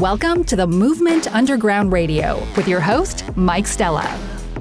Welcome 0.00 0.42
to 0.46 0.56
the 0.56 0.66
Movement 0.66 1.32
Underground 1.32 1.92
Radio 1.92 2.44
with 2.56 2.66
your 2.66 2.80
host, 2.80 3.24
Mike 3.36 3.68
Stella. 3.68 4.02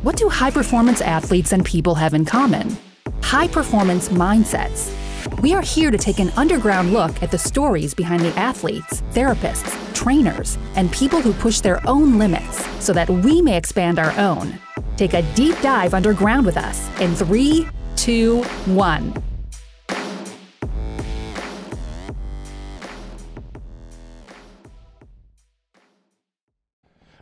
What 0.03 0.15
do 0.15 0.29
high 0.29 0.51
performance 0.51 1.01
athletes 1.01 1.53
and 1.53 1.65
people 1.65 1.96
have 1.96 2.13
in 2.13 2.23
common? 2.23 2.78
High 3.23 3.47
performance 3.47 4.09
mindsets. 4.09 4.91
We 5.41 5.55
are 5.55 5.63
here 5.63 5.89
to 5.89 5.97
take 5.97 6.19
an 6.19 6.29
underground 6.37 6.94
look 6.94 7.23
at 7.23 7.31
the 7.31 7.40
stories 7.40 7.96
behind 7.96 8.22
the 8.22 8.37
athletes, 8.37 9.01
therapists, 9.13 9.76
trainers, 9.96 10.59
and 10.76 10.91
people 10.91 11.19
who 11.19 11.33
push 11.33 11.62
their 11.62 11.81
own 11.90 12.19
limits 12.19 12.63
so 12.79 12.94
that 12.94 13.09
we 13.09 13.41
may 13.41 13.58
expand 13.58 13.97
our 13.97 14.15
own. 14.19 14.59
Take 14.97 15.15
a 15.15 15.23
deep 15.33 15.59
dive 15.62 15.95
underground 15.95 16.45
with 16.45 16.58
us 16.58 16.88
in 17.00 17.16
three, 17.16 17.68
two, 17.95 18.44
one. 18.66 19.16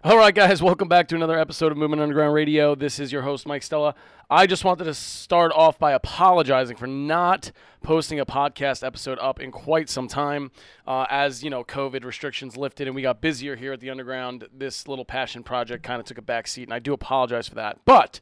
All 0.03 0.17
right, 0.17 0.33
guys, 0.33 0.63
welcome 0.63 0.87
back 0.87 1.07
to 1.09 1.15
another 1.15 1.37
episode 1.37 1.71
of 1.71 1.77
Movement 1.77 2.01
Underground 2.01 2.33
Radio. 2.33 2.73
This 2.73 2.97
is 2.97 3.11
your 3.11 3.21
host, 3.21 3.45
Mike 3.45 3.61
Stella. 3.61 3.93
I 4.31 4.47
just 4.47 4.65
wanted 4.65 4.85
to 4.85 4.95
start 4.95 5.51
off 5.55 5.77
by 5.77 5.91
apologizing 5.91 6.75
for 6.75 6.87
not 6.87 7.51
posting 7.83 8.19
a 8.19 8.25
podcast 8.25 8.83
episode 8.83 9.19
up 9.19 9.39
in 9.39 9.51
quite 9.51 9.89
some 9.89 10.07
time. 10.07 10.49
Uh, 10.87 11.05
as 11.07 11.43
you 11.43 11.51
know, 11.51 11.63
COVID 11.63 12.03
restrictions 12.03 12.57
lifted 12.57 12.87
and 12.87 12.95
we 12.95 13.03
got 13.03 13.21
busier 13.21 13.55
here 13.55 13.73
at 13.73 13.79
the 13.79 13.91
Underground, 13.91 14.47
this 14.51 14.87
little 14.87 15.05
passion 15.05 15.43
project 15.43 15.83
kind 15.83 15.99
of 15.99 16.07
took 16.07 16.17
a 16.17 16.23
back 16.23 16.47
seat, 16.47 16.63
and 16.63 16.73
I 16.73 16.79
do 16.79 16.93
apologize 16.93 17.47
for 17.47 17.55
that. 17.55 17.77
But 17.85 18.21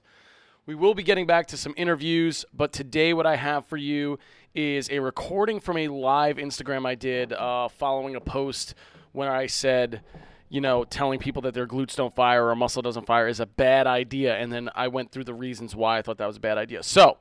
we 0.66 0.76
will 0.76 0.94
be 0.94 1.04
getting 1.04 1.28
back 1.28 1.48
to 1.48 1.56
some 1.56 1.74
interviews. 1.78 2.44
But 2.54 2.74
today, 2.74 3.14
what 3.14 3.26
I 3.26 3.38
have 3.38 3.66
for 3.66 3.78
you 3.78 4.20
is 4.54 4.90
a 4.90 5.00
recording 5.00 5.62
from 5.62 5.78
a 5.78 5.88
live 5.88 6.36
Instagram 6.36 6.86
I 6.86 6.96
did 6.96 7.32
uh, 7.32 7.70
following 7.70 8.18
a 8.18 8.22
post 8.22 8.76
where 9.14 9.32
I 9.32 9.48
said, 9.48 10.02
you 10.50 10.60
know, 10.62 10.84
telling 10.84 11.20
people 11.20 11.42
that 11.44 11.54
their 11.54 11.68
glutes 11.68 11.96
don't 11.96 12.14
fire 12.16 12.46
or 12.46 12.52
a 12.52 12.56
muscle 12.56 12.82
doesn't 12.82 13.06
fire 13.06 13.28
is 13.28 13.40
a 13.40 13.46
bad 13.46 13.88
idea. 13.88 14.36
And 14.36 14.52
then 14.52 14.70
I 14.76 14.88
went 14.88 15.12
through 15.12 15.26
the 15.26 15.34
reasons 15.34 15.76
why 15.76 16.00
I 16.00 16.02
thought 16.02 16.18
that 16.18 16.28
was 16.28 16.38
a 16.38 16.42
bad 16.42 16.58
idea. 16.58 16.82
So 16.84 17.18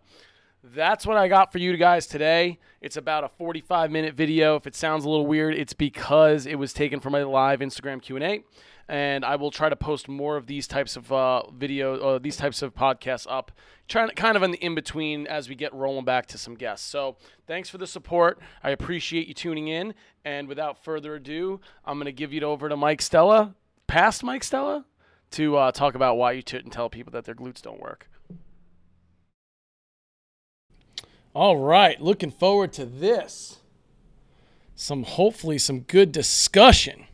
that's 0.64 1.06
what 1.06 1.16
I 1.16 1.28
got 1.28 1.52
for 1.52 1.58
you 1.58 1.76
guys 1.76 2.06
today. 2.06 2.58
It's 2.80 2.96
about 2.96 3.24
a 3.24 3.28
45 3.28 3.90
minute 3.90 4.14
video. 4.14 4.56
If 4.56 4.66
it 4.66 4.74
sounds 4.74 5.04
a 5.04 5.10
little 5.10 5.26
weird, 5.26 5.54
it's 5.54 5.74
because 5.74 6.46
it 6.46 6.58
was 6.58 6.72
taken 6.72 7.00
from 7.00 7.14
a 7.14 7.24
live 7.24 7.60
Instagram 7.60 8.02
Q&A. 8.02 8.42
And 8.88 9.24
I 9.24 9.36
will 9.36 9.50
try 9.50 9.68
to 9.68 9.76
post 9.76 10.08
more 10.08 10.36
of 10.36 10.46
these 10.46 10.66
types 10.66 10.96
of 10.96 11.12
uh, 11.12 11.50
video, 11.50 11.96
uh, 11.96 12.18
these 12.18 12.36
types 12.36 12.62
of 12.62 12.74
podcasts 12.74 13.26
up, 13.28 13.52
trying 13.86 14.08
kind 14.10 14.36
of 14.36 14.42
in 14.42 14.50
the 14.50 14.64
in 14.64 14.74
between 14.74 15.26
as 15.26 15.48
we 15.48 15.54
get 15.54 15.74
rolling 15.74 16.06
back 16.06 16.26
to 16.26 16.38
some 16.38 16.54
guests. 16.54 16.88
So 16.88 17.16
thanks 17.46 17.68
for 17.68 17.76
the 17.76 17.86
support. 17.86 18.38
I 18.62 18.70
appreciate 18.70 19.28
you 19.28 19.34
tuning 19.34 19.68
in. 19.68 19.94
And 20.24 20.48
without 20.48 20.82
further 20.82 21.16
ado, 21.16 21.60
I'm 21.84 21.98
going 21.98 22.06
to 22.06 22.12
give 22.12 22.32
it 22.32 22.42
over 22.42 22.68
to 22.68 22.76
Mike 22.76 23.02
Stella, 23.02 23.54
past 23.86 24.24
Mike 24.24 24.44
Stella, 24.44 24.86
to 25.32 25.56
uh, 25.56 25.72
talk 25.72 25.94
about 25.94 26.16
why 26.16 26.32
you 26.32 26.42
shouldn't 26.46 26.72
tell 26.72 26.88
people 26.88 27.10
that 27.12 27.24
their 27.24 27.34
glutes 27.34 27.60
don't 27.60 27.80
work. 27.80 28.08
All 31.34 31.58
right, 31.58 32.00
looking 32.00 32.30
forward 32.30 32.72
to 32.72 32.86
this. 32.86 33.58
Some 34.74 35.02
hopefully 35.02 35.58
some 35.58 35.80
good 35.80 36.10
discussion. 36.10 37.07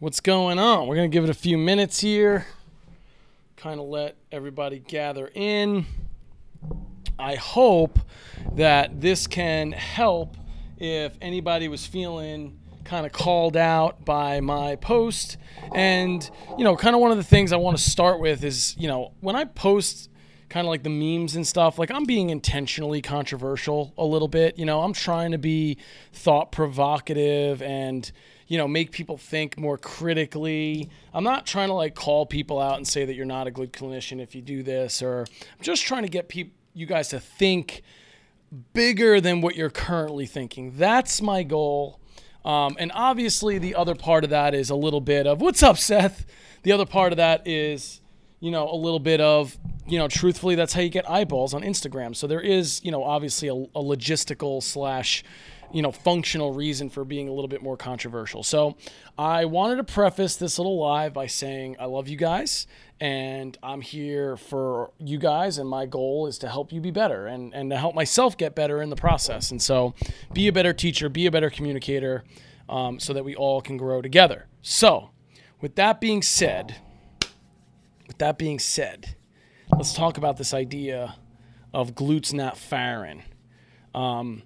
What's 0.00 0.20
going 0.20 0.58
on? 0.58 0.86
We're 0.86 0.96
going 0.96 1.10
to 1.10 1.14
give 1.14 1.24
it 1.24 1.30
a 1.30 1.34
few 1.34 1.58
minutes 1.58 2.00
here. 2.00 2.46
Kind 3.56 3.78
of 3.78 3.86
let 3.86 4.16
everybody 4.32 4.78
gather 4.78 5.30
in. 5.34 5.84
I 7.18 7.34
hope 7.34 7.98
that 8.54 9.02
this 9.02 9.26
can 9.26 9.72
help 9.72 10.38
if 10.78 11.18
anybody 11.20 11.68
was 11.68 11.84
feeling 11.84 12.58
kind 12.82 13.04
of 13.04 13.12
called 13.12 13.58
out 13.58 14.06
by 14.06 14.40
my 14.40 14.76
post. 14.76 15.36
And, 15.74 16.30
you 16.56 16.64
know, 16.64 16.76
kind 16.76 16.96
of 16.96 17.02
one 17.02 17.10
of 17.10 17.18
the 17.18 17.22
things 17.22 17.52
I 17.52 17.56
want 17.56 17.76
to 17.76 17.82
start 17.82 18.20
with 18.20 18.42
is, 18.42 18.74
you 18.78 18.88
know, 18.88 19.12
when 19.20 19.36
I 19.36 19.44
post 19.44 20.08
kind 20.48 20.66
of 20.66 20.70
like 20.70 20.82
the 20.82 20.88
memes 20.88 21.36
and 21.36 21.46
stuff, 21.46 21.78
like 21.78 21.90
I'm 21.90 22.06
being 22.06 22.30
intentionally 22.30 23.02
controversial 23.02 23.92
a 23.98 24.04
little 24.06 24.28
bit. 24.28 24.58
You 24.58 24.64
know, 24.64 24.80
I'm 24.80 24.94
trying 24.94 25.32
to 25.32 25.38
be 25.38 25.76
thought 26.14 26.52
provocative 26.52 27.60
and, 27.60 28.10
you 28.50 28.58
know, 28.58 28.66
make 28.66 28.90
people 28.90 29.16
think 29.16 29.56
more 29.56 29.78
critically. 29.78 30.90
I'm 31.14 31.22
not 31.22 31.46
trying 31.46 31.68
to 31.68 31.74
like 31.74 31.94
call 31.94 32.26
people 32.26 32.60
out 32.60 32.78
and 32.78 32.86
say 32.86 33.04
that 33.04 33.14
you're 33.14 33.24
not 33.24 33.46
a 33.46 33.52
good 33.52 33.72
clinician 33.72 34.20
if 34.20 34.34
you 34.34 34.42
do 34.42 34.64
this, 34.64 35.02
or 35.02 35.20
I'm 35.20 35.62
just 35.62 35.84
trying 35.84 36.02
to 36.02 36.08
get 36.08 36.28
people, 36.28 36.52
you 36.74 36.84
guys 36.84 37.10
to 37.10 37.20
think 37.20 37.82
bigger 38.72 39.20
than 39.20 39.40
what 39.40 39.54
you're 39.54 39.70
currently 39.70 40.26
thinking. 40.26 40.72
That's 40.76 41.22
my 41.22 41.44
goal. 41.44 42.00
Um, 42.44 42.74
and 42.80 42.90
obviously, 42.92 43.58
the 43.58 43.76
other 43.76 43.94
part 43.94 44.24
of 44.24 44.30
that 44.30 44.52
is 44.52 44.68
a 44.68 44.74
little 44.74 45.00
bit 45.00 45.28
of 45.28 45.40
what's 45.40 45.62
up, 45.62 45.78
Seth. 45.78 46.26
The 46.64 46.72
other 46.72 46.86
part 46.86 47.12
of 47.12 47.18
that 47.18 47.46
is, 47.46 48.00
you 48.40 48.50
know, 48.50 48.68
a 48.68 48.74
little 48.74 48.98
bit 48.98 49.20
of, 49.20 49.56
you 49.86 49.96
know, 49.96 50.08
truthfully, 50.08 50.56
that's 50.56 50.72
how 50.72 50.80
you 50.80 50.88
get 50.88 51.08
eyeballs 51.08 51.54
on 51.54 51.62
Instagram. 51.62 52.16
So 52.16 52.26
there 52.26 52.40
is, 52.40 52.84
you 52.84 52.90
know, 52.90 53.04
obviously 53.04 53.46
a, 53.46 53.54
a 53.54 53.80
logistical 53.80 54.60
slash, 54.60 55.22
you 55.72 55.82
know, 55.82 55.92
functional 55.92 56.52
reason 56.52 56.90
for 56.90 57.04
being 57.04 57.28
a 57.28 57.32
little 57.32 57.48
bit 57.48 57.62
more 57.62 57.76
controversial. 57.76 58.42
So 58.42 58.76
I 59.16 59.44
wanted 59.44 59.76
to 59.76 59.84
preface 59.84 60.36
this 60.36 60.58
little 60.58 60.78
live 60.78 61.12
by 61.12 61.26
saying 61.26 61.76
I 61.78 61.84
love 61.86 62.08
you 62.08 62.16
guys 62.16 62.66
and 63.00 63.56
I'm 63.62 63.80
here 63.80 64.36
for 64.36 64.90
you 64.98 65.18
guys 65.18 65.58
and 65.58 65.68
my 65.68 65.86
goal 65.86 66.26
is 66.26 66.38
to 66.38 66.48
help 66.48 66.72
you 66.72 66.80
be 66.80 66.90
better 66.90 67.26
and, 67.26 67.54
and 67.54 67.70
to 67.70 67.76
help 67.76 67.94
myself 67.94 68.36
get 68.36 68.54
better 68.54 68.82
in 68.82 68.90
the 68.90 68.96
process. 68.96 69.50
And 69.50 69.62
so 69.62 69.94
be 70.32 70.48
a 70.48 70.52
better 70.52 70.72
teacher, 70.72 71.08
be 71.08 71.26
a 71.26 71.30
better 71.30 71.50
communicator 71.50 72.24
um, 72.68 72.98
so 72.98 73.12
that 73.12 73.24
we 73.24 73.34
all 73.34 73.60
can 73.60 73.76
grow 73.76 74.02
together. 74.02 74.46
So 74.62 75.10
with 75.60 75.76
that 75.76 76.00
being 76.00 76.22
said, 76.22 76.76
with 78.06 78.18
that 78.18 78.38
being 78.38 78.58
said, 78.58 79.16
let's 79.72 79.92
talk 79.92 80.18
about 80.18 80.36
this 80.36 80.52
idea 80.52 81.16
of 81.72 81.94
glutes 81.94 82.32
not 82.32 82.58
firing. 82.58 83.22
Um, 83.94 84.42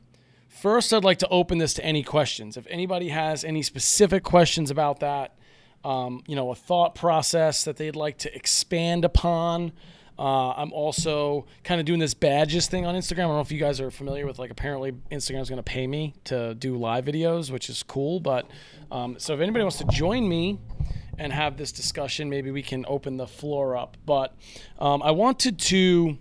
First, 0.64 0.94
I'd 0.94 1.04
like 1.04 1.18
to 1.18 1.28
open 1.28 1.58
this 1.58 1.74
to 1.74 1.84
any 1.84 2.02
questions. 2.02 2.56
If 2.56 2.66
anybody 2.70 3.10
has 3.10 3.44
any 3.44 3.60
specific 3.60 4.22
questions 4.22 4.70
about 4.70 5.00
that, 5.00 5.36
um, 5.84 6.22
you 6.26 6.34
know, 6.34 6.52
a 6.52 6.54
thought 6.54 6.94
process 6.94 7.64
that 7.64 7.76
they'd 7.76 7.94
like 7.94 8.16
to 8.20 8.34
expand 8.34 9.04
upon. 9.04 9.72
Uh, 10.18 10.52
I'm 10.52 10.72
also 10.72 11.44
kind 11.64 11.80
of 11.80 11.86
doing 11.86 12.00
this 12.00 12.14
badges 12.14 12.66
thing 12.66 12.86
on 12.86 12.94
Instagram. 12.94 13.18
I 13.18 13.22
don't 13.24 13.34
know 13.34 13.40
if 13.40 13.52
you 13.52 13.60
guys 13.60 13.78
are 13.78 13.90
familiar 13.90 14.26
with 14.26 14.38
like 14.38 14.50
apparently 14.50 14.92
Instagram's 15.12 15.50
going 15.50 15.58
to 15.58 15.62
pay 15.62 15.86
me 15.86 16.14
to 16.24 16.54
do 16.54 16.78
live 16.78 17.04
videos, 17.04 17.50
which 17.50 17.68
is 17.68 17.82
cool. 17.82 18.18
But 18.18 18.48
um, 18.90 19.16
so 19.18 19.34
if 19.34 19.40
anybody 19.40 19.64
wants 19.64 19.76
to 19.80 19.86
join 19.92 20.26
me 20.26 20.58
and 21.18 21.30
have 21.30 21.58
this 21.58 21.72
discussion, 21.72 22.30
maybe 22.30 22.50
we 22.50 22.62
can 22.62 22.86
open 22.88 23.18
the 23.18 23.26
floor 23.26 23.76
up. 23.76 23.98
But 24.06 24.34
um, 24.78 25.02
I 25.02 25.10
wanted 25.10 25.58
to 25.58 26.16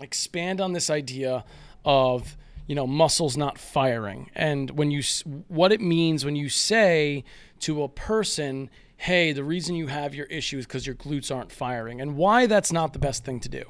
expand 0.00 0.60
on 0.60 0.72
this 0.72 0.90
idea 0.90 1.44
of 1.84 2.36
you 2.66 2.74
know 2.74 2.86
muscles 2.86 3.36
not 3.36 3.58
firing. 3.58 4.30
And 4.34 4.70
when 4.70 4.90
you 4.90 5.02
what 5.48 5.72
it 5.72 5.80
means 5.80 6.24
when 6.24 6.36
you 6.36 6.48
say 6.48 7.24
to 7.60 7.82
a 7.82 7.88
person 7.88 8.70
hey 8.98 9.32
the 9.32 9.44
reason 9.44 9.74
you 9.74 9.86
have 9.88 10.14
your 10.14 10.26
issue 10.26 10.58
is 10.58 10.66
because 10.66 10.86
your 10.86 10.96
glutes 10.96 11.34
aren't 11.34 11.52
firing 11.52 12.00
and 12.00 12.16
why 12.16 12.46
that's 12.46 12.72
not 12.72 12.92
the 12.92 12.98
best 12.98 13.24
thing 13.24 13.40
to 13.40 13.48
do. 13.48 13.64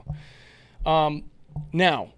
Um, 0.84 1.24
now 1.72 2.12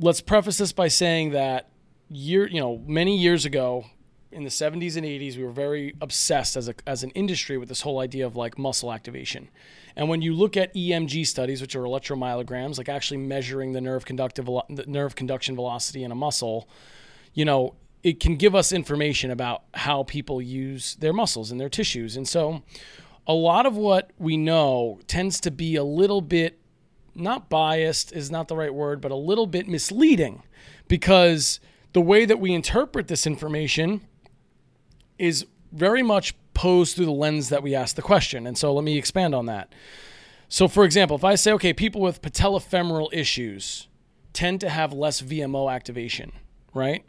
let's 0.00 0.20
preface 0.20 0.58
this 0.58 0.72
by 0.72 0.88
saying 0.88 1.30
that 1.30 1.70
year 2.08 2.46
you 2.48 2.60
know 2.60 2.78
many 2.86 3.16
years 3.16 3.44
ago 3.44 3.84
in 4.30 4.44
the 4.44 4.50
70s 4.50 4.96
and 4.96 5.06
80s 5.06 5.36
we 5.36 5.44
were 5.44 5.50
very 5.50 5.94
obsessed 6.00 6.56
as, 6.56 6.68
a, 6.68 6.74
as 6.86 7.02
an 7.02 7.10
industry 7.10 7.56
with 7.56 7.68
this 7.68 7.80
whole 7.82 7.98
idea 7.98 8.26
of 8.26 8.36
like 8.36 8.58
muscle 8.58 8.92
activation 8.92 9.48
and 9.98 10.08
when 10.08 10.22
you 10.22 10.32
look 10.32 10.56
at 10.56 10.72
EMG 10.74 11.26
studies, 11.26 11.60
which 11.60 11.74
are 11.74 11.82
electromyograms, 11.82 12.78
like 12.78 12.88
actually 12.88 13.16
measuring 13.16 13.72
the 13.72 13.80
nerve 13.80 14.04
conductive 14.04 14.46
the 14.46 14.84
nerve 14.86 15.16
conduction 15.16 15.56
velocity 15.56 16.04
in 16.04 16.12
a 16.12 16.14
muscle, 16.14 16.68
you 17.34 17.44
know, 17.44 17.74
it 18.04 18.20
can 18.20 18.36
give 18.36 18.54
us 18.54 18.70
information 18.70 19.32
about 19.32 19.64
how 19.74 20.04
people 20.04 20.40
use 20.40 20.94
their 21.00 21.12
muscles 21.12 21.50
and 21.50 21.60
their 21.60 21.68
tissues. 21.68 22.16
And 22.16 22.28
so 22.28 22.62
a 23.26 23.34
lot 23.34 23.66
of 23.66 23.76
what 23.76 24.12
we 24.18 24.36
know 24.36 25.00
tends 25.08 25.40
to 25.40 25.50
be 25.50 25.74
a 25.74 25.82
little 25.82 26.20
bit 26.20 26.60
not 27.16 27.48
biased 27.48 28.12
is 28.12 28.30
not 28.30 28.46
the 28.46 28.54
right 28.54 28.72
word, 28.72 29.00
but 29.00 29.10
a 29.10 29.16
little 29.16 29.48
bit 29.48 29.66
misleading 29.66 30.44
because 30.86 31.58
the 31.92 32.00
way 32.00 32.24
that 32.24 32.38
we 32.38 32.54
interpret 32.54 33.08
this 33.08 33.26
information 33.26 34.02
is 35.18 35.44
very 35.72 36.04
much 36.04 36.36
posed 36.58 36.96
through 36.96 37.04
the 37.04 37.12
lens 37.12 37.50
that 37.50 37.62
we 37.62 37.72
ask 37.72 37.94
the 37.94 38.02
question. 38.02 38.44
And 38.44 38.58
so 38.58 38.74
let 38.74 38.82
me 38.82 38.98
expand 38.98 39.32
on 39.32 39.46
that. 39.46 39.72
So, 40.48 40.66
for 40.66 40.84
example, 40.84 41.16
if 41.16 41.22
I 41.22 41.36
say, 41.36 41.52
okay, 41.52 41.72
people 41.72 42.00
with 42.00 42.20
patellofemoral 42.20 43.10
issues 43.12 43.86
tend 44.32 44.60
to 44.62 44.68
have 44.68 44.92
less 44.92 45.22
VMO 45.22 45.72
activation, 45.72 46.32
right? 46.74 47.04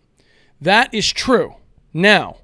That 0.61 0.93
is 0.93 1.11
true. 1.11 1.55
Now, 1.91 2.37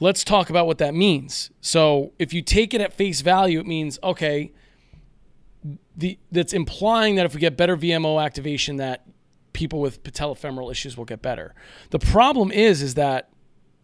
let's 0.00 0.24
talk 0.24 0.50
about 0.50 0.66
what 0.66 0.78
that 0.78 0.94
means. 0.94 1.52
So, 1.60 2.12
if 2.18 2.32
you 2.32 2.42
take 2.42 2.74
it 2.74 2.80
at 2.80 2.92
face 2.92 3.20
value, 3.20 3.60
it 3.60 3.66
means, 3.66 4.00
okay, 4.02 4.50
the, 5.96 6.18
that's 6.32 6.52
implying 6.52 7.14
that 7.14 7.24
if 7.24 7.34
we 7.34 7.40
get 7.40 7.56
better 7.56 7.76
VMO 7.76 8.20
activation, 8.20 8.78
that 8.78 9.04
people 9.52 9.78
with 9.80 10.02
patellofemoral 10.02 10.72
issues 10.72 10.96
will 10.96 11.04
get 11.04 11.22
better. 11.22 11.54
The 11.90 12.00
problem 12.00 12.50
is, 12.50 12.82
is 12.82 12.94
that 12.94 13.30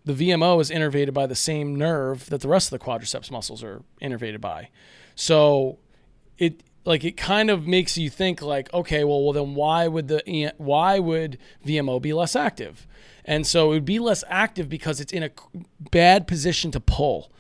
the 0.05 0.13
VMO 0.13 0.61
is 0.61 0.71
innervated 0.71 1.15
by 1.15 1.27
the 1.27 1.35
same 1.35 1.77
nerve 1.77 2.29
that 2.31 2.41
the 2.41 2.49
rest 2.49 2.73
of 2.73 2.79
the 2.79 2.85
quadriceps 2.85 3.31
muscles 3.31 3.63
are 3.63 3.83
innervated 4.03 4.41
by. 4.41 4.69
So 5.15 5.79
it 6.39 6.63
like 6.85 7.05
it 7.05 7.17
kind 7.17 7.51
of 7.51 7.67
makes 7.67 7.97
you 7.97 8.11
think 8.11 8.43
like, 8.43 8.73
okay, 8.75 9.05
well, 9.05 9.23
well 9.23 9.33
then 9.33 9.55
why 9.55 9.89
would 9.89 10.09
the 10.09 10.53
why 10.59 10.99
would 10.99 11.39
VMO 11.65 12.01
be 12.01 12.13
less 12.13 12.37
active? 12.37 12.87
And 13.25 13.47
so 13.47 13.71
it 13.71 13.75
would 13.75 13.85
be 13.87 13.99
less 13.99 14.23
active 14.29 14.69
because 14.69 15.01
it's 15.01 15.13
in 15.13 15.23
a 15.23 15.31
bad 15.91 16.27
position 16.27 16.71
to 16.73 16.81
pull. 16.81 17.31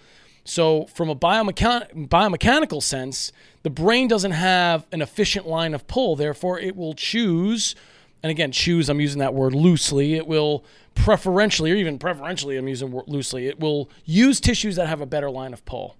So 0.44 0.87
from 0.87 1.08
a 1.08 1.17
biomechan- 1.17 2.08
biomechanical 2.08 2.82
sense, 2.82 3.32
the 3.62 3.70
brain 3.70 4.08
doesn't 4.08 4.32
have 4.32 4.87
an 4.93 5.02
efficient 5.02 5.46
line 5.46 5.75
of 5.75 5.87
pull. 5.87 6.17
Therefore, 6.17 6.58
it 6.58 6.76
will 6.76 6.94
choose, 6.94 7.75
and 8.25 8.31
again, 8.31 8.53
choose. 8.53 8.88
I'm 8.88 9.03
using 9.03 9.19
that 9.19 9.35
word 9.35 9.55
loosely. 9.55 10.15
It 10.15 10.26
will 10.26 10.65
preferentially, 10.94 11.71
or 11.71 11.75
even 11.75 11.99
preferentially, 11.99 12.56
I'm 12.56 12.67
using 12.67 12.91
loosely. 13.06 13.49
It 13.49 13.61
will 13.61 13.91
use 14.06 14.41
tissues 14.41 14.76
that 14.76 14.87
have 14.87 15.03
a 15.03 15.06
better 15.06 15.31
line 15.31 15.53
of 15.53 15.62
pull. 15.67 15.99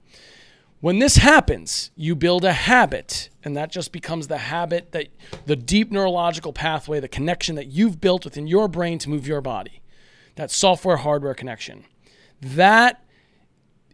When 0.81 1.01
this 1.01 1.17
happens, 1.17 1.91
you 1.97 2.15
build 2.15 2.43
a 2.47 2.55
habit, 2.55 3.29
and 3.45 3.55
that 3.59 3.71
just 3.71 3.93
becomes 3.93 4.29
the 4.29 4.39
habit 4.39 4.93
that 4.93 5.09
the 5.45 5.55
deep 5.55 5.93
neurological 5.93 6.55
pathway, 6.55 6.99
the 6.99 7.09
connection 7.09 7.57
that 7.57 7.67
you've 7.67 8.01
built 8.01 8.25
within 8.25 8.47
your 8.47 8.69
brain 8.69 8.99
to 9.01 9.11
move 9.11 9.27
your 9.27 9.43
body, 9.43 9.83
that 10.37 10.51
software 10.51 10.97
hardware 10.97 11.35
connection. 11.35 11.85
That 12.41 13.05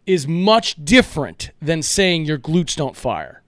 is 0.06 0.29
much 0.29 0.85
different 0.85 1.50
than 1.61 1.83
saying 1.83 2.26
your 2.26 2.38
glutes 2.38 2.76
don't 2.76 2.97
fire. 2.97 3.39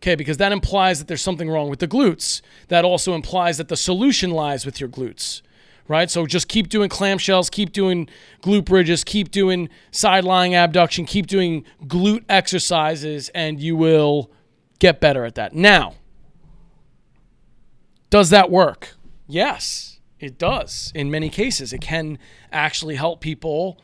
Okay, 0.00 0.14
because 0.14 0.38
that 0.38 0.50
implies 0.50 0.98
that 0.98 1.08
there's 1.08 1.20
something 1.20 1.50
wrong 1.50 1.68
with 1.68 1.78
the 1.78 1.88
glutes. 1.88 2.40
That 2.68 2.84
also 2.84 3.14
implies 3.14 3.58
that 3.58 3.68
the 3.68 3.76
solution 3.76 4.30
lies 4.30 4.64
with 4.64 4.80
your 4.80 4.88
glutes 4.88 5.42
right? 5.90 6.08
So 6.08 6.24
just 6.24 6.46
keep 6.46 6.68
doing 6.68 6.88
clamshells, 6.88 7.50
keep 7.50 7.72
doing 7.72 8.08
glute 8.42 8.64
bridges, 8.64 9.02
keep 9.02 9.32
doing 9.32 9.68
side 9.90 10.22
lying 10.22 10.54
abduction, 10.54 11.04
keep 11.04 11.26
doing 11.26 11.64
glute 11.84 12.22
exercises, 12.28 13.28
and 13.34 13.60
you 13.60 13.74
will 13.74 14.30
get 14.78 15.00
better 15.00 15.24
at 15.24 15.34
that. 15.34 15.52
Now, 15.52 15.94
does 18.08 18.30
that 18.30 18.52
work? 18.52 18.94
Yes, 19.26 19.98
it 20.20 20.38
does. 20.38 20.92
In 20.94 21.10
many 21.10 21.28
cases, 21.28 21.72
it 21.72 21.80
can 21.80 22.20
actually 22.52 22.94
help 22.94 23.20
people 23.20 23.80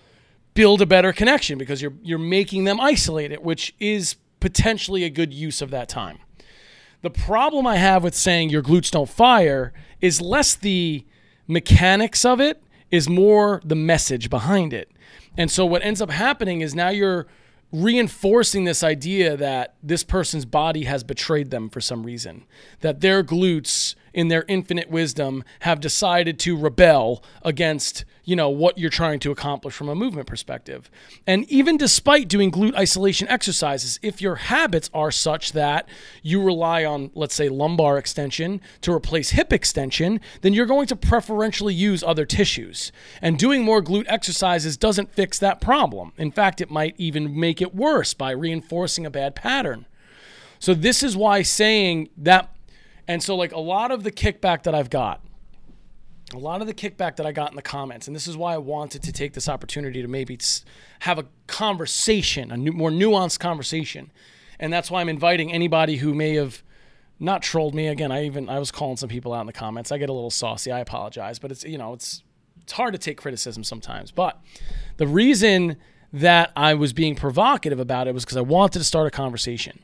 build 0.55 0.81
a 0.81 0.87
better 0.87 1.13
connection 1.13 1.59
because 1.59 1.83
you're 1.83 1.95
you're 2.03 2.19
making 2.19 2.65
them 2.65 2.81
isolate 2.81 3.33
it, 3.33 3.43
which 3.43 3.75
is 3.81 4.15
potentially 4.41 5.05
a 5.05 5.11
good 5.11 5.33
use 5.33 5.63
of 5.63 5.71
that 5.71 5.89
time. 5.89 6.19
The 7.03 7.11
problem 7.11 7.67
I 7.67 7.77
have 7.77 8.03
with 8.03 8.15
saying 8.15 8.51
your 8.51 8.63
glutes 8.63 8.91
don't 8.91 9.09
fire 9.09 9.73
is 10.01 10.21
less 10.21 10.55
the 10.55 11.05
mechanics 11.47 12.25
of 12.25 12.41
it 12.41 12.63
is 12.91 13.09
more 13.09 13.61
the 13.65 13.75
message 13.75 14.31
behind 14.31 14.73
it. 14.73 14.91
And 15.37 15.51
so 15.51 15.67
what 15.67 15.85
ends 15.85 16.01
up 16.01 16.11
happening 16.11 16.61
is 16.61 16.75
now 16.75 16.89
you're 16.89 17.27
reinforcing 17.73 18.65
this 18.65 18.83
idea 18.83 19.37
that 19.37 19.75
this 19.83 20.05
person's 20.05 20.45
body 20.45 20.85
has 20.85 21.05
betrayed 21.05 21.51
them 21.51 21.69
for 21.69 21.81
some 21.81 22.05
reason, 22.05 22.45
that 22.81 23.01
their 23.01 23.23
glutes 23.23 23.95
in 24.17 24.29
their 24.29 24.47
infinite 24.49 24.91
wisdom 24.91 25.45
have 25.61 25.79
decided 25.79 26.39
to 26.41 26.57
rebel 26.57 27.23
against 27.43 28.05
you 28.25 28.35
know 28.35 28.49
what 28.49 28.77
you're 28.77 28.91
trying 28.91 29.21
to 29.21 29.31
accomplish 29.31 29.75
from 29.75 29.89
a 29.89 29.95
movement 29.95 30.27
perspective. 30.27 30.91
And 31.29 31.45
even 31.49 31.77
despite 31.77 32.27
doing 32.27 32.51
glute 32.51 32.75
isolation 32.75 33.29
exercises 33.29 34.01
if 34.03 34.21
your 34.21 34.37
habits 34.37 34.91
are 34.93 35.13
such 35.13 35.53
that 35.53 35.89
you 36.23 36.43
rely 36.43 36.85
on 36.85 37.13
let's 37.15 37.37
say 37.37 37.49
lumbar 37.49 37.99
extension 37.99 38.61
to 38.81 38.93
replace 38.93 39.31
hip 39.31 39.53
extension 39.53 40.21
then 40.41 40.55
you're 40.55 40.67
going 40.67 40.87
to 40.89 40.97
preferentially 40.97 41.75
use 41.75 42.03
other 42.03 42.25
tissues. 42.25 42.91
And 43.21 43.39
doing 43.39 43.63
more 43.63 43.83
glute 43.83 44.07
exercises 44.09 44.79
doesn't 44.79 45.13
fix 45.13 45.39
that 45.39 45.61
problem. 45.61 46.13
In 46.17 46.33
fact 46.33 46.63
it 46.63 46.71
might 46.71 46.95
even 46.97 47.39
make 47.39 47.61
it 47.61 47.75
worse 47.75 48.15
by 48.15 48.31
reinforcing 48.31 49.05
a 49.05 49.11
bad 49.11 49.37
pattern. 49.37 49.85
So 50.59 50.73
this 50.73 51.03
is 51.03 51.17
why 51.17 51.43
saying 51.43 52.09
that 52.17 52.56
and 53.09 53.23
so, 53.23 53.37
like, 53.37 53.53
a 53.53 53.61
lot 53.61 53.91
of 53.91 54.03
the 54.03 54.13
kickback 54.13 54.65
that 54.65 54.75
I've 54.75 54.91
got, 54.91 55.23
a 56.35 56.39
lot 56.39 56.61
of 56.61 56.67
the 56.67 56.75
kickback 56.75 57.17
that 57.17 57.27
I 57.27 57.33
got 57.33 57.51
in 57.51 57.57
the 57.57 57.63
comments, 57.63 58.07
and 58.07 58.17
this 58.17 58.27
is 58.27 58.37
why 58.37 58.55
I 58.55 58.59
wanted 58.59 59.03
to 59.05 59.13
take 59.13 59.33
this 59.33 59.49
opportunity 59.49 60.03
to 60.03 60.09
maybe 60.09 60.39
have 61.01 61.19
a 61.19 61.27
conversation, 61.47 62.51
a 62.51 62.57
new, 62.57 62.73
more 62.73 62.91
nuanced 62.91 63.39
conversation. 63.39 64.11
And 64.59 64.73
that's 64.73 64.91
why 64.91 65.01
I'm 65.01 65.09
inviting 65.09 65.53
anybody 65.53 65.97
who 65.97 66.15
may 66.15 66.35
have 66.35 66.63
not 67.21 67.43
trolled 67.43 67.75
me 67.75 67.87
again. 67.87 68.11
I 68.11 68.25
even 68.25 68.49
I 68.49 68.59
was 68.59 68.71
calling 68.71 68.97
some 68.97 69.09
people 69.09 69.33
out 69.33 69.41
in 69.43 69.47
the 69.47 69.53
comments. 69.53 69.93
I 69.93 69.99
get 69.99 70.09
a 70.09 70.13
little 70.13 70.31
saucy. 70.31 70.73
I 70.73 70.81
apologize, 70.81 71.39
but 71.39 71.51
it's 71.51 71.65
you 71.65 71.79
know 71.79 71.93
it's 71.93 72.23
it's 72.63 72.73
hard 72.73 72.93
to 72.93 72.99
take 72.99 73.17
criticism 73.17 73.63
sometimes. 73.65 74.11
But 74.11 74.41
the 74.97 75.07
reason 75.07 75.77
that 76.13 76.51
I 76.57 76.75
was 76.75 76.93
being 76.93 77.15
provocative 77.15 77.79
about 77.79 78.09
it 78.09 78.15
was 78.15 78.25
because 78.25 78.37
I 78.37 78.43
wanted 78.43 78.79
to 78.79 78.85
start 78.85 79.07
a 79.07 79.11
conversation 79.11 79.81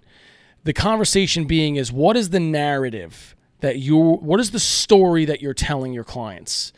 the 0.65 0.73
conversation 0.73 1.45
being 1.45 1.77
is 1.77 1.93
what 1.93 2.17
is 2.17 2.31
the 2.31 2.41
narrative 2.41 3.35
that 3.61 3.79
you 3.79 3.97
what 3.97 4.41
is 4.41 4.51
the 4.51 4.61
story 4.61 5.25
that 5.25 5.41
you're 5.41 5.55
telling 5.55 5.93
your 5.93 6.05
clients? 6.05 6.73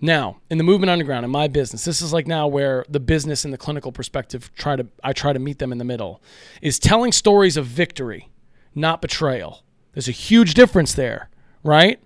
Now 0.00 0.40
in 0.48 0.58
the 0.58 0.64
movement 0.64 0.90
underground 0.90 1.24
in 1.24 1.30
my 1.30 1.48
business 1.48 1.84
this 1.84 2.00
is 2.00 2.12
like 2.12 2.26
now 2.26 2.46
where 2.46 2.84
the 2.88 3.00
business 3.00 3.44
and 3.44 3.52
the 3.52 3.58
clinical 3.58 3.92
perspective 3.92 4.50
try 4.56 4.76
to 4.76 4.86
i 5.04 5.12
try 5.12 5.32
to 5.32 5.38
meet 5.38 5.58
them 5.58 5.72
in 5.72 5.78
the 5.78 5.84
middle 5.84 6.22
is 6.62 6.78
telling 6.78 7.12
stories 7.12 7.56
of 7.56 7.66
victory 7.66 8.28
not 8.74 9.02
betrayal. 9.02 9.62
There's 9.92 10.08
a 10.08 10.12
huge 10.12 10.54
difference 10.54 10.94
there 10.94 11.28
right? 11.62 12.00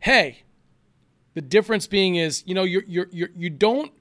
Hey 0.00 0.42
the 1.34 1.40
difference 1.40 1.86
being 1.86 2.16
is 2.16 2.42
you 2.46 2.54
know 2.54 2.64
you're, 2.64 2.84
you're, 2.86 3.08
you're 3.10 3.30
you 3.34 3.50
don't 3.50 3.92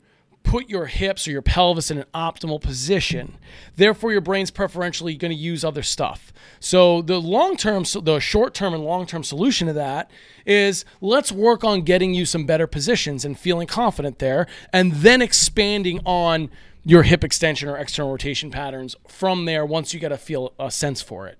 put 0.43 0.69
your 0.69 0.87
hips 0.87 1.27
or 1.27 1.31
your 1.31 1.41
pelvis 1.41 1.91
in 1.91 1.99
an 1.99 2.05
optimal 2.13 2.61
position. 2.61 3.37
Therefore, 3.75 4.11
your 4.11 4.21
brain's 4.21 4.51
preferentially 4.51 5.15
going 5.15 5.31
to 5.31 5.37
use 5.37 5.63
other 5.63 5.83
stuff. 5.83 6.33
So 6.59 7.01
the 7.01 7.19
long 7.19 7.55
term, 7.57 7.83
the 7.83 8.19
short 8.19 8.53
term 8.53 8.73
and 8.73 8.83
long 8.83 9.05
term 9.05 9.23
solution 9.23 9.67
to 9.67 9.73
that 9.73 10.11
is 10.45 10.83
let's 10.99 11.31
work 11.31 11.63
on 11.63 11.81
getting 11.83 12.13
you 12.13 12.25
some 12.25 12.45
better 12.45 12.67
positions 12.67 13.23
and 13.23 13.37
feeling 13.37 13.67
confident 13.67 14.19
there, 14.19 14.47
and 14.73 14.91
then 14.93 15.21
expanding 15.21 15.99
on 16.05 16.49
your 16.83 17.03
hip 17.03 17.23
extension 17.23 17.69
or 17.69 17.77
external 17.77 18.11
rotation 18.11 18.49
patterns 18.49 18.95
from 19.07 19.45
there 19.45 19.65
once 19.65 19.93
you 19.93 19.99
get 19.99 20.11
a 20.11 20.17
feel 20.17 20.53
a 20.59 20.71
sense 20.71 21.01
for 21.01 21.27
it. 21.27 21.37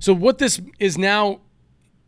So 0.00 0.12
what 0.12 0.38
this 0.38 0.60
is 0.78 0.98
now, 0.98 1.40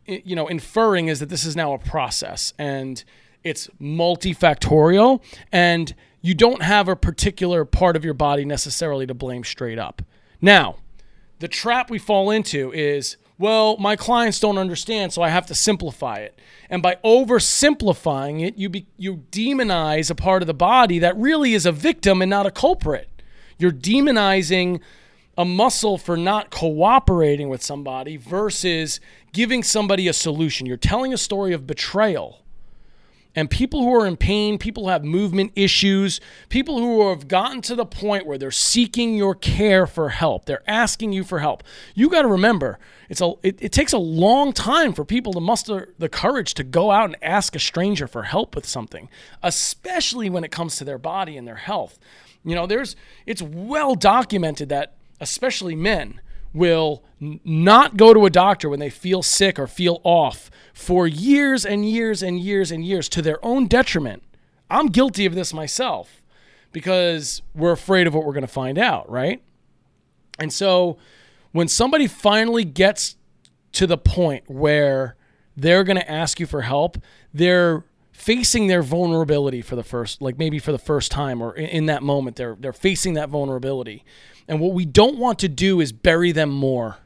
you 0.05 0.35
know, 0.35 0.47
inferring 0.47 1.07
is 1.07 1.19
that 1.19 1.29
this 1.29 1.45
is 1.45 1.55
now 1.55 1.73
a 1.73 1.79
process 1.79 2.53
and 2.59 3.03
it's 3.43 3.67
multifactorial 3.81 5.21
and 5.51 5.95
you 6.21 6.33
don't 6.33 6.61
have 6.61 6.87
a 6.87 6.95
particular 6.95 7.65
part 7.65 7.95
of 7.95 8.03
your 8.03 8.13
body 8.13 8.45
necessarily 8.45 9.07
to 9.07 9.13
blame 9.13 9.43
straight 9.43 9.79
up. 9.79 10.01
Now, 10.41 10.77
the 11.39 11.47
trap 11.47 11.89
we 11.89 11.99
fall 11.99 12.31
into 12.31 12.71
is, 12.73 13.17
well, 13.37 13.77
my 13.77 13.95
clients 13.95 14.39
don't 14.39 14.57
understand, 14.57 15.13
so 15.13 15.21
I 15.21 15.29
have 15.29 15.45
to 15.47 15.55
simplify 15.55 16.17
it. 16.17 16.37
And 16.69 16.81
by 16.81 16.97
oversimplifying 17.05 18.45
it, 18.45 18.57
you 18.57 18.69
be, 18.69 18.87
you 18.97 19.23
demonize 19.31 20.11
a 20.11 20.15
part 20.15 20.43
of 20.43 20.47
the 20.47 20.53
body 20.53 20.99
that 20.99 21.15
really 21.15 21.53
is 21.53 21.65
a 21.65 21.71
victim 21.71 22.21
and 22.21 22.29
not 22.29 22.45
a 22.45 22.51
culprit. 22.51 23.09
You're 23.57 23.71
demonizing 23.71 24.81
a 25.37 25.45
muscle 25.45 25.97
for 25.97 26.17
not 26.17 26.49
cooperating 26.49 27.47
with 27.47 27.63
somebody 27.63 28.17
versus 28.17 28.99
giving 29.31 29.63
somebody 29.63 30.09
a 30.09 30.13
solution. 30.13 30.67
You're 30.67 30.75
telling 30.75 31.13
a 31.13 31.17
story 31.17 31.53
of 31.53 31.65
betrayal 31.65 32.43
and 33.35 33.49
people 33.49 33.83
who 33.83 33.93
are 33.93 34.07
in 34.07 34.17
pain, 34.17 34.57
people 34.57 34.83
who 34.83 34.89
have 34.89 35.03
movement 35.03 35.51
issues, 35.55 36.19
people 36.49 36.79
who 36.79 37.09
have 37.09 37.27
gotten 37.27 37.61
to 37.61 37.75
the 37.75 37.85
point 37.85 38.25
where 38.25 38.37
they're 38.37 38.51
seeking 38.51 39.15
your 39.15 39.35
care 39.35 39.85
for 39.85 40.09
help, 40.09 40.45
they're 40.45 40.63
asking 40.67 41.13
you 41.13 41.23
for 41.23 41.39
help. 41.39 41.63
You 41.93 42.09
got 42.09 42.23
to 42.23 42.27
remember, 42.27 42.79
it's 43.07 43.21
a 43.21 43.33
it, 43.43 43.61
it 43.61 43.71
takes 43.71 43.93
a 43.93 43.97
long 43.99 44.51
time 44.51 44.93
for 44.93 45.05
people 45.05 45.33
to 45.33 45.39
muster 45.39 45.93
the 45.99 46.09
courage 46.09 46.53
to 46.55 46.63
go 46.63 46.91
out 46.91 47.05
and 47.05 47.17
ask 47.21 47.55
a 47.55 47.59
stranger 47.59 48.07
for 48.07 48.23
help 48.23 48.55
with 48.55 48.65
something, 48.65 49.09
especially 49.43 50.29
when 50.29 50.43
it 50.43 50.51
comes 50.51 50.75
to 50.77 50.83
their 50.83 50.97
body 50.97 51.37
and 51.37 51.47
their 51.47 51.55
health. 51.55 51.99
You 52.43 52.55
know, 52.55 52.65
there's 52.65 52.95
it's 53.25 53.41
well 53.41 53.95
documented 53.95 54.69
that 54.69 54.95
especially 55.19 55.75
men 55.75 56.21
will 56.53 57.03
n- 57.21 57.39
not 57.43 57.97
go 57.97 58.13
to 58.13 58.25
a 58.25 58.29
doctor 58.29 58.69
when 58.69 58.79
they 58.79 58.89
feel 58.89 59.21
sick 59.23 59.59
or 59.59 59.67
feel 59.67 60.01
off 60.03 60.49
for 60.73 61.07
years 61.07 61.65
and 61.65 61.89
years 61.89 62.23
and 62.23 62.39
years 62.39 62.71
and 62.71 62.83
years 62.85 63.09
to 63.09 63.21
their 63.21 63.43
own 63.45 63.67
detriment. 63.67 64.23
I'm 64.69 64.87
guilty 64.87 65.25
of 65.25 65.35
this 65.35 65.53
myself 65.53 66.21
because 66.71 67.41
we're 67.55 67.71
afraid 67.71 68.07
of 68.07 68.13
what 68.13 68.25
we're 68.25 68.33
going 68.33 68.41
to 68.41 68.47
find 68.47 68.77
out, 68.77 69.09
right? 69.09 69.41
And 70.37 70.53
so 70.53 70.97
when 71.51 71.67
somebody 71.67 72.07
finally 72.07 72.63
gets 72.63 73.15
to 73.73 73.87
the 73.87 73.97
point 73.97 74.49
where 74.49 75.15
they're 75.55 75.83
going 75.83 75.97
to 75.97 76.09
ask 76.09 76.39
you 76.39 76.45
for 76.45 76.61
help, 76.61 76.97
they're 77.33 77.83
facing 78.11 78.67
their 78.67 78.81
vulnerability 78.81 79.61
for 79.61 79.77
the 79.77 79.83
first 79.83 80.21
like 80.21 80.37
maybe 80.37 80.59
for 80.59 80.73
the 80.73 80.77
first 80.77 81.09
time 81.09 81.41
or 81.41 81.55
in, 81.55 81.65
in 81.67 81.85
that 81.85 82.03
moment 82.03 82.35
they're 82.35 82.57
they're 82.59 82.73
facing 82.73 83.13
that 83.13 83.29
vulnerability 83.29 84.03
and 84.49 84.59
what 84.59 84.73
we 84.73 84.83
don't 84.83 85.17
want 85.17 85.39
to 85.39 85.47
do 85.47 85.79
is 85.79 85.91
bury 85.91 86.31
them 86.31 86.49
more 86.49 86.97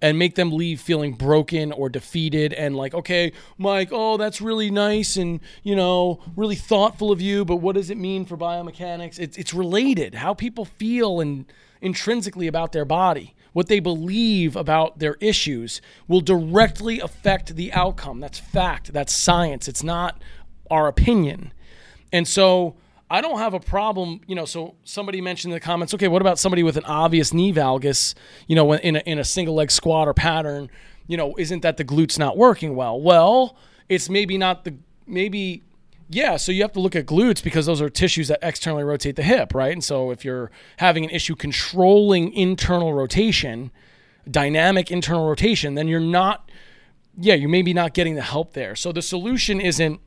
and 0.00 0.18
make 0.18 0.34
them 0.34 0.50
leave 0.50 0.80
feeling 0.80 1.12
broken 1.12 1.70
or 1.70 1.88
defeated 1.88 2.52
and 2.54 2.74
like, 2.74 2.94
okay, 2.94 3.30
Mike, 3.58 3.90
oh, 3.92 4.16
that's 4.16 4.40
really 4.40 4.70
nice 4.70 5.16
and, 5.16 5.38
you 5.62 5.76
know, 5.76 6.20
really 6.34 6.56
thoughtful 6.56 7.12
of 7.12 7.20
you, 7.20 7.44
but 7.44 7.56
what 7.56 7.76
does 7.76 7.90
it 7.90 7.98
mean 7.98 8.24
for 8.24 8.36
biomechanics? 8.36 9.20
It's, 9.20 9.36
it's 9.36 9.54
related. 9.54 10.16
How 10.16 10.34
people 10.34 10.64
feel 10.64 11.20
and 11.20 11.44
intrinsically 11.80 12.48
about 12.48 12.72
their 12.72 12.86
body, 12.86 13.34
what 13.52 13.68
they 13.68 13.78
believe 13.78 14.56
about 14.56 14.98
their 14.98 15.16
issues 15.20 15.82
will 16.08 16.22
directly 16.22 16.98
affect 17.00 17.54
the 17.54 17.72
outcome. 17.74 18.18
That's 18.18 18.38
fact. 18.38 18.94
That's 18.94 19.12
science. 19.12 19.68
It's 19.68 19.82
not 19.84 20.20
our 20.70 20.88
opinion. 20.88 21.52
And 22.12 22.26
so 22.26 22.76
I 23.12 23.20
don't 23.20 23.38
have 23.38 23.52
a 23.52 23.60
problem, 23.60 24.22
you 24.26 24.34
know. 24.34 24.46
So 24.46 24.74
somebody 24.84 25.20
mentioned 25.20 25.52
in 25.52 25.56
the 25.56 25.60
comments, 25.60 25.92
okay, 25.92 26.08
what 26.08 26.22
about 26.22 26.38
somebody 26.38 26.62
with 26.62 26.78
an 26.78 26.84
obvious 26.86 27.34
knee 27.34 27.52
valgus, 27.52 28.14
you 28.46 28.56
know, 28.56 28.72
in 28.72 28.96
a, 28.96 29.00
in 29.00 29.18
a 29.18 29.24
single 29.24 29.54
leg 29.54 29.70
squat 29.70 30.08
or 30.08 30.14
pattern, 30.14 30.70
you 31.06 31.18
know, 31.18 31.34
isn't 31.36 31.60
that 31.60 31.76
the 31.76 31.84
glutes 31.84 32.18
not 32.18 32.38
working 32.38 32.74
well? 32.74 32.98
Well, 32.98 33.58
it's 33.90 34.08
maybe 34.08 34.38
not 34.38 34.64
the 34.64 34.76
maybe 35.06 35.62
yeah, 36.08 36.38
so 36.38 36.52
you 36.52 36.62
have 36.62 36.72
to 36.72 36.80
look 36.80 36.96
at 36.96 37.04
glutes 37.04 37.44
because 37.44 37.66
those 37.66 37.82
are 37.82 37.90
tissues 37.90 38.28
that 38.28 38.38
externally 38.40 38.82
rotate 38.82 39.16
the 39.16 39.22
hip, 39.22 39.54
right? 39.54 39.72
And 39.72 39.84
so 39.84 40.10
if 40.10 40.24
you're 40.24 40.50
having 40.78 41.04
an 41.04 41.10
issue 41.10 41.34
controlling 41.34 42.32
internal 42.32 42.94
rotation, 42.94 43.70
dynamic 44.30 44.90
internal 44.90 45.28
rotation, 45.28 45.74
then 45.74 45.86
you're 45.86 46.00
not 46.00 46.50
yeah, 47.18 47.34
you 47.34 47.46
may 47.46 47.60
be 47.60 47.74
not 47.74 47.92
getting 47.92 48.14
the 48.14 48.22
help 48.22 48.54
there. 48.54 48.74
So 48.74 48.90
the 48.90 49.02
solution 49.02 49.60
isn't 49.60 50.00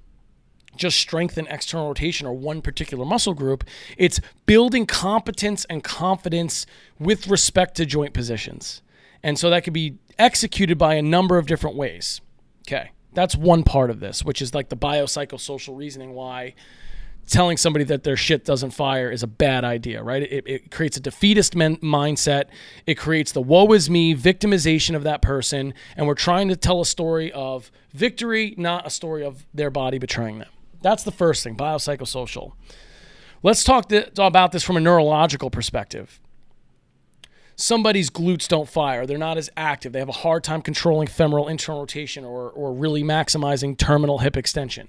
just 0.76 0.98
strengthen 0.98 1.48
external 1.48 1.88
rotation 1.88 2.28
or 2.28 2.34
one 2.34 2.62
particular 2.62 3.06
muscle 3.06 3.34
group. 3.34 3.64
It's 3.98 4.20
building 4.46 4.86
competence 4.86 5.66
and 5.66 5.84
confidence 5.84 6.66
with 7.00 7.28
respect 7.28 7.76
to 7.78 7.86
joint 7.86 8.14
positions. 8.14 8.82
And 9.24 9.40
so 9.40 9.50
that 9.50 9.64
could 9.64 9.74
be 9.74 9.98
executed 10.20 10.78
by 10.78 10.96
a 10.96 11.02
number 11.02 11.38
of 11.38 11.48
different 11.48 11.76
ways. 11.76 12.22
Okay. 12.68 12.92
That's 13.14 13.36
one 13.36 13.64
part 13.64 13.90
of 13.90 14.00
this, 14.00 14.24
which 14.24 14.42
is 14.42 14.54
like 14.54 14.70
the 14.70 14.78
biopsychosocial 14.78 15.76
reasoning 15.76 16.14
why 16.14 16.54
telling 17.28 17.58
somebody 17.58 17.86
that 17.86 18.04
their 18.04 18.18
shit 18.18 18.46
doesn't 18.46 18.72
fire 18.72 19.10
is 19.10 19.24
a 19.24 19.28
bad 19.28 19.64
idea, 19.64 20.04
right? 20.04 20.24
It, 20.24 20.44
it 20.48 20.72
creates 20.72 20.98
a 20.98 21.00
defeatist 21.00 21.56
men- 21.56 21.78
mindset. 21.78 22.46
It 22.86 22.96
creates 22.96 23.32
the 23.32 23.42
woe 23.42 23.72
is 23.74 23.90
me 23.90 24.16
victimization 24.16 24.96
of 24.96 25.04
that 25.04 25.22
person. 25.22 25.74
And 25.98 26.08
we're 26.08 26.14
trying 26.14 26.50
to 26.50 26.56
tell 26.56 26.82
a 26.82 26.86
story 26.86 27.32
of 27.32 27.72
victory, 27.94 28.54
not 28.58 28.86
a 28.86 28.90
story 28.90 29.24
of 29.24 29.46
their 29.54 29.70
body 29.70 29.98
betraying 29.98 30.40
them. 30.40 30.50
That's 30.86 31.02
the 31.02 31.12
first 31.12 31.44
thing, 31.44 31.58
biopsychosocial. 31.58 32.52
Let's 33.42 33.64
talk 33.64 33.90
th- 33.90 34.12
about 34.20 34.52
this 34.52 34.62
from 34.62 34.78
a 34.78 34.80
neurological 34.80 35.50
perspective. 35.50 36.20
Somebody's 37.56 38.12
glutes 38.12 38.48
don't 38.48 38.70
fire. 38.70 39.08
They're 39.08 39.18
not 39.18 39.40
as 39.40 39.50
active. 39.58 39.94
They 39.94 40.00
have 40.00 40.10
a 40.10 40.22
hard 40.22 40.44
time 40.44 40.62
controlling 40.62 41.08
femoral 41.08 41.48
internal 41.48 41.82
rotation 41.82 42.24
or, 42.24 42.52
or 42.52 42.72
really 42.72 43.02
maximizing 43.02 43.76
terminal 43.76 44.20
hip 44.20 44.38
extension. 44.38 44.88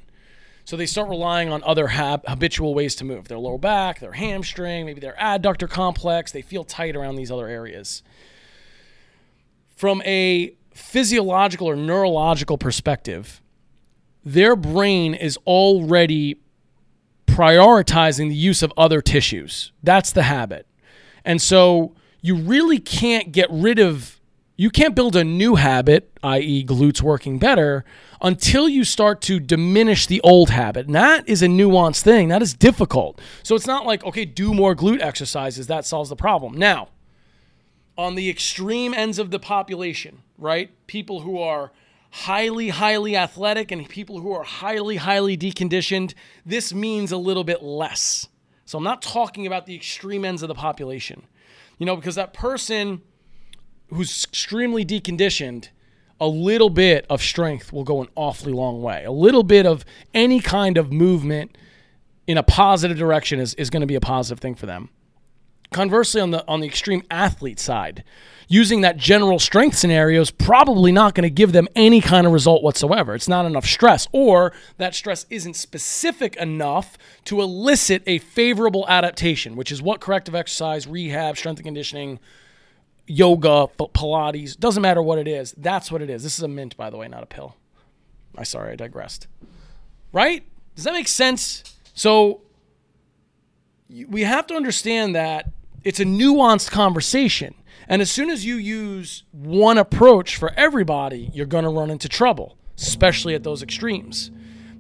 So 0.67 0.77
they 0.77 0.85
start 0.85 1.09
relying 1.09 1.51
on 1.51 1.65
other 1.65 1.87
hab- 1.87 2.27
habitual 2.27 2.75
ways 2.75 2.95
to 2.97 3.05
move 3.05 3.29
their 3.29 3.39
lower 3.39 3.57
back, 3.57 4.01
their 4.01 4.13
hamstring, 4.13 4.85
maybe 4.85 5.01
their 5.01 5.17
adductor 5.19 5.67
complex. 5.67 6.31
They 6.31 6.43
feel 6.43 6.65
tight 6.65 6.95
around 6.95 7.17
these 7.17 7.31
other 7.31 7.49
areas. 7.49 8.03
From 9.75 10.03
a 10.03 10.53
physiological 10.75 11.67
or 11.67 11.75
neurological 11.75 12.59
perspective, 12.59 13.41
their 14.27 14.57
brain 14.57 15.15
is 15.15 15.39
already 15.47 16.37
prioritizing 17.29 18.29
the 18.29 18.35
use 18.35 18.61
of 18.61 18.73
other 18.77 19.01
tissues. 19.01 19.71
That's 19.85 20.11
the 20.11 20.25
habit. 20.25 20.67
And 21.25 21.41
so 21.41 21.95
you 22.23 22.35
really 22.35 22.81
can't 22.81 23.31
get 23.31 23.47
rid 23.53 23.79
of, 23.79 24.21
you 24.57 24.69
can't 24.71 24.97
build 24.97 25.15
a 25.15 25.23
new 25.23 25.55
habit, 25.55 26.11
i.e., 26.25 26.65
glutes 26.65 27.01
working 27.01 27.39
better, 27.39 27.85
until 28.21 28.69
you 28.69 28.83
start 28.83 29.21
to 29.23 29.39
diminish 29.39 30.07
the 30.07 30.21
old 30.23 30.51
habit. 30.51 30.87
And 30.87 30.97
that 30.97 31.29
is 31.29 31.41
a 31.41 31.47
nuanced 31.47 32.03
thing. 32.03 32.27
That 32.27 32.43
is 32.43 32.53
difficult. 32.53 33.21
So 33.45 33.55
it's 33.55 33.67
not 33.67 33.87
like, 33.87 34.05
okay, 34.05 34.25
do 34.25 34.53
more 34.53 34.75
glute 34.75 35.01
exercises. 35.01 35.69
That 35.69 35.87
solves 35.87 36.11
the 36.11 36.17
problem. 36.17 36.55
Now, 36.55 36.89
on 37.97 38.17
the 38.17 38.29
extreme 38.29 38.93
ends 38.93 39.21
of 39.21 39.31
the 39.31 39.39
population, 39.39 40.23
right? 40.37 40.71
People 40.89 41.21
who 41.21 41.39
are 41.39 41.71
highly, 42.17 42.71
highly 42.71 43.15
athletic 43.15 43.71
and 43.71 43.87
people 43.87 44.21
who 44.21 44.33
are 44.33 44.43
highly, 44.43 44.97
highly 44.97 45.37
deconditioned, 45.37 46.15
this 46.47 46.73
means 46.73 47.13
a 47.13 47.17
little 47.17 47.45
bit 47.45 47.63
less. 47.63 48.27
So 48.65 48.79
I'm 48.79 48.85
not 48.85 49.03
talking 49.03 49.47
about 49.47 49.67
the 49.67 49.75
extreme 49.77 50.25
ends 50.25 50.43
of 50.43 50.49
the 50.49 50.55
population, 50.55 51.27
you 51.79 51.85
know, 51.85 51.95
because 51.95 52.15
that 52.15 52.33
person 52.33 53.03
who's 53.89 54.25
extremely 54.25 54.83
deconditioned, 54.83 55.69
a 56.19 56.27
little 56.27 56.71
bit 56.71 57.05
of 57.11 57.21
strength 57.21 57.71
will 57.71 57.85
go 57.85 58.01
an 58.01 58.09
awfully 58.15 58.53
long 58.53 58.81
way. 58.81 59.05
A 59.05 59.13
little 59.13 59.43
bit 59.43 59.67
of 59.67 59.85
any 60.15 60.41
kind 60.41 60.79
of 60.79 60.91
movement 60.91 61.59
in 62.27 62.39
a 62.39 62.43
positive 62.43 62.97
direction 62.97 63.39
is, 63.39 63.53
is 63.55 63.69
going 63.69 63.83
to 63.83 63.87
be 63.87 63.95
a 63.95 64.01
positive 64.01 64.41
thing 64.41 64.55
for 64.55 64.65
them. 64.65 64.89
Conversely, 65.73 66.21
on 66.21 66.31
the 66.31 66.47
on 66.47 66.61
the 66.61 66.67
extreme 66.67 67.03
athlete 67.11 67.59
side, 67.59 68.05
using 68.49 68.83
that 68.83 68.97
general 68.97 69.39
strength 69.39 69.77
scenario 69.77 70.21
is 70.21 70.31
probably 70.31 70.93
not 70.93 71.15
going 71.15 71.23
to 71.23 71.31
give 71.31 71.53
them 71.53 71.69
any 71.75 72.01
kind 72.01 72.27
of 72.27 72.33
result 72.33 72.63
whatsoever. 72.63 73.15
It's 73.15 73.29
not 73.29 73.47
enough 73.47 73.67
stress, 73.67 74.07
or 74.13 74.53
that 74.79 74.95
stress 74.95 75.27
isn't 75.31 75.55
specific 75.55 76.37
enough 76.37 76.97
to 77.25 77.41
elicit 77.41 78.03
a 78.07 78.19
favorable 78.19 78.87
adaptation, 78.89 79.57
which 79.57 79.73
is 79.73 79.83
what 79.83 80.01
corrective 80.01 80.35
exercise, 80.35 80.87
rehab, 80.87 81.37
strength 81.37 81.59
and 81.59 81.67
conditioning, 81.67 82.21
yoga, 83.07 83.69
Pilates, 83.79 84.57
doesn't 84.59 84.83
matter 84.83 85.03
what 85.03 85.19
it 85.19 85.29
is. 85.29 85.53
That's 85.57 85.91
what 85.91 86.03
it 86.03 86.11
is. 86.11 86.23
This 86.23 86.39
is 86.39 86.45
a 86.45 86.49
mint, 86.49 86.77
by 86.77 86.91
the 86.91 86.97
way, 86.97 87.09
not 87.09 87.23
a 87.23 87.27
pill. 87.27 87.57
I 88.37 88.45
sorry, 88.45 88.73
I 88.73 88.77
digressed. 88.77 89.27
Right? 90.13 90.45
Does 90.75 90.85
that 90.85 90.93
make 90.93 91.09
sense? 91.09 91.77
So 91.95 92.43
we 93.89 94.23
have 94.23 94.47
to 94.49 94.55
understand 94.55 95.15
that 95.15 95.51
it's 95.87 96.01
a 96.01 96.05
nuanced 96.05 96.73
conversation. 96.73 97.55
And 97.87 98.03
as 98.03 98.11
soon 98.11 98.29
as 98.29 98.45
you 98.45 98.57
use 98.57 99.23
one 99.31 99.79
approach 99.79 100.35
for 100.35 100.53
everybody, 100.57 101.31
you're 101.33 101.47
going 101.47 101.63
to 101.63 101.71
run 101.71 101.91
into 101.91 102.09
trouble, 102.09 102.59
especially 102.77 103.37
at 103.37 103.45
those 103.45 103.63
extremes. 103.63 104.33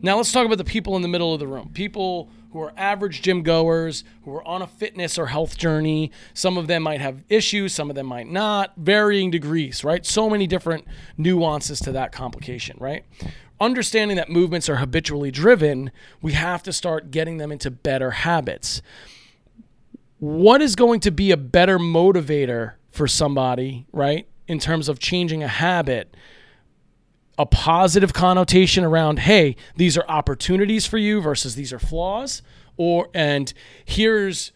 Now, 0.03 0.17
let's 0.17 0.33
talk 0.33 0.47
about 0.47 0.59
the 0.59 0.65
people 0.65 0.97
in 0.97 1.03
the 1.03 1.09
middle 1.09 1.33
of 1.33 1.39
the 1.39 1.47
room. 1.47 1.71
People 1.73 2.29
who 2.51 2.61
are 2.61 2.73
average 2.77 3.23
gym 3.23 3.45
goers, 3.45 4.03
who 4.25 4.35
are 4.35 4.45
on 4.49 4.63
a 4.63 4.67
fitness 4.67 5.17
or 5.17 5.27
health 5.27 5.57
journey. 5.57 6.11
Some 6.35 6.59
of 6.59 6.67
them 6.67 6.83
might 6.83 7.01
have 7.01 7.23
issues, 7.29 7.73
some 7.73 7.89
of 7.89 7.95
them 7.95 8.07
might 8.07 8.29
not, 8.29 8.73
varying 8.77 9.31
degrees, 9.31 9.85
right? 9.85 10.05
So 10.05 10.29
many 10.29 10.49
different 10.49 10.87
nuances 11.17 11.79
to 11.81 11.93
that 11.93 12.11
complication, 12.11 12.79
right? 12.81 13.05
Understanding 13.61 14.17
that 14.17 14.29
movements 14.29 14.69
are 14.69 14.77
habitually 14.77 15.31
driven, 15.31 15.93
we 16.21 16.33
have 16.33 16.65
to 16.65 16.73
start 16.73 17.13
getting 17.13 17.37
them 17.37 17.53
into 17.53 17.71
better 17.71 18.11
habits. 18.11 18.83
What 20.19 20.63
is 20.63 20.77
going 20.77 21.01
to 21.01 21.11
be 21.11 21.31
a 21.31 21.37
better 21.37 21.79
motivator 21.79 22.75
for 22.91 23.07
somebody, 23.07 23.87
right? 23.93 24.27
In 24.49 24.59
terms 24.59 24.89
of 24.89 24.99
changing 24.99 25.43
a 25.43 25.49
habit, 25.49 26.17
a 27.39 27.45
positive 27.45 28.15
connotation 28.15 28.83
around, 28.83 29.19
hey, 29.19 29.57
these 29.77 29.99
are 29.99 30.05
opportunities 30.09 30.87
for 30.87 30.97
you 30.97 31.21
versus 31.21 31.55
these 31.55 31.73
are 31.73 31.79
flaws, 31.79 32.43
or 32.79 33.11
and 33.13 33.53
here's 33.85 34.53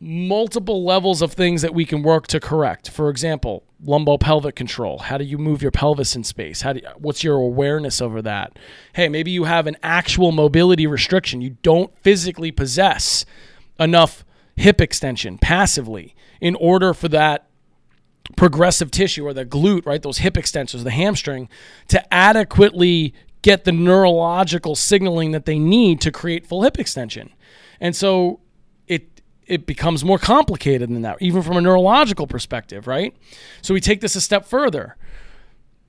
multiple 0.00 0.84
levels 0.84 1.22
of 1.22 1.32
things 1.32 1.62
that 1.62 1.72
we 1.72 1.86
can 1.86 2.02
work 2.02 2.26
to 2.26 2.38
correct. 2.38 2.90
For 2.90 3.08
example, 3.08 3.64
lumbo-pelvic 3.82 4.54
control. 4.54 4.98
How 4.98 5.16
do 5.16 5.24
you 5.24 5.38
move 5.38 5.62
your 5.62 5.70
pelvis 5.70 6.14
in 6.14 6.24
space? 6.24 6.60
How 6.60 6.74
do 6.74 6.80
you, 6.80 6.88
what's 6.98 7.24
your 7.24 7.36
awareness 7.36 8.02
over 8.02 8.20
that? 8.20 8.58
Hey, 8.92 9.08
maybe 9.08 9.30
you 9.30 9.44
have 9.44 9.66
an 9.66 9.78
actual 9.82 10.30
mobility 10.30 10.86
restriction. 10.86 11.40
You 11.40 11.56
don't 11.62 11.96
physically 12.00 12.50
possess 12.50 13.24
enough 13.80 14.26
hip 14.56 14.80
extension 14.80 15.38
passively 15.38 16.14
in 16.40 16.54
order 16.56 16.94
for 16.94 17.08
that 17.08 17.48
progressive 18.36 18.90
tissue 18.90 19.26
or 19.26 19.34
the 19.34 19.44
glute, 19.44 19.86
right? 19.86 20.02
Those 20.02 20.18
hip 20.18 20.34
extensors, 20.34 20.82
the 20.84 20.90
hamstring, 20.90 21.48
to 21.88 22.14
adequately 22.14 23.14
get 23.42 23.64
the 23.64 23.72
neurological 23.72 24.74
signaling 24.74 25.32
that 25.32 25.44
they 25.44 25.58
need 25.58 26.00
to 26.00 26.10
create 26.10 26.46
full 26.46 26.62
hip 26.62 26.78
extension. 26.78 27.32
And 27.80 27.94
so 27.94 28.40
it 28.86 29.20
it 29.46 29.66
becomes 29.66 30.04
more 30.04 30.18
complicated 30.18 30.88
than 30.88 31.02
that, 31.02 31.18
even 31.20 31.42
from 31.42 31.56
a 31.56 31.60
neurological 31.60 32.26
perspective, 32.26 32.86
right? 32.86 33.14
So 33.60 33.74
we 33.74 33.80
take 33.80 34.00
this 34.00 34.16
a 34.16 34.20
step 34.20 34.46
further. 34.46 34.96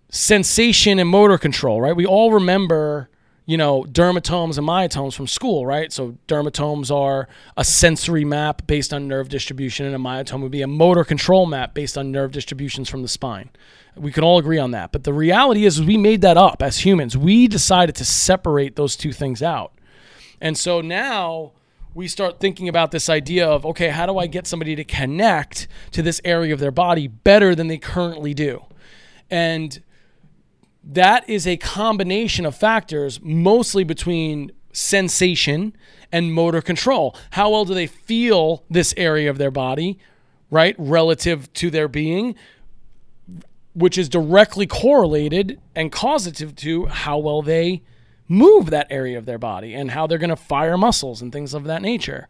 Sensation 0.10 1.00
and 1.00 1.10
motor 1.10 1.38
control, 1.38 1.81
right? 1.81 1.95
We 1.95 2.05
all 2.05 2.31
remember 2.34 3.10
you 3.46 3.58
know, 3.58 3.84
dermatomes 3.84 4.58
and 4.58 4.68
myotomes 4.68 5.14
from 5.14 5.28
school, 5.28 5.66
right? 5.66 5.94
So 5.94 6.18
dermatomes 6.28 6.94
are 6.94 7.28
a 7.56 7.64
sensory 7.64 8.25
map 8.25 8.66
based 8.66 8.92
on 8.94 9.08
nerve 9.08 9.30
distribution, 9.30 9.86
and 9.86 9.96
a 9.96 10.00
myotome 10.00 10.42
would 10.42 10.52
be 10.52 10.64
a 10.64 10.68
motor 10.68 11.04
control 11.04 11.46
map 11.46 11.74
based 11.74 11.98
on 11.98 12.12
nerve 12.12 12.32
distributions 12.32 12.90
from 12.90 13.04
the 13.04 13.08
spine. 13.08 13.50
We 13.96 14.12
can 14.12 14.24
all 14.24 14.40
agree 14.40 14.58
on 14.58 14.72
that. 14.72 14.92
But 14.92 15.04
the 15.04 15.14
reality 15.14 15.66
is, 15.66 15.82
we 15.82 15.96
made 15.96 16.22
that 16.22 16.38
up 16.38 16.62
as 16.62 16.80
humans. 16.80 17.16
We 17.16 17.48
decided 17.48 17.96
to 17.96 18.06
separate 18.06 18.75
those 18.75 18.96
two 18.96 19.14
things 19.14 19.44
out. 19.44 19.74
And 20.42 20.58
so 20.58 20.82
now 20.82 21.52
we 21.94 22.08
start 22.08 22.40
thinking 22.40 22.68
about 22.68 22.92
this 22.92 23.10
idea 23.10 23.48
of, 23.48 23.66
okay, 23.66 23.90
how 23.90 24.06
do 24.06 24.18
I 24.18 24.28
get 24.28 24.48
somebody 24.48 24.75
to 24.75 24.84
connect 24.84 25.68
to 25.92 26.02
this 26.02 26.20
area 26.25 26.54
of 26.54 26.60
their 26.60 26.72
body 26.72 27.08
better 27.08 27.56
than 27.56 27.68
they 27.68 27.78
currently 27.78 28.34
do? 28.34 28.66
And 29.30 29.82
that 30.86 31.27
is 31.27 31.48
a 31.48 31.58
combination 31.58 32.46
of 32.46 32.56
factors, 32.56 33.20
mostly 33.22 33.84
between 33.84 34.51
sensation 34.72 35.75
and 36.12 36.34
motor 36.34 36.62
control. 36.62 37.15
How 37.32 37.50
well 37.50 37.65
do 37.65 37.74
they 37.74 37.88
feel 37.88 38.63
this 38.70 38.94
area 38.96 39.30
of 39.30 39.38
their 39.38 39.51
body, 39.51 39.98
right, 40.51 40.75
relative 40.77 41.51
to 41.54 41.72
their 41.72 41.88
being, 41.88 42.36
which 43.74 43.98
is 43.98 44.08
directly 44.08 44.68
correlated 44.68 45.60
and 45.75 45.92
causative 45.92 46.56
to 46.58 46.86
how 46.86 47.18
well 47.18 47.42
they 47.42 47.82
move 48.27 48.70
that 48.70 48.88
area 48.89 49.18
of 49.18 49.25
their 49.25 49.38
body 49.38 49.74
and 49.74 49.92
how 49.92 50.06
they're 50.08 50.18
going 50.18 50.30
to 50.30 50.36
fire 50.36 50.77
muscles 50.77 51.22
and 51.22 51.32
things 51.34 51.54
of 51.54 51.63
that 51.65 51.82
nature. 51.82 52.27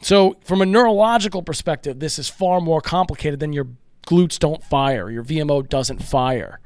So, 0.00 0.36
from 0.44 0.62
a 0.62 0.66
neurological 0.66 1.42
perspective, 1.42 1.98
this 1.98 2.20
is 2.20 2.28
far 2.28 2.60
more 2.60 2.80
complicated 2.80 3.40
than 3.40 3.52
your 3.52 3.66
glutes 4.06 4.38
don't 4.38 4.62
fire, 4.62 5.10
your 5.10 5.24
VMO 5.24 5.68
doesn't 5.68 6.02
fire 6.02 6.60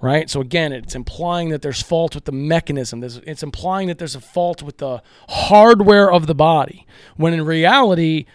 right? 0.00 0.28
So 0.28 0.40
again, 0.40 0.72
it's 0.72 0.94
implying 0.94 1.48
that 1.50 1.62
there's 1.62 1.82
fault 1.82 2.14
with 2.14 2.24
the 2.24 2.32
mechanism. 2.32 3.02
it's 3.02 3.42
implying 3.42 3.88
that 3.88 3.98
there's 3.98 4.14
a 4.14 4.20
fault 4.20 4.62
with 4.62 4.78
the 4.78 5.02
hardware 5.28 6.10
of 6.10 6.26
the 6.26 6.34
body. 6.34 6.86
When 7.16 7.32
in 7.32 7.44
reality, 7.44 8.26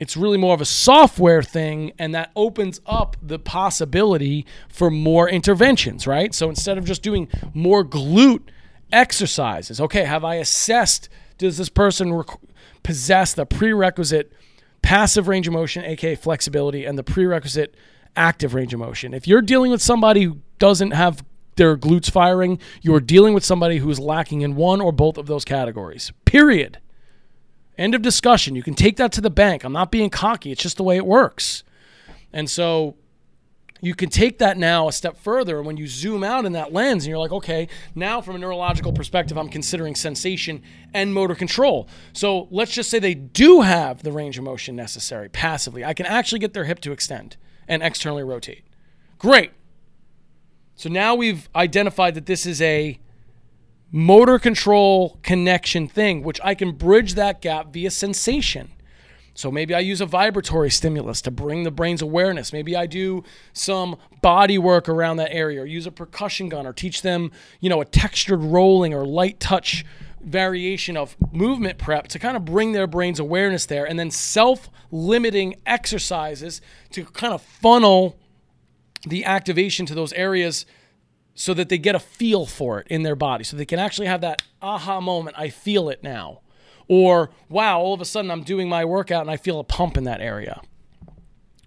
it's 0.00 0.16
really 0.16 0.38
more 0.38 0.54
of 0.54 0.60
a 0.60 0.66
software 0.66 1.42
thing, 1.42 1.92
and 1.98 2.14
that 2.14 2.32
opens 2.34 2.80
up 2.84 3.16
the 3.22 3.38
possibility 3.38 4.44
for 4.68 4.90
more 4.90 5.28
interventions, 5.28 6.06
right? 6.06 6.34
So 6.34 6.48
instead 6.48 6.78
of 6.78 6.84
just 6.84 7.02
doing 7.02 7.28
more 7.54 7.84
glute 7.84 8.48
exercises, 8.92 9.80
okay, 9.80 10.04
have 10.04 10.24
I 10.24 10.36
assessed 10.36 11.08
does 11.38 11.58
this 11.58 11.68
person 11.68 12.12
rec- 12.12 12.38
possess 12.82 13.34
the 13.34 13.46
prerequisite 13.46 14.32
passive 14.82 15.28
range 15.28 15.46
of 15.46 15.52
motion, 15.52 15.84
aka 15.84 16.14
flexibility, 16.14 16.84
and 16.84 16.98
the 16.98 17.02
prerequisite 17.02 17.74
active 18.16 18.54
range 18.54 18.72
of 18.74 18.80
motion. 18.80 19.14
If 19.14 19.26
you're 19.26 19.42
dealing 19.42 19.70
with 19.70 19.82
somebody 19.82 20.24
who 20.24 20.38
doesn't 20.58 20.92
have 20.92 21.24
their 21.56 21.76
glutes 21.76 22.10
firing, 22.10 22.58
you're 22.82 23.00
dealing 23.00 23.34
with 23.34 23.44
somebody 23.44 23.78
who 23.78 23.90
is 23.90 24.00
lacking 24.00 24.40
in 24.40 24.56
one 24.56 24.80
or 24.80 24.92
both 24.92 25.18
of 25.18 25.26
those 25.26 25.44
categories. 25.44 26.12
Period. 26.24 26.78
End 27.76 27.94
of 27.94 28.02
discussion. 28.02 28.54
You 28.54 28.62
can 28.62 28.74
take 28.74 28.96
that 28.96 29.12
to 29.12 29.20
the 29.20 29.30
bank. 29.30 29.64
I'm 29.64 29.72
not 29.72 29.90
being 29.90 30.10
cocky, 30.10 30.52
it's 30.52 30.62
just 30.62 30.76
the 30.76 30.82
way 30.82 30.96
it 30.96 31.06
works. 31.06 31.64
And 32.32 32.50
so 32.50 32.96
you 33.80 33.94
can 33.94 34.08
take 34.08 34.38
that 34.38 34.56
now 34.56 34.88
a 34.88 34.92
step 34.92 35.18
further. 35.18 35.62
When 35.62 35.76
you 35.76 35.86
zoom 35.86 36.24
out 36.24 36.46
in 36.46 36.52
that 36.52 36.72
lens 36.72 37.04
and 37.04 37.10
you're 37.10 37.18
like, 37.18 37.32
okay, 37.32 37.68
now 37.94 38.20
from 38.20 38.36
a 38.36 38.38
neurological 38.38 38.92
perspective, 38.92 39.36
I'm 39.36 39.48
considering 39.48 39.94
sensation 39.94 40.62
and 40.94 41.12
motor 41.12 41.34
control. 41.34 41.88
So 42.12 42.48
let's 42.50 42.72
just 42.72 42.90
say 42.90 42.98
they 42.98 43.14
do 43.14 43.60
have 43.60 44.02
the 44.02 44.10
range 44.10 44.38
of 44.38 44.44
motion 44.44 44.74
necessary 44.74 45.28
passively. 45.28 45.84
I 45.84 45.92
can 45.92 46.06
actually 46.06 46.38
get 46.38 46.54
their 46.54 46.64
hip 46.64 46.80
to 46.80 46.92
extend 46.92 47.36
and 47.68 47.82
externally 47.82 48.22
rotate. 48.22 48.64
Great. 49.18 49.52
So 50.76 50.88
now 50.88 51.14
we've 51.14 51.48
identified 51.54 52.14
that 52.14 52.26
this 52.26 52.46
is 52.46 52.60
a 52.60 52.98
motor 53.92 54.38
control 54.38 55.18
connection 55.22 55.86
thing, 55.86 56.22
which 56.22 56.40
I 56.42 56.54
can 56.54 56.72
bridge 56.72 57.14
that 57.14 57.40
gap 57.40 57.72
via 57.72 57.90
sensation. 57.90 58.72
So 59.36 59.50
maybe 59.50 59.74
I 59.74 59.80
use 59.80 60.00
a 60.00 60.06
vibratory 60.06 60.70
stimulus 60.70 61.20
to 61.22 61.30
bring 61.30 61.64
the 61.64 61.70
brain's 61.70 62.02
awareness. 62.02 62.52
Maybe 62.52 62.76
I 62.76 62.86
do 62.86 63.24
some 63.52 63.96
body 64.22 64.58
work 64.58 64.88
around 64.88 65.16
that 65.16 65.32
area 65.32 65.62
or 65.62 65.66
use 65.66 65.86
a 65.86 65.92
percussion 65.92 66.48
gun 66.48 66.66
or 66.66 66.72
teach 66.72 67.02
them, 67.02 67.32
you 67.60 67.68
know, 67.68 67.80
a 67.80 67.84
textured 67.84 68.42
rolling 68.42 68.94
or 68.94 69.04
light 69.04 69.40
touch 69.40 69.84
variation 70.20 70.96
of 70.96 71.16
movement 71.32 71.78
prep 71.78 72.08
to 72.08 72.18
kind 72.18 72.36
of 72.36 72.44
bring 72.44 72.72
their 72.72 72.86
brain's 72.86 73.18
awareness 73.18 73.66
there 73.66 73.84
and 73.84 73.98
then 73.98 74.10
self-limiting 74.10 75.56
exercises 75.66 76.60
to 76.90 77.04
kind 77.04 77.34
of 77.34 77.42
funnel 77.42 78.16
the 79.06 79.24
activation 79.24 79.86
to 79.86 79.94
those 79.94 80.12
areas 80.14 80.66
so 81.34 81.52
that 81.54 81.68
they 81.68 81.78
get 81.78 81.94
a 81.94 81.98
feel 81.98 82.46
for 82.46 82.80
it 82.80 82.86
in 82.88 83.02
their 83.02 83.16
body 83.16 83.44
so 83.44 83.56
they 83.56 83.66
can 83.66 83.78
actually 83.78 84.06
have 84.06 84.20
that 84.20 84.42
aha 84.62 85.00
moment 85.00 85.36
i 85.38 85.48
feel 85.48 85.88
it 85.88 86.02
now. 86.02 86.40
Or 86.86 87.30
wow 87.48 87.80
all 87.80 87.94
of 87.94 88.00
a 88.00 88.04
sudden 88.04 88.30
i'm 88.30 88.42
doing 88.42 88.68
my 88.68 88.84
workout 88.84 89.22
and 89.22 89.30
i 89.30 89.36
feel 89.36 89.58
a 89.58 89.64
pump 89.64 89.96
in 89.96 90.04
that 90.04 90.20
area. 90.20 90.60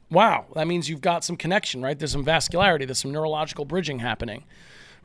Wow 0.09 0.45
that 0.55 0.67
means 0.67 0.89
you've 0.89 1.01
got 1.01 1.23
some 1.23 1.37
connection 1.37 1.81
right? 1.81 1.97
There's 1.97 2.11
some 2.11 2.25
vascularity 2.25 2.85
there's 2.85 2.99
some 2.99 3.11
neurological 3.11 3.65
bridging 3.65 3.99
happening 3.99 4.45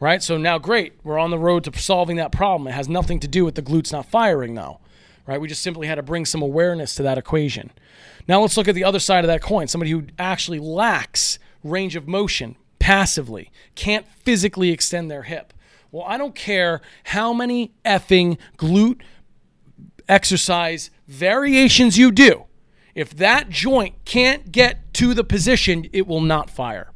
right? 0.01 0.23
So 0.23 0.37
now 0.37 0.59
great 0.59 0.95
we're 1.03 1.19
on 1.19 1.31
the 1.31 1.39
road 1.39 1.65
to 1.65 1.79
solving 1.79 2.17
that 2.17 2.33
problem. 2.33 2.69
It 2.69 2.73
has 2.73 2.89
nothing 2.89 3.21
to 3.21 3.29
do 3.29 3.45
with 3.45 3.57
the 3.57 3.63
glutes 3.63 3.93
not 3.93 4.07
firing 4.07 4.55
though 4.55 4.81
right? 5.27 5.41
We 5.41 5.49
just 5.49 5.63
simply 5.63 5.87
had 5.87 5.97
to 5.97 6.03
bring 6.03 6.25
some 6.25 6.43
awareness 6.43 6.95
to 6.97 7.03
that 7.05 7.19
equation. 7.19 7.71
Now 8.27 8.41
let's 8.41 8.57
look 8.57 8.69
at 8.69 8.75
the 8.75 8.85
other 8.85 8.99
side 8.99 9.25
of 9.25 9.29
that 9.29 9.43
coin 9.43 9.69
somebody 9.69 9.91
who 9.91 10.05
actually 10.19 10.59
lacks 10.59 11.39
range 11.63 11.97
of 11.97 12.09
motion 12.09 12.57
passively, 12.79 13.51
can't 13.75 14.07
physically 14.09 14.71
extend 14.71 15.11
their 15.11 15.23
hip. 15.23 15.53
Well, 15.91 16.05
I 16.07 16.17
don't 16.19 16.35
care 16.35 16.81
how 17.05 17.33
many 17.33 17.73
effing 17.85 18.39
glute 18.57 19.01
exercise 20.09 20.91
variations 21.07 21.99
you 21.99 22.11
do. 22.11 22.45
If 22.95 23.17
that 23.17 23.49
joint 23.49 24.05
can't 24.05 24.53
get 24.53 24.93
to 24.95 25.15
the 25.15 25.25
position, 25.25 25.89
it 25.93 26.07
will 26.07 26.21
not 26.21 26.51
fire 26.51 26.93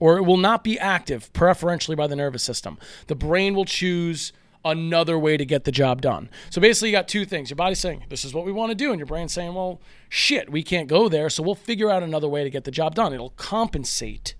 or 0.00 0.18
it 0.18 0.22
will 0.22 0.36
not 0.36 0.64
be 0.64 0.78
active, 0.78 1.32
preferentially 1.32 1.94
by 1.94 2.06
the 2.06 2.16
nervous 2.16 2.42
system. 2.42 2.78
The 3.06 3.14
brain 3.14 3.54
will 3.54 3.64
choose 3.64 4.32
another 4.64 5.18
way 5.18 5.36
to 5.36 5.44
get 5.44 5.64
the 5.64 5.72
job 5.72 6.00
done. 6.00 6.30
So 6.50 6.60
basically, 6.60 6.90
you 6.90 6.96
got 6.96 7.08
two 7.08 7.24
things. 7.24 7.50
Your 7.50 7.56
body's 7.56 7.78
saying, 7.78 8.04
This 8.08 8.24
is 8.24 8.32
what 8.32 8.44
we 8.44 8.52
want 8.52 8.70
to 8.70 8.74
do. 8.74 8.90
And 8.90 8.98
your 8.98 9.06
brain's 9.06 9.32
saying, 9.32 9.54
Well, 9.54 9.80
shit, 10.08 10.50
we 10.50 10.62
can't 10.62 10.88
go 10.88 11.08
there. 11.08 11.28
So 11.30 11.42
we'll 11.42 11.54
figure 11.54 11.90
out 11.90 12.02
another 12.02 12.28
way 12.28 12.44
to 12.44 12.50
get 12.50 12.64
the 12.64 12.70
job 12.70 12.94
done. 12.94 13.12
It'll 13.12 13.30
compensate, 13.30 14.34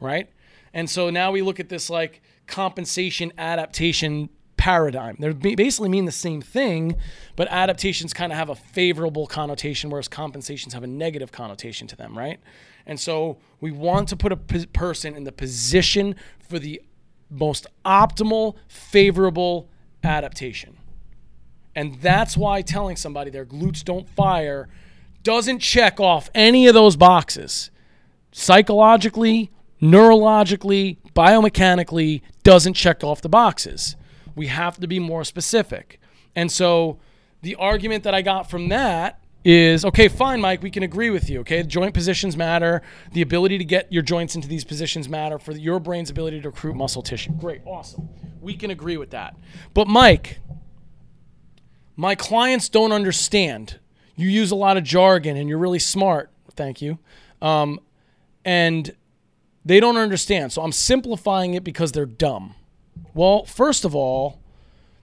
right? 0.00 0.28
And 0.72 0.90
so 0.90 1.10
now 1.10 1.30
we 1.30 1.42
look 1.42 1.60
at 1.60 1.68
this 1.68 1.88
like 1.88 2.20
compensation 2.46 3.32
adaptation 3.38 4.28
paradigm. 4.56 5.16
They 5.18 5.54
basically 5.54 5.88
mean 5.88 6.06
the 6.06 6.12
same 6.12 6.40
thing, 6.40 6.96
but 7.36 7.48
adaptations 7.48 8.14
kind 8.14 8.32
of 8.32 8.38
have 8.38 8.48
a 8.48 8.54
favorable 8.54 9.26
connotation, 9.26 9.90
whereas 9.90 10.08
compensations 10.08 10.74
have 10.74 10.82
a 10.82 10.86
negative 10.86 11.32
connotation 11.32 11.86
to 11.88 11.96
them, 11.96 12.16
right? 12.16 12.40
And 12.86 12.98
so 12.98 13.38
we 13.60 13.70
want 13.70 14.08
to 14.08 14.16
put 14.16 14.32
a 14.32 14.36
person 14.36 15.14
in 15.14 15.24
the 15.24 15.32
position 15.32 16.16
for 16.40 16.58
the 16.58 16.80
most 17.34 17.66
optimal, 17.84 18.56
favorable 18.68 19.68
adaptation. 20.02 20.76
And 21.74 22.00
that's 22.00 22.36
why 22.36 22.62
telling 22.62 22.96
somebody 22.96 23.30
their 23.30 23.44
glutes 23.44 23.84
don't 23.84 24.08
fire 24.08 24.68
doesn't 25.22 25.58
check 25.58 25.98
off 25.98 26.30
any 26.34 26.66
of 26.66 26.74
those 26.74 26.96
boxes. 26.96 27.70
Psychologically, 28.30 29.50
neurologically, 29.80 30.98
biomechanically, 31.14 32.22
doesn't 32.42 32.74
check 32.74 33.02
off 33.02 33.22
the 33.22 33.28
boxes. 33.28 33.96
We 34.36 34.48
have 34.48 34.78
to 34.78 34.86
be 34.86 34.98
more 34.98 35.24
specific. 35.24 36.00
And 36.36 36.52
so 36.52 36.98
the 37.42 37.54
argument 37.56 38.04
that 38.04 38.14
I 38.14 38.22
got 38.22 38.50
from 38.50 38.68
that 38.68 39.20
is 39.44 39.84
okay, 39.84 40.08
fine, 40.08 40.40
Mike, 40.40 40.62
we 40.62 40.70
can 40.70 40.82
agree 40.82 41.10
with 41.10 41.28
you. 41.28 41.40
Okay, 41.40 41.62
joint 41.62 41.92
positions 41.92 42.36
matter. 42.36 42.82
The 43.12 43.22
ability 43.22 43.58
to 43.58 43.64
get 43.64 43.92
your 43.92 44.02
joints 44.02 44.34
into 44.34 44.48
these 44.48 44.64
positions 44.64 45.08
matter 45.08 45.38
for 45.38 45.52
your 45.52 45.78
brain's 45.78 46.10
ability 46.10 46.40
to 46.40 46.48
recruit 46.48 46.74
muscle 46.74 47.02
tissue. 47.02 47.32
Great, 47.32 47.60
awesome. 47.66 48.08
We 48.40 48.54
can 48.54 48.70
agree 48.70 48.96
with 48.96 49.10
that. 49.10 49.36
But, 49.74 49.86
Mike, 49.86 50.40
my 51.96 52.14
clients 52.14 52.68
don't 52.68 52.92
understand. 52.92 53.78
You 54.16 54.28
use 54.28 54.50
a 54.50 54.56
lot 54.56 54.76
of 54.76 54.84
jargon 54.84 55.36
and 55.36 55.48
you're 55.48 55.58
really 55.58 55.78
smart. 55.78 56.30
Thank 56.56 56.80
you. 56.80 56.98
Um, 57.42 57.80
and 58.44 58.94
they 59.64 59.80
don't 59.80 59.96
understand. 59.96 60.52
So 60.52 60.62
I'm 60.62 60.72
simplifying 60.72 61.54
it 61.54 61.64
because 61.64 61.92
they're 61.92 62.06
dumb. 62.06 62.54
Well, 63.12 63.44
first 63.44 63.84
of 63.84 63.94
all, 63.94 64.40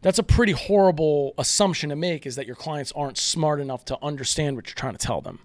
that's 0.02 0.20
a 0.20 0.24
pretty 0.24 0.52
horrible 0.54 1.34
assumption 1.38 1.90
to 1.90 1.96
make 1.96 2.26
is 2.26 2.36
that 2.36 2.48
your 2.48 2.56
clients 2.56 2.92
aren't 2.94 3.18
smart 3.18 3.60
enough 3.60 3.86
to 3.86 3.98
understand 4.02 4.56
what 4.56 4.68
you're 4.68 4.76
trying 4.76 4.96
to 4.96 5.06
tell 5.06 5.22
them. 5.22 5.40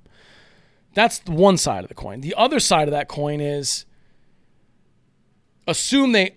That's 0.94 1.20
one 1.26 1.58
side 1.58 1.84
of 1.84 1.88
the 1.88 1.94
coin. 1.94 2.22
The 2.22 2.34
other 2.36 2.58
side 2.58 2.88
of 2.88 2.92
that 2.92 3.06
coin 3.06 3.40
is 3.40 3.84
assume 5.68 6.12
they 6.12 6.36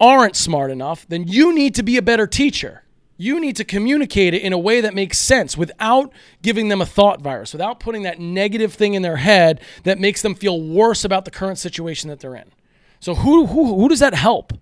aren't 0.00 0.34
smart 0.34 0.70
enough, 0.70 1.06
then 1.08 1.28
you 1.28 1.54
need 1.54 1.74
to 1.76 1.82
be 1.82 1.96
a 1.96 2.02
better 2.02 2.26
teacher. 2.26 2.82
You 3.16 3.38
need 3.38 3.54
to 3.56 3.64
communicate 3.64 4.34
it 4.34 4.42
in 4.42 4.52
a 4.52 4.58
way 4.58 4.80
that 4.80 4.92
makes 4.92 5.18
sense 5.18 5.56
without 5.56 6.12
giving 6.42 6.68
them 6.68 6.80
a 6.80 6.86
thought 6.86 7.20
virus, 7.20 7.52
without 7.52 7.78
putting 7.78 8.02
that 8.02 8.18
negative 8.18 8.74
thing 8.74 8.94
in 8.94 9.02
their 9.02 9.18
head 9.18 9.60
that 9.84 10.00
makes 10.00 10.20
them 10.22 10.34
feel 10.34 10.60
worse 10.60 11.04
about 11.04 11.24
the 11.24 11.30
current 11.30 11.58
situation 11.58 12.10
that 12.10 12.18
they're 12.18 12.34
in. 12.34 12.50
So, 12.98 13.14
who, 13.14 13.46
who, 13.46 13.78
who 13.78 13.88
does 13.88 14.00
that 14.00 14.14
help? 14.14 14.52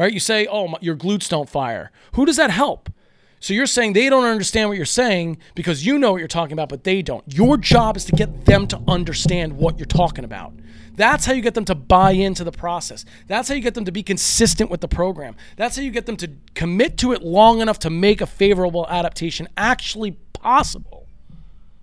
Right? 0.00 0.12
You 0.14 0.20
say, 0.20 0.46
oh, 0.50 0.74
your 0.80 0.96
glutes 0.96 1.28
don't 1.28 1.48
fire. 1.48 1.92
Who 2.14 2.24
does 2.24 2.36
that 2.36 2.50
help? 2.50 2.90
So 3.38 3.52
you're 3.54 3.66
saying 3.66 3.92
they 3.92 4.08
don't 4.08 4.24
understand 4.24 4.68
what 4.68 4.76
you're 4.76 4.86
saying 4.86 5.38
because 5.54 5.84
you 5.84 5.98
know 5.98 6.12
what 6.12 6.18
you're 6.18 6.28
talking 6.28 6.54
about, 6.54 6.68
but 6.70 6.84
they 6.84 7.02
don't. 7.02 7.22
Your 7.26 7.56
job 7.56 7.96
is 7.96 8.06
to 8.06 8.12
get 8.12 8.46
them 8.46 8.66
to 8.68 8.80
understand 8.88 9.56
what 9.58 9.78
you're 9.78 9.86
talking 9.86 10.24
about. 10.24 10.52
That's 10.96 11.24
how 11.24 11.32
you 11.32 11.42
get 11.42 11.54
them 11.54 11.64
to 11.66 11.74
buy 11.74 12.12
into 12.12 12.44
the 12.44 12.52
process. 12.52 13.04
That's 13.26 13.48
how 13.48 13.54
you 13.54 13.60
get 13.60 13.74
them 13.74 13.84
to 13.84 13.92
be 13.92 14.02
consistent 14.02 14.70
with 14.70 14.80
the 14.80 14.88
program. 14.88 15.36
That's 15.56 15.76
how 15.76 15.82
you 15.82 15.90
get 15.90 16.06
them 16.06 16.16
to 16.18 16.30
commit 16.54 16.98
to 16.98 17.12
it 17.12 17.22
long 17.22 17.60
enough 17.60 17.78
to 17.80 17.90
make 17.90 18.20
a 18.20 18.26
favorable 18.26 18.86
adaptation 18.88 19.48
actually 19.56 20.12
possible. 20.32 21.06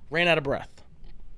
Ran 0.10 0.28
out 0.28 0.38
of 0.38 0.44
breath. 0.44 0.70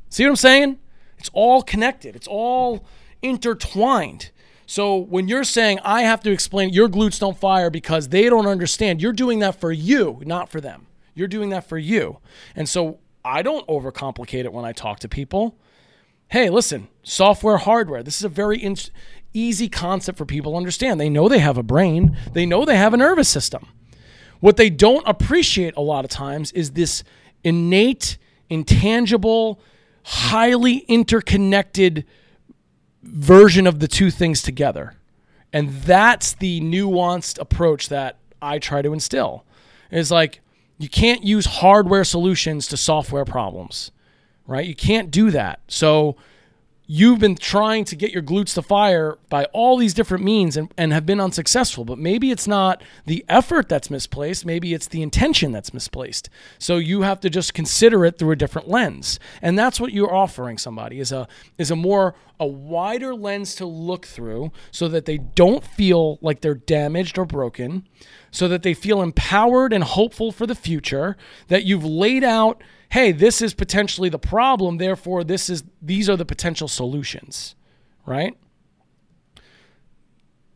See 0.10 0.24
what 0.24 0.32
I'm 0.32 0.36
saying? 0.38 0.80
It's 1.18 1.30
all 1.34 1.62
connected, 1.62 2.16
it's 2.16 2.28
all 2.28 2.86
intertwined. 3.22 4.32
So 4.70 4.98
when 4.98 5.28
you're 5.28 5.46
saying 5.46 5.80
I 5.84 6.04
have 6.04 6.22
to 6.22 6.32
explain 6.32 6.70
your 6.70 6.88
glutes 6.88 7.20
don't 7.20 7.36
fire 7.36 7.72
because 7.72 8.10
they 8.10 8.30
don't 8.30 8.46
understand, 8.46 9.02
you're 9.02 9.14
doing 9.14 9.40
that 9.40 9.60
for 9.60 9.72
you, 9.72 10.22
not 10.28 10.48
for 10.48 10.62
them. 10.62 10.86
You're 11.16 11.28
doing 11.28 11.50
that 11.50 11.68
for 11.68 11.80
you. 11.80 12.20
And 12.56 12.70
so 12.70 13.00
I 13.26 13.42
don't 13.42 13.66
overcomplicate 13.66 14.46
it 14.46 14.54
when 14.54 14.66
I 14.66 14.74
talk 14.74 15.00
to 15.00 15.10
people. 15.10 15.58
Hey, 16.28 16.52
listen, 16.52 16.88
software, 17.02 17.58
hardware. 17.58 18.04
This 18.04 18.18
is 18.18 18.24
a 18.24 18.30
very 18.30 18.60
in- 18.60 18.78
easy 19.34 19.70
concept 19.70 20.20
for 20.20 20.26
people 20.26 20.52
to 20.52 20.58
understand. 20.58 21.00
They 21.00 21.10
know 21.10 21.28
they 21.28 21.40
have 21.40 21.58
a 21.58 21.64
brain, 21.64 22.16
they 22.34 22.46
know 22.46 22.64
they 22.64 22.78
have 22.78 22.94
a 22.94 22.98
nervous 22.98 23.28
system. 23.28 23.66
What 24.40 24.58
they 24.58 24.70
don't 24.70 25.08
appreciate 25.08 25.76
a 25.78 25.82
lot 25.82 26.06
of 26.06 26.12
times 26.12 26.52
is 26.52 26.74
this 26.74 27.04
innate, 27.44 28.20
intangible, 28.52 29.60
highly 30.04 30.86
interconnected 30.88 32.06
version 33.10 33.68
of 33.68 33.80
the 33.80 33.88
two 33.88 34.12
things 34.12 34.42
together. 34.42 34.96
And 35.52 35.74
that's 35.82 36.34
the 36.34 36.62
nuanced 36.62 37.40
approach 37.40 37.90
that 37.90 38.18
I 38.42 38.60
try 38.60 38.82
to 38.82 38.94
instill. 38.94 39.44
Is 39.92 40.12
like 40.12 40.42
you 40.78 40.90
can't 40.90 41.24
use 41.24 41.46
hardware 41.46 42.04
solutions 42.04 42.68
to 42.68 42.78
software 42.78 43.26
problems, 43.26 43.92
right? 44.48 44.66
You 44.66 44.76
can't 44.76 45.12
do 45.12 45.32
that. 45.32 45.60
So 45.68 46.16
you've 46.92 47.20
been 47.20 47.36
trying 47.36 47.86
to 47.86 47.96
get 47.96 48.12
your 48.12 48.24
glutes 48.24 48.56
to 48.56 48.64
fire 48.64 49.20
by 49.30 49.46
all 49.54 49.78
these 49.78 49.94
different 49.94 50.24
means 50.24 50.58
and, 50.58 50.74
and 50.76 50.92
have 50.92 51.06
been 51.06 51.20
unsuccessful. 51.20 51.86
But 51.86 52.00
maybe 52.00 52.32
it's 52.32 52.48
not 52.48 52.82
the 53.06 53.24
effort 53.30 53.70
that's 53.70 53.92
misplaced, 53.92 54.44
maybe 54.44 54.74
it's 54.74 54.88
the 54.88 55.04
intention 55.04 55.52
that's 55.52 55.72
misplaced. 55.72 56.32
So 56.58 56.78
you 56.78 57.04
have 57.04 57.20
to 57.20 57.30
just 57.30 57.54
consider 57.54 58.06
it 58.06 58.18
through 58.18 58.32
a 58.32 58.36
different 58.36 58.68
lens. 58.68 59.20
And 59.40 59.58
that's 59.58 59.80
what 59.80 59.94
you're 59.94 60.14
offering 60.14 60.58
somebody 60.58 61.00
is 61.00 61.12
a 61.12 61.28
is 61.60 61.70
a 61.70 61.76
more 61.76 62.16
a 62.40 62.48
wider 62.48 63.14
lens 63.14 63.54
to 63.56 63.66
look 63.66 64.08
through 64.08 64.52
so 64.72 64.88
that 64.88 65.06
they 65.06 65.18
don't 65.18 65.64
feel 65.64 66.18
like 66.22 66.42
they're 66.42 66.56
damaged 66.56 67.18
or 67.20 67.26
broken, 67.26 67.86
so 68.32 68.48
that 68.48 68.64
they 68.64 68.74
feel 68.74 69.02
empowered 69.02 69.74
and 69.74 69.84
hopeful 69.84 70.32
for 70.32 70.46
the 70.46 70.56
future, 70.56 71.18
that 71.48 71.66
you've 71.66 71.86
laid 71.86 72.24
out 72.24 72.62
hey, 72.92 73.12
this 73.12 73.40
is 73.40 73.54
potentially 73.54 74.10
the 74.10 74.20
problem, 74.20 74.78
therefore 74.78 75.24
this 75.24 75.50
is 75.50 75.64
these 75.82 76.10
are 76.10 76.18
the 76.18 76.26
potential 76.26 76.68
solutions, 76.68 77.56
right? 78.06 78.36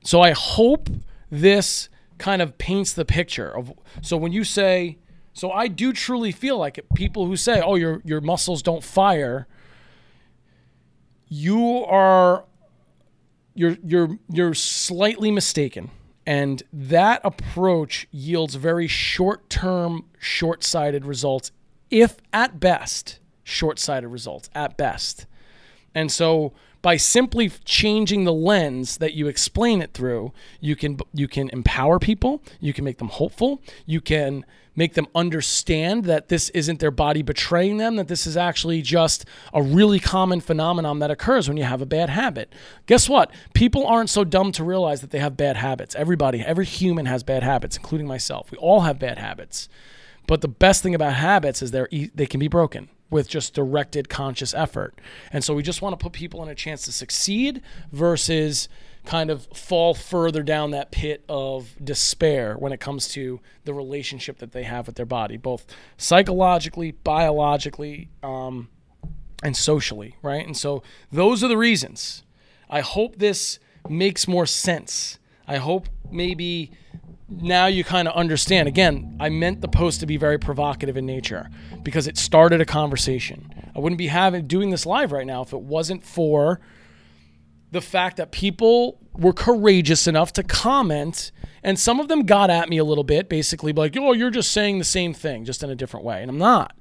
So 0.04 0.22
I 0.22 0.32
hope 0.32 0.90
this 1.30 1.90
kind 2.18 2.42
of 2.42 2.58
paints 2.58 2.94
the 2.94 3.06
picture 3.06 3.56
of 3.56 3.74
so 4.02 4.18
when 4.18 4.32
you 4.32 4.44
say 4.44 4.98
so 5.34 5.52
I 5.52 5.68
do 5.68 5.94
truly 5.94 6.32
feel 6.32 6.58
like 6.58 6.78
it, 6.78 6.86
people 6.94 7.26
who 7.26 7.36
say, 7.36 7.60
"Oh, 7.60 7.76
your 7.76 8.02
your 8.06 8.22
muscles 8.22 8.62
don't 8.62 8.84
fire," 8.84 9.48
you 11.28 11.84
are 11.86 12.46
you're 13.56 13.78
you're 13.84 14.20
you're 14.30 14.54
slightly 14.54 15.32
mistaken. 15.32 15.90
And 16.26 16.64
that 16.72 17.22
approach 17.24 18.08
yields 18.12 18.56
very 18.56 18.88
short-term, 18.88 20.06
short-sighted 20.20 21.06
results 21.06 21.52
if 21.90 22.18
at 22.32 22.60
best, 22.60 23.20
short 23.44 23.78
sighted 23.78 24.10
results, 24.10 24.50
at 24.56 24.78
best. 24.78 25.28
And 25.94 26.12
so 26.12 26.54
by 26.82 26.98
simply 26.98 27.50
changing 27.66 28.24
the 28.24 28.34
lens 28.34 28.98
that 28.98 29.14
you 29.14 29.28
explain 29.28 29.82
it 29.82 29.94
through, 29.94 30.34
you 30.60 30.76
can 30.76 30.98
you 31.14 31.28
can 31.28 31.50
empower 31.52 32.00
people, 32.00 32.42
you 32.60 32.74
can 32.74 32.84
make 32.84 32.98
them 32.98 33.10
hopeful, 33.10 33.62
you 33.86 34.02
can 34.02 34.44
make 34.76 34.94
them 34.94 35.08
understand 35.14 36.06
that 36.06 36.30
this 36.30 36.50
isn't 36.50 36.80
their 36.80 36.92
body 36.92 37.22
betraying 37.22 37.78
them, 37.78 37.96
that 37.96 38.08
this 38.08 38.26
is 38.26 38.36
actually 38.36 38.82
just 38.82 39.26
a 39.54 39.62
really 39.62 40.00
common 40.00 40.42
phenomenon 40.42 41.00
that 41.00 41.12
occurs 41.12 41.48
when 41.48 41.58
you 41.58 41.64
have 41.64 41.82
a 41.82 41.86
bad 41.86 42.10
habit. 42.10 42.52
Guess 42.86 43.08
what? 43.08 43.32
People 43.54 43.86
aren't 43.86 44.10
so 44.10 44.24
dumb 44.24 44.52
to 44.54 44.64
realize 44.64 45.02
that 45.02 45.12
they 45.12 45.20
have 45.20 45.38
bad 45.38 45.58
habits. 45.58 45.96
Everybody, 45.96 46.42
every 46.42 46.66
human 46.66 47.06
has 47.06 47.24
bad 47.24 47.44
habits, 47.44 47.78
including 47.78 48.08
myself. 48.08 48.52
We 48.52 48.58
all 48.58 48.82
have 48.82 49.00
bad 49.00 49.18
habits. 49.18 49.70
But 50.28 50.42
the 50.42 50.48
best 50.48 50.84
thing 50.84 50.96
about 50.96 51.14
habits 51.14 51.62
is 51.62 51.72
they're 51.72 51.90
they 51.92 52.26
can 52.26 52.40
be 52.40 52.48
broken 52.48 52.90
with 53.10 53.28
just 53.28 53.54
directed 53.54 54.10
conscious 54.10 54.54
effort. 54.54 55.00
And 55.32 55.44
so 55.44 55.54
we 55.54 55.62
just 55.62 55.82
want 55.82 55.98
to 55.98 56.04
put 56.04 56.14
people 56.14 56.42
in 56.42 56.50
a 56.50 56.56
chance 56.56 56.84
to 56.84 56.92
succeed 56.92 57.62
versus 57.92 58.68
kind 59.06 59.30
of 59.30 59.46
fall 59.54 59.94
further 59.94 60.44
down 60.44 60.72
that 60.72 60.92
pit 60.92 61.24
of 61.28 61.76
despair 61.84 62.56
when 62.58 62.72
it 62.72 62.80
comes 62.80 63.10
to 63.10 63.40
the 63.66 63.74
relationship 63.74 64.38
that 64.40 64.52
they 64.54 64.64
have 64.64 64.88
with 64.88 64.96
their 64.96 65.06
body, 65.06 65.38
both 65.38 65.66
psychologically, 65.98 66.92
biologically, 66.92 68.10
um, 68.22 68.70
and 69.44 69.58
socially, 69.58 70.16
right? 70.22 70.46
And 70.46 70.56
so 70.56 70.84
those 71.12 71.44
are 71.44 71.50
the 71.50 71.58
reasons. 71.58 72.24
I 72.70 72.80
hope 72.80 73.18
this 73.18 73.60
makes 73.90 74.28
more 74.28 74.46
sense. 74.46 75.20
I 75.48 75.58
hope 75.58 75.90
maybe 76.10 76.72
now 77.30 77.66
you 77.66 77.84
kind 77.84 78.08
of 78.08 78.16
understand. 78.16 78.68
Again, 78.68 79.18
I 79.20 79.30
meant 79.30 79.62
the 79.62 79.68
post 79.68 80.00
to 80.00 80.06
be 80.06 80.18
very 80.18 80.38
provocative 80.38 80.96
in 80.96 81.06
nature 81.06 81.50
because 81.84 82.08
it 82.08 82.18
started 82.18 82.62
a 82.62 82.66
conversation. 82.66 83.54
I 83.76 83.80
wouldn't 83.80 83.98
be 83.98 84.08
having 84.08 84.48
doing 84.48 84.70
this 84.70 84.86
live 84.86 85.12
right 85.12 85.28
now 85.28 85.42
if 85.42 85.52
it 85.52 85.62
wasn't 85.62 86.04
for 86.06 86.62
the 87.74 87.82
fact 87.82 88.18
that 88.18 88.32
people 88.32 89.00
were 89.14 89.34
courageous 89.34 90.08
enough 90.08 90.32
to 90.34 90.44
comment 90.44 91.32
and 91.64 91.80
some 91.80 92.00
of 92.00 92.08
them 92.08 92.26
got 92.26 92.50
at 92.50 92.70
me 92.70 92.78
a 92.78 92.84
little 92.84 93.04
bit 93.04 93.30
basically 93.30 93.74
like 93.74 93.96
oh 93.98 94.14
you're 94.14 94.32
just 94.32 94.52
saying 94.52 94.80
the 94.80 94.86
same 94.86 95.14
thing 95.14 95.46
just 95.46 95.64
in 95.64 95.70
a 95.70 95.76
different 95.76 96.06
way 96.06 96.22
and 96.22 96.30
i'm 96.30 96.38
not 96.38 96.76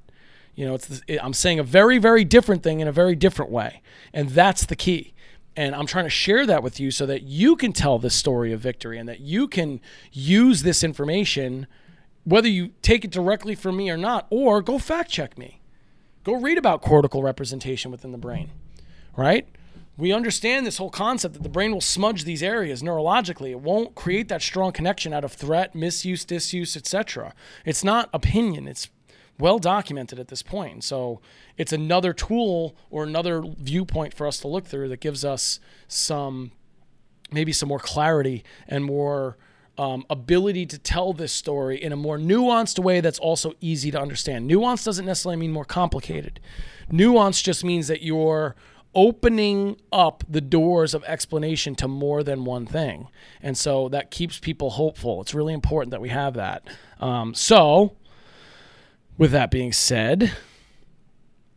you 0.55 0.65
know 0.65 0.73
it's 0.73 1.01
it, 1.07 1.23
i'm 1.23 1.33
saying 1.33 1.59
a 1.59 1.63
very 1.63 1.97
very 1.97 2.23
different 2.23 2.63
thing 2.63 2.79
in 2.79 2.87
a 2.87 2.91
very 2.91 3.15
different 3.15 3.51
way 3.51 3.81
and 4.13 4.29
that's 4.29 4.65
the 4.65 4.75
key 4.75 5.13
and 5.55 5.75
I'm 5.75 5.85
trying 5.85 6.05
to 6.05 6.09
share 6.09 6.45
that 6.45 6.63
with 6.63 6.79
you 6.79 6.91
so 6.91 7.05
that 7.05 7.23
you 7.23 7.55
can 7.55 7.73
tell 7.73 7.99
this 7.99 8.15
story 8.15 8.51
of 8.53 8.59
victory 8.59 8.97
and 8.97 9.07
that 9.07 9.19
you 9.19 9.47
can 9.47 9.81
use 10.11 10.63
this 10.63 10.83
information, 10.83 11.67
whether 12.23 12.47
you 12.47 12.71
take 12.81 13.05
it 13.05 13.11
directly 13.11 13.53
from 13.53 13.77
me 13.77 13.89
or 13.89 13.97
not, 13.97 14.25
or 14.29 14.61
go 14.61 14.79
fact 14.79 15.11
check 15.11 15.37
me. 15.37 15.61
Go 16.23 16.33
read 16.33 16.57
about 16.57 16.81
cortical 16.81 17.21
representation 17.21 17.91
within 17.91 18.11
the 18.11 18.17
brain, 18.17 18.49
right? 19.15 19.47
We 19.95 20.11
understand 20.11 20.65
this 20.65 20.77
whole 20.77 20.89
concept 20.89 21.35
that 21.35 21.43
the 21.43 21.49
brain 21.49 21.71
will 21.71 21.81
smudge 21.81 22.23
these 22.23 22.41
areas 22.41 22.81
neurologically. 22.81 23.51
It 23.51 23.59
won't 23.59 23.93
create 23.93 24.27
that 24.29 24.41
strong 24.41 24.71
connection 24.71 25.13
out 25.13 25.23
of 25.23 25.33
threat, 25.33 25.75
misuse, 25.75 26.25
disuse, 26.25 26.75
etc. 26.75 27.33
It's 27.63 27.83
not 27.83 28.09
opinion, 28.11 28.67
it's 28.67 28.89
well 29.39 29.59
documented 29.59 30.19
at 30.19 30.29
this 30.29 30.41
point. 30.41 30.83
So 30.83 31.21
it's 31.57 31.73
another 31.73 32.13
tool 32.13 32.75
or 32.89 33.03
another 33.03 33.43
viewpoint 33.57 34.13
for 34.13 34.25
us 34.25 34.39
to 34.39 34.47
look 34.47 34.65
through 34.65 34.89
that 34.89 34.99
gives 34.99 35.23
us 35.23 35.59
some 35.87 36.51
maybe 37.31 37.51
some 37.51 37.69
more 37.69 37.79
clarity 37.79 38.43
and 38.67 38.85
more 38.85 39.37
um, 39.77 40.05
ability 40.09 40.67
to 40.67 40.77
tell 40.77 41.13
this 41.13 41.31
story 41.31 41.81
in 41.81 41.91
a 41.91 41.95
more 41.95 42.17
nuanced 42.19 42.77
way 42.77 43.01
that's 43.01 43.17
also 43.17 43.53
easy 43.59 43.89
to 43.89 43.99
understand. 43.99 44.47
Nuance 44.47 44.83
doesn't 44.83 45.05
necessarily 45.05 45.37
mean 45.37 45.51
more 45.51 45.65
complicated. 45.65 46.39
Nuance 46.91 47.41
just 47.41 47.63
means 47.63 47.87
that 47.87 48.03
you're 48.03 48.55
opening 48.95 49.77
up 49.91 50.23
the 50.29 50.41
doors 50.41 50.93
of 50.93 51.03
explanation 51.05 51.75
to 51.75 51.87
more 51.87 52.23
than 52.23 52.45
one 52.45 52.65
thing. 52.65 53.07
And 53.41 53.57
so 53.57 53.89
that 53.89 54.11
keeps 54.11 54.39
people 54.39 54.71
hopeful. 54.71 55.21
It's 55.21 55.33
really 55.33 55.53
important 55.53 55.91
that 55.91 56.01
we 56.01 56.09
have 56.09 56.35
that. 56.35 56.67
Um, 56.99 57.33
so, 57.33 57.95
with 59.17 59.31
that 59.31 59.51
being 59.51 59.73
said, 59.73 60.31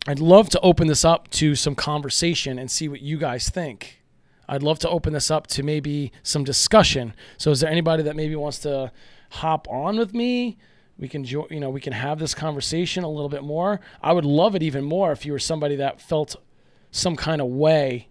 I'd 0.07 0.21
love 0.21 0.49
to 0.51 0.61
open 0.61 0.87
this 0.87 1.05
up 1.05 1.29
to 1.31 1.55
some 1.55 1.75
conversation 1.75 2.59
and 2.59 2.71
see 2.71 2.89
what 2.89 3.01
you 3.01 3.19
guys 3.19 3.49
think. 3.49 4.03
I'd 4.49 4.63
love 4.63 4.79
to 4.81 4.89
open 4.89 5.13
this 5.13 5.31
up 5.31 5.47
to 5.49 5.63
maybe 5.63 6.13
some 6.23 6.45
discussion. 6.45 7.15
So, 7.39 7.51
is 7.51 7.61
there 7.61 7.71
anybody 7.71 8.03
that 8.05 8.15
maybe 8.15 8.37
wants 8.37 8.59
to 8.61 8.93
hop 9.31 9.67
on 9.69 9.99
with 9.99 10.15
me? 10.15 10.59
We 10.99 11.09
can, 11.09 11.25
you 11.25 11.47
know, 11.51 11.71
we 11.71 11.81
can 11.81 11.93
have 11.93 12.19
this 12.19 12.35
conversation 12.35 13.05
a 13.05 13.09
little 13.09 13.29
bit 13.29 13.43
more. 13.43 13.81
I 14.01 14.13
would 14.13 14.25
love 14.25 14.55
it 14.55 14.63
even 14.63 14.85
more 14.85 15.13
if 15.13 15.27
you 15.27 15.33
were 15.33 15.39
somebody 15.39 15.77
that 15.77 16.01
felt 16.01 16.37
some 16.97 17.17
kind 17.17 17.41
of 17.41 17.49
way 17.49 18.09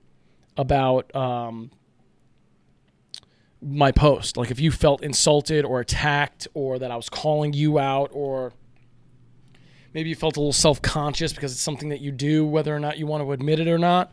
about 0.58 1.14
um, 1.16 1.72
my 3.62 3.92
post. 3.92 4.38
Like 4.38 4.52
if 4.52 4.60
you 4.60 4.72
felt 4.72 5.04
insulted 5.04 5.66
or 5.66 5.80
attacked, 5.80 6.48
or 6.54 6.80
that 6.80 6.92
I 6.92 6.96
was 6.96 7.10
calling 7.10 7.54
you 7.54 7.80
out, 7.80 8.12
or 8.14 8.54
maybe 9.94 10.10
you 10.10 10.16
felt 10.16 10.38
a 10.38 10.40
little 10.40 10.54
self 10.54 10.82
conscious 10.82 11.34
because 11.34 11.52
it's 11.52 11.62
something 11.62 11.90
that 11.90 12.02
you 12.02 12.12
do, 12.12 12.46
whether 12.46 12.76
or 12.76 12.80
not 12.80 12.98
you 12.98 13.08
want 13.08 13.24
to 13.24 13.32
admit 13.32 13.60
it 13.60 13.68
or 13.68 13.78
not. 13.78 14.12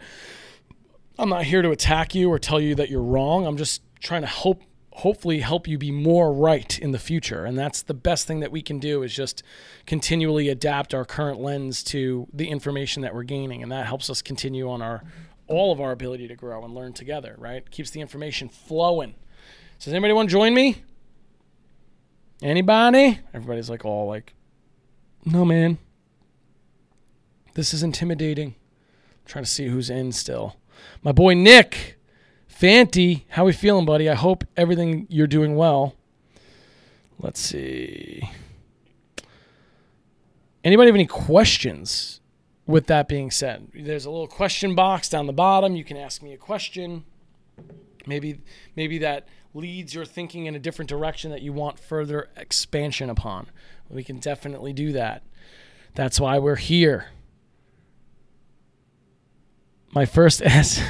I'm 1.19 1.29
not 1.29 1.45
here 1.45 1.63
to 1.63 1.71
attack 1.71 2.15
you 2.15 2.31
or 2.31 2.39
tell 2.39 2.61
you 2.61 2.75
that 2.77 2.89
you're 2.89 3.03
wrong. 3.03 3.47
I'm 3.47 3.59
just 3.59 3.83
trying 4.01 4.23
to 4.23 4.29
hope 4.29 4.63
hopefully 4.97 5.41
help 5.41 5.67
you 5.67 5.79
be 5.79 5.91
more 5.91 6.33
right 6.33 6.79
in 6.79 6.93
the 6.93 6.99
future 6.99 7.45
and 7.45 7.57
that's 7.57 7.83
the 7.83 7.95
best 7.95 8.27
thing 8.27 8.41
that 8.41 8.53
we 8.53 8.61
can 8.61 8.79
do 8.79 9.03
is 9.03 9.15
just 9.15 9.43
continually 9.87 10.49
adapt 10.49 10.93
our 10.93 11.05
current 11.05 11.41
lens 11.41 11.83
to 11.83 12.27
the 12.33 12.49
information 12.49 13.03
that 13.03 13.15
we're 13.15 13.23
gaining 13.23 13.63
and 13.63 13.73
that 13.73 13.87
helps 13.87 14.11
us 14.11 14.21
continue 14.21 14.69
on 14.69 14.83
our 14.83 15.03
all 15.47 15.73
of 15.73 15.81
our 15.81 15.93
ability 15.93 16.29
to 16.29 16.37
grow 16.37 16.65
and 16.65 16.75
learn 16.75 16.93
together 16.93 17.35
right 17.39 17.71
keeps 17.71 17.91
the 17.91 18.01
information 18.01 18.49
flowing 18.49 19.15
so 19.79 19.87
does 19.87 19.95
anybody 19.95 20.13
want 20.13 20.29
to 20.29 20.33
join 20.33 20.53
me 20.53 20.83
anybody 22.43 23.19
everybody's 23.33 23.71
like 23.71 23.85
all 23.85 24.07
like 24.07 24.35
no, 25.25 25.45
man. 25.45 25.79
This 27.55 27.73
is 27.73 27.83
intimidating. 27.83 28.49
I'm 28.49 29.27
trying 29.27 29.45
to 29.45 29.51
see 29.51 29.69
who's 29.69 29.89
in 29.89 30.13
still. 30.13 30.57
My 31.03 31.13
boy 31.13 31.35
Nick 31.35 31.99
Fanty, 32.63 33.25
how 33.31 33.43
are 33.43 33.47
we 33.47 33.53
feeling, 33.53 33.85
buddy? 33.85 34.09
I 34.09 34.15
hope 34.15 34.45
everything 34.57 35.09
you're 35.11 35.27
doing 35.27 35.57
well. 35.57 35.97
Let's 37.19 37.41
see. 37.41 38.31
Anybody 40.63 40.87
have 40.87 40.95
any 40.95 41.09
questions 41.09 42.21
with 42.65 42.87
that 42.87 43.09
being 43.09 43.33
said? 43.33 43.67
There's 43.75 44.05
a 44.05 44.13
little 44.13 44.29
question 44.29 44.77
box 44.77 45.09
down 45.09 45.27
the 45.27 45.33
bottom. 45.33 45.75
You 45.75 45.83
can 45.83 45.97
ask 45.97 46.23
me 46.23 46.35
a 46.35 46.37
question. 46.37 47.03
Maybe 48.07 48.39
maybe 48.77 48.97
that 48.99 49.27
leads 49.55 49.93
your 49.93 50.05
thinking 50.05 50.47
in 50.47 50.55
a 50.55 50.61
different 50.61 50.89
direction 50.89 51.33
that 51.33 51.43
you 51.43 51.53
want 51.53 51.81
further 51.81 52.29
expansion 52.37 53.11
upon. 53.11 53.49
We 53.91 54.05
can 54.05 54.19
definitely 54.19 54.73
do 54.73 54.93
that. 54.93 55.25
That's 55.97 56.21
why 56.21 56.39
we're 56.39 56.55
here. 56.55 57.07
My 59.93 60.07
first 60.07 60.41
S. 60.45 60.81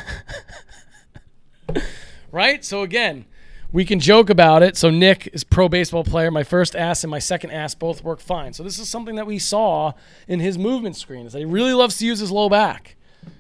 right? 2.33 2.65
So 2.65 2.83
again, 2.83 3.27
we 3.73 3.85
can 3.87 4.01
joke 4.01 4.29
about 4.29 4.63
it. 4.63 4.77
So 4.77 4.91
Nick 4.91 5.29
is 5.33 5.45
pro 5.45 5.69
baseball 5.69 6.05
player. 6.05 6.31
My 6.31 6.45
first 6.45 6.77
ass 6.77 7.03
and 7.05 7.11
my 7.11 7.19
second 7.19 7.51
ass 7.51 7.75
both 7.75 8.05
work 8.05 8.21
fine. 8.21 8.53
So 8.53 8.63
this 8.63 8.79
is 8.79 8.89
something 8.89 9.17
that 9.17 9.27
we 9.27 9.39
saw 9.39 9.93
in 10.29 10.41
his 10.41 10.59
movement 10.59 10.97
screen 10.97 11.27
is 11.27 11.33
that 11.33 11.39
he 11.39 11.45
really 11.47 11.73
loves 11.73 11.97
to 11.99 12.07
use 12.07 12.19
his 12.19 12.31
low 12.31 12.49
back. 12.49 12.97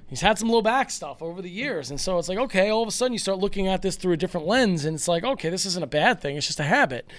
He's 0.08 0.20
had 0.20 0.38
some 0.38 0.48
low 0.48 0.62
back 0.62 0.90
stuff 0.90 1.22
over 1.22 1.40
the 1.40 1.50
years. 1.50 1.90
And 1.90 2.00
so 2.00 2.18
it's 2.18 2.28
like, 2.28 2.38
okay, 2.38 2.70
all 2.70 2.82
of 2.82 2.88
a 2.88 2.92
sudden 2.92 3.12
you 3.12 3.18
start 3.18 3.38
looking 3.38 3.68
at 3.68 3.82
this 3.82 3.96
through 3.96 4.12
a 4.12 4.16
different 4.16 4.46
lens 4.46 4.84
and 4.84 4.94
it's 4.94 5.08
like, 5.08 5.24
okay, 5.24 5.48
this 5.48 5.64
isn't 5.66 5.82
a 5.82 5.86
bad 5.86 6.20
thing. 6.20 6.36
It's 6.36 6.46
just 6.46 6.60
a 6.60 6.64
habit. 6.64 7.10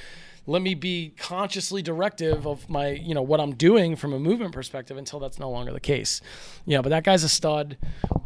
Let 0.46 0.62
me 0.62 0.76
be 0.76 1.14
consciously 1.18 1.82
directive 1.82 2.46
of 2.46 2.70
my, 2.70 2.90
you 2.90 3.14
know, 3.14 3.22
what 3.22 3.40
I'm 3.40 3.56
doing 3.56 3.96
from 3.96 4.14
a 4.14 4.20
movement 4.20 4.54
perspective 4.54 4.98
until 4.98 5.20
that's 5.20 5.40
no 5.40 5.50
longer 5.50 5.72
the 5.72 5.80
case. 5.80 6.22
Yeah, 6.66 6.82
but 6.82 6.90
that 6.90 7.04
guy's 7.04 7.24
a 7.24 7.30
stud 7.30 7.78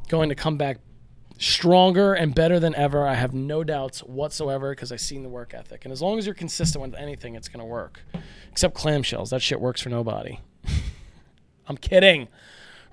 going 0.09 0.29
to 0.29 0.35
come 0.35 0.57
back 0.57 0.79
stronger 1.37 2.13
and 2.13 2.33
better 2.33 2.59
than 2.59 2.75
ever. 2.75 3.07
I 3.07 3.13
have 3.13 3.33
no 3.33 3.63
doubts 3.63 3.99
whatsoever 3.99 4.71
because 4.71 4.91
I've 4.91 5.01
seen 5.01 5.23
the 5.23 5.29
work 5.29 5.53
ethic. 5.53 5.85
And 5.85 5.91
as 5.91 6.01
long 6.01 6.17
as 6.17 6.25
you're 6.25 6.35
consistent 6.35 6.81
with 6.81 6.95
anything, 6.95 7.35
it's 7.35 7.47
going 7.47 7.59
to 7.59 7.65
work. 7.65 8.01
Except 8.51 8.75
clamshells. 8.75 9.29
That 9.29 9.41
shit 9.41 9.61
works 9.61 9.81
for 9.81 9.89
nobody. 9.89 10.39
I'm 11.67 11.77
kidding. 11.77 12.27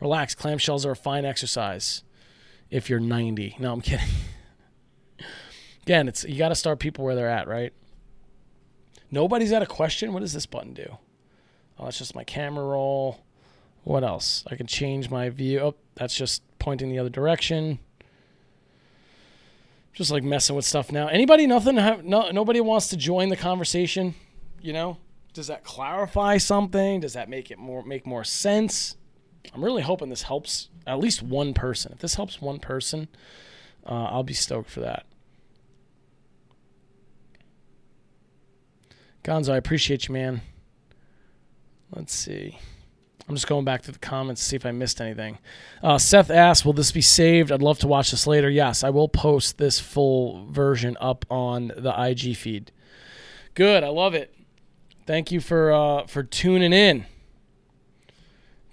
Relax. 0.00 0.34
Clamshells 0.34 0.84
are 0.84 0.92
a 0.92 0.96
fine 0.96 1.24
exercise 1.24 2.02
if 2.70 2.90
you're 2.90 3.00
90. 3.00 3.56
No, 3.58 3.72
I'm 3.72 3.80
kidding. 3.80 4.06
Again, 5.82 6.08
it's 6.08 6.24
you 6.24 6.38
got 6.38 6.48
to 6.48 6.54
start 6.54 6.78
people 6.78 7.04
where 7.04 7.14
they're 7.14 7.28
at, 7.28 7.46
right? 7.46 7.72
Nobody's 9.10 9.50
got 9.50 9.62
a 9.62 9.66
question. 9.66 10.12
What 10.12 10.20
does 10.20 10.32
this 10.32 10.46
button 10.46 10.74
do? 10.74 10.98
Oh, 11.78 11.84
that's 11.84 11.98
just 11.98 12.14
my 12.14 12.24
camera 12.24 12.64
roll. 12.64 13.20
What 13.84 14.02
else? 14.02 14.44
I 14.50 14.56
can 14.56 14.66
change 14.66 15.10
my 15.10 15.28
view. 15.28 15.60
Oh, 15.60 15.74
that's 15.94 16.16
just 16.16 16.42
pointing 16.58 16.88
the 16.88 16.98
other 16.98 17.10
direction 17.10 17.78
just 19.94 20.10
like 20.10 20.22
messing 20.22 20.56
with 20.56 20.64
stuff 20.64 20.92
now. 20.92 21.06
Anybody, 21.06 21.46
nothing, 21.46 21.76
have, 21.76 22.04
no, 22.04 22.30
nobody 22.30 22.60
wants 22.60 22.88
to 22.88 22.96
join 22.96 23.28
the 23.30 23.36
conversation. 23.36 24.14
You 24.60 24.72
know, 24.72 24.98
does 25.32 25.46
that 25.46 25.64
clarify 25.64 26.36
something? 26.38 27.00
Does 27.00 27.14
that 27.14 27.28
make 27.28 27.50
it 27.50 27.58
more 27.58 27.84
make 27.84 28.06
more 28.06 28.24
sense? 28.24 28.96
I'm 29.54 29.64
really 29.64 29.82
hoping 29.82 30.08
this 30.08 30.22
helps 30.22 30.68
at 30.86 30.98
least 30.98 31.22
one 31.22 31.54
person. 31.54 31.92
If 31.92 32.00
this 32.00 32.14
helps 32.16 32.40
one 32.40 32.58
person, 32.58 33.08
uh, 33.86 34.04
I'll 34.04 34.22
be 34.22 34.34
stoked 34.34 34.70
for 34.70 34.80
that. 34.80 35.06
Gonzo, 39.22 39.52
I 39.52 39.56
appreciate 39.56 40.08
you, 40.08 40.14
man. 40.14 40.42
Let's 41.94 42.14
see. 42.14 42.58
I'm 43.28 43.34
just 43.34 43.46
going 43.46 43.64
back 43.64 43.82
to 43.82 43.92
the 43.92 43.98
comments 43.98 44.42
to 44.42 44.48
see 44.48 44.56
if 44.56 44.66
I 44.66 44.70
missed 44.70 45.00
anything. 45.00 45.38
Uh, 45.82 45.96
Seth 45.96 46.30
asks, 46.30 46.64
"Will 46.64 46.74
this 46.74 46.92
be 46.92 47.00
saved? 47.00 47.50
I'd 47.50 47.62
love 47.62 47.78
to 47.78 47.88
watch 47.88 48.10
this 48.10 48.26
later." 48.26 48.50
Yes, 48.50 48.84
I 48.84 48.90
will 48.90 49.08
post 49.08 49.56
this 49.56 49.80
full 49.80 50.46
version 50.50 50.96
up 51.00 51.24
on 51.30 51.72
the 51.76 51.94
IG 51.98 52.36
feed. 52.36 52.70
Good, 53.54 53.82
I 53.82 53.88
love 53.88 54.14
it. 54.14 54.34
Thank 55.06 55.32
you 55.32 55.40
for 55.40 55.72
uh, 55.72 56.06
for 56.06 56.22
tuning 56.22 56.72
in. 56.72 57.06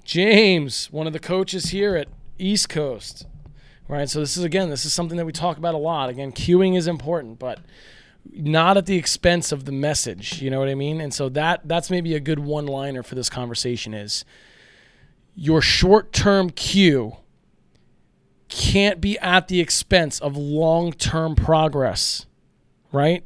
James, 0.03 0.91
one 0.91 1.07
of 1.07 1.13
the 1.13 1.19
coaches 1.19 1.67
here 1.67 1.95
at 1.95 2.07
East 2.37 2.67
Coast, 2.67 3.27
right? 3.87 4.09
So 4.09 4.19
this 4.19 4.35
is 4.35 4.43
again, 4.43 4.69
this 4.69 4.83
is 4.83 4.93
something 4.93 5.17
that 5.17 5.25
we 5.25 5.31
talk 5.31 5.57
about 5.57 5.75
a 5.75 5.77
lot. 5.77 6.09
Again, 6.09 6.33
cueing 6.33 6.75
is 6.75 6.87
important, 6.87 7.39
but 7.39 7.59
not 8.29 8.77
at 8.77 8.85
the 8.85 8.97
expense 8.97 9.51
of 9.51 9.65
the 9.65 9.71
message 9.71 10.41
you 10.41 10.49
know 10.49 10.59
what 10.59 10.69
i 10.69 10.75
mean? 10.75 11.01
And 11.01 11.13
so 11.13 11.29
that 11.29 11.67
that's 11.67 11.89
maybe 11.89 12.15
a 12.15 12.19
good 12.19 12.39
one 12.39 12.65
liner 12.65 13.03
for 13.03 13.15
this 13.15 13.29
conversation 13.29 13.93
is 13.93 14.25
your 15.35 15.61
short-term 15.61 16.49
cue 16.51 17.17
can't 18.49 18.99
be 18.99 19.17
at 19.19 19.47
the 19.47 19.59
expense 19.59 20.19
of 20.19 20.35
long-term 20.37 21.35
progress 21.35 22.25
right? 22.91 23.23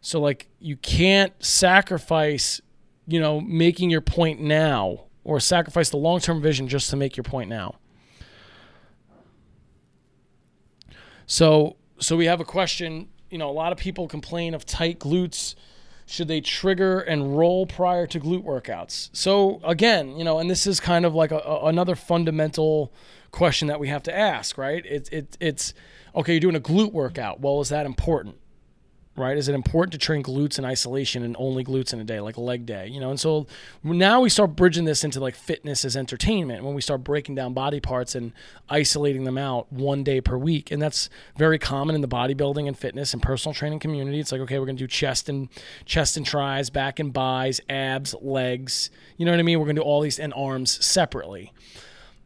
So 0.00 0.20
like 0.20 0.48
you 0.58 0.76
can't 0.76 1.32
sacrifice 1.42 2.60
you 3.06 3.20
know 3.20 3.40
making 3.40 3.90
your 3.90 4.00
point 4.00 4.40
now 4.40 5.04
or 5.24 5.40
sacrifice 5.40 5.90
the 5.90 5.96
long-term 5.96 6.40
vision 6.40 6.68
just 6.68 6.90
to 6.90 6.96
make 6.96 7.16
your 7.16 7.24
point 7.24 7.48
now. 7.48 7.76
So 11.26 11.76
so 11.98 12.16
we 12.16 12.26
have 12.26 12.40
a 12.40 12.44
question 12.44 13.08
you 13.34 13.38
know, 13.38 13.50
a 13.50 13.52
lot 13.52 13.72
of 13.72 13.78
people 13.78 14.06
complain 14.06 14.54
of 14.54 14.64
tight 14.64 15.00
glutes. 15.00 15.56
Should 16.06 16.28
they 16.28 16.40
trigger 16.40 17.00
and 17.00 17.36
roll 17.36 17.66
prior 17.66 18.06
to 18.06 18.20
glute 18.20 18.44
workouts? 18.44 19.10
So 19.12 19.60
again, 19.64 20.16
you 20.16 20.22
know, 20.22 20.38
and 20.38 20.48
this 20.48 20.68
is 20.68 20.78
kind 20.78 21.04
of 21.04 21.16
like 21.16 21.32
a, 21.32 21.38
a, 21.38 21.66
another 21.66 21.96
fundamental 21.96 22.92
question 23.32 23.66
that 23.66 23.80
we 23.80 23.88
have 23.88 24.04
to 24.04 24.16
ask, 24.16 24.56
right? 24.56 24.86
It's 24.86 25.08
it, 25.08 25.36
it's 25.40 25.74
okay. 26.14 26.34
You're 26.34 26.40
doing 26.40 26.54
a 26.54 26.60
glute 26.60 26.92
workout. 26.92 27.40
Well, 27.40 27.60
is 27.60 27.70
that 27.70 27.86
important? 27.86 28.36
Right? 29.16 29.36
Is 29.36 29.48
it 29.48 29.54
important 29.54 29.92
to 29.92 29.98
train 29.98 30.22
glutes 30.22 30.58
in 30.58 30.64
isolation 30.64 31.22
and 31.22 31.36
only 31.38 31.64
glutes 31.64 31.92
in 31.92 32.00
a 32.00 32.04
day, 32.04 32.20
like 32.20 32.36
leg 32.36 32.66
day? 32.66 32.88
You 32.88 33.00
know, 33.00 33.10
and 33.10 33.20
so 33.20 33.46
now 33.82 34.20
we 34.20 34.28
start 34.28 34.56
bridging 34.56 34.84
this 34.84 35.04
into 35.04 35.20
like 35.20 35.34
fitness 35.34 35.84
as 35.84 35.96
entertainment 35.96 36.64
when 36.64 36.74
we 36.74 36.80
start 36.80 37.04
breaking 37.04 37.34
down 37.34 37.54
body 37.54 37.80
parts 37.80 38.14
and 38.14 38.32
isolating 38.68 39.24
them 39.24 39.38
out 39.38 39.72
one 39.72 40.02
day 40.02 40.20
per 40.20 40.36
week. 40.36 40.70
And 40.70 40.82
that's 40.82 41.08
very 41.36 41.58
common 41.58 41.94
in 41.94 42.00
the 42.00 42.08
bodybuilding 42.08 42.66
and 42.66 42.76
fitness 42.76 43.12
and 43.12 43.22
personal 43.22 43.54
training 43.54 43.78
community. 43.78 44.18
It's 44.18 44.32
like, 44.32 44.40
okay, 44.42 44.58
we're 44.58 44.66
gonna 44.66 44.78
do 44.78 44.86
chest 44.86 45.28
and 45.28 45.48
chest 45.84 46.16
and 46.16 46.26
tries, 46.26 46.70
back 46.70 46.98
and 46.98 47.12
buys, 47.12 47.60
abs, 47.68 48.14
legs. 48.20 48.90
You 49.16 49.26
know 49.26 49.32
what 49.32 49.40
I 49.40 49.44
mean? 49.44 49.60
We're 49.60 49.66
gonna 49.66 49.80
do 49.80 49.82
all 49.82 50.00
these 50.00 50.18
and 50.18 50.34
arms 50.34 50.84
separately. 50.84 51.52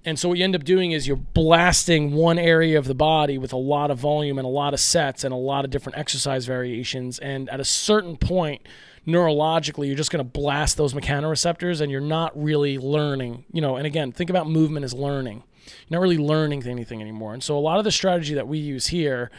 And 0.08 0.18
so 0.18 0.30
what 0.30 0.38
you 0.38 0.44
end 0.44 0.56
up 0.56 0.64
doing 0.64 0.92
is 0.92 1.06
you're 1.06 1.16
blasting 1.16 2.12
one 2.14 2.38
area 2.38 2.78
of 2.78 2.86
the 2.86 2.94
body 2.94 3.36
with 3.36 3.52
a 3.52 3.58
lot 3.58 3.90
of 3.90 3.98
volume 3.98 4.38
and 4.38 4.46
a 4.46 4.50
lot 4.50 4.72
of 4.72 4.80
sets 4.80 5.22
and 5.22 5.34
a 5.34 5.36
lot 5.36 5.66
of 5.66 5.70
different 5.70 5.98
exercise 5.98 6.46
variations. 6.46 7.18
And 7.18 7.46
at 7.50 7.60
a 7.60 7.64
certain 7.64 8.16
point, 8.16 8.66
neurologically, 9.06 9.86
you're 9.86 9.96
just 9.96 10.10
going 10.10 10.24
to 10.24 10.30
blast 10.30 10.78
those 10.78 10.94
mechanoreceptors 10.94 11.82
and 11.82 11.92
you're 11.92 12.00
not 12.00 12.32
really 12.42 12.78
learning. 12.78 13.44
You 13.52 13.60
know, 13.60 13.76
and 13.76 13.86
again, 13.86 14.10
think 14.10 14.30
about 14.30 14.48
movement 14.48 14.84
as 14.84 14.94
learning. 14.94 15.42
You're 15.66 15.98
not 15.98 16.00
really 16.00 16.16
learning 16.16 16.66
anything 16.66 17.02
anymore. 17.02 17.34
And 17.34 17.42
so 17.42 17.58
a 17.58 17.60
lot 17.60 17.76
of 17.76 17.84
the 17.84 17.92
strategy 17.92 18.32
that 18.32 18.48
we 18.48 18.56
use 18.56 18.86
here 18.86 19.30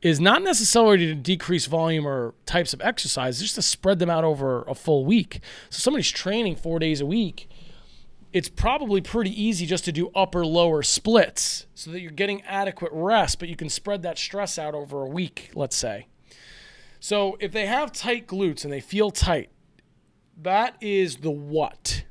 is 0.00 0.20
not 0.20 0.42
necessarily 0.42 0.96
to 0.98 1.14
decrease 1.14 1.66
volume 1.66 2.06
or 2.08 2.32
types 2.46 2.72
of 2.72 2.80
exercise, 2.80 3.40
just 3.40 3.56
to 3.56 3.62
spread 3.62 3.98
them 3.98 4.08
out 4.08 4.24
over 4.24 4.62
a 4.62 4.74
full 4.74 5.04
week. 5.04 5.40
So 5.68 5.80
somebody's 5.80 6.10
training 6.10 6.56
four 6.56 6.78
days 6.78 7.02
a 7.02 7.06
week 7.06 7.46
it's 8.34 8.48
probably 8.48 9.00
pretty 9.00 9.30
easy 9.30 9.64
just 9.64 9.84
to 9.84 9.92
do 9.92 10.10
upper 10.12 10.44
lower 10.44 10.82
splits 10.82 11.66
so 11.74 11.92
that 11.92 12.00
you're 12.00 12.10
getting 12.10 12.42
adequate 12.42 12.90
rest, 12.92 13.38
but 13.38 13.48
you 13.48 13.54
can 13.54 13.68
spread 13.68 14.02
that 14.02 14.18
stress 14.18 14.58
out 14.58 14.74
over 14.74 15.02
a 15.02 15.08
week, 15.08 15.52
let's 15.54 15.76
say. 15.76 16.08
So 16.98 17.36
if 17.38 17.52
they 17.52 17.66
have 17.66 17.92
tight 17.92 18.26
glutes 18.26 18.64
and 18.64 18.72
they 18.72 18.80
feel 18.80 19.12
tight, 19.12 19.50
that 20.42 20.74
is 20.80 21.18
the 21.18 21.30
what. 21.30 22.04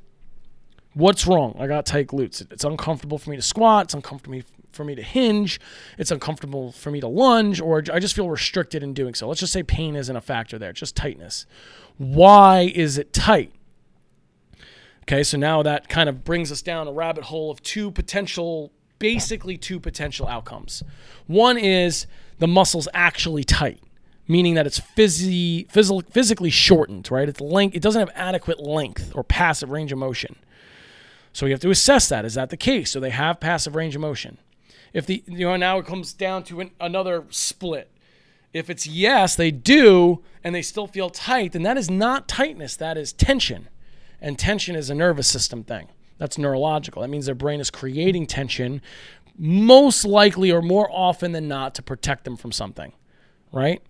What's 0.94 1.26
wrong? 1.26 1.56
I 1.58 1.66
got 1.66 1.84
tight 1.84 2.06
glutes. 2.06 2.40
It's 2.50 2.64
uncomfortable 2.64 3.18
for 3.18 3.28
me 3.28 3.36
to 3.36 3.42
squat. 3.42 3.86
It's 3.86 3.94
uncomfortable 3.94 4.40
for 4.72 4.84
me 4.84 4.94
to 4.94 5.02
hinge. 5.02 5.60
It's 5.98 6.10
uncomfortable 6.10 6.72
for 6.72 6.90
me 6.90 7.00
to 7.00 7.08
lunge, 7.08 7.60
or 7.60 7.82
I 7.92 7.98
just 7.98 8.16
feel 8.16 8.30
restricted 8.30 8.82
in 8.82 8.94
doing 8.94 9.12
so. 9.12 9.28
Let's 9.28 9.40
just 9.40 9.52
say 9.52 9.62
pain 9.62 9.94
isn't 9.94 10.16
a 10.16 10.22
factor 10.22 10.58
there, 10.58 10.72
just 10.72 10.96
tightness. 10.96 11.44
Why 11.98 12.72
is 12.74 12.96
it 12.96 13.12
tight? 13.12 13.52
Okay, 15.04 15.22
so 15.22 15.36
now 15.36 15.62
that 15.62 15.88
kind 15.90 16.08
of 16.08 16.24
brings 16.24 16.50
us 16.50 16.62
down 16.62 16.88
a 16.88 16.92
rabbit 16.92 17.24
hole 17.24 17.50
of 17.50 17.62
two 17.62 17.90
potential, 17.90 18.72
basically 18.98 19.58
two 19.58 19.78
potential 19.78 20.26
outcomes. 20.26 20.82
One 21.26 21.58
is 21.58 22.06
the 22.38 22.46
muscle's 22.46 22.88
actually 22.94 23.44
tight, 23.44 23.80
meaning 24.26 24.54
that 24.54 24.66
it's 24.66 24.80
phys- 24.80 25.68
phys- 25.68 26.10
physically 26.10 26.48
shortened, 26.48 27.10
right? 27.10 27.28
It's 27.28 27.38
length, 27.38 27.76
it 27.76 27.82
doesn't 27.82 28.00
have 28.00 28.10
adequate 28.14 28.60
length 28.60 29.12
or 29.14 29.22
passive 29.22 29.68
range 29.68 29.92
of 29.92 29.98
motion. 29.98 30.36
So 31.34 31.44
we 31.44 31.52
have 31.52 31.60
to 31.60 31.70
assess 31.70 32.08
that. 32.08 32.24
Is 32.24 32.32
that 32.34 32.48
the 32.48 32.56
case? 32.56 32.90
So 32.90 32.98
they 32.98 33.10
have 33.10 33.40
passive 33.40 33.74
range 33.74 33.94
of 33.94 34.00
motion. 34.00 34.38
If 34.94 35.04
the 35.04 35.22
you 35.26 35.46
know 35.46 35.56
now 35.56 35.78
it 35.80 35.86
comes 35.86 36.14
down 36.14 36.44
to 36.44 36.60
an, 36.60 36.70
another 36.80 37.24
split. 37.28 37.90
If 38.54 38.70
it's 38.70 38.86
yes, 38.86 39.34
they 39.34 39.50
do, 39.50 40.22
and 40.44 40.54
they 40.54 40.62
still 40.62 40.86
feel 40.86 41.10
tight, 41.10 41.52
then 41.52 41.64
that 41.64 41.76
is 41.76 41.90
not 41.90 42.28
tightness. 42.28 42.76
That 42.76 42.96
is 42.96 43.12
tension. 43.12 43.68
And 44.24 44.38
tension 44.38 44.74
is 44.74 44.88
a 44.88 44.94
nervous 44.94 45.28
system 45.28 45.64
thing. 45.64 45.88
That's 46.16 46.38
neurological. 46.38 47.02
That 47.02 47.08
means 47.08 47.26
their 47.26 47.34
brain 47.34 47.60
is 47.60 47.70
creating 47.70 48.26
tension 48.26 48.80
most 49.36 50.06
likely 50.06 50.50
or 50.50 50.62
more 50.62 50.88
often 50.90 51.32
than 51.32 51.46
not 51.46 51.74
to 51.74 51.82
protect 51.82 52.24
them 52.24 52.34
from 52.34 52.50
something, 52.50 52.94
right? 53.52 53.82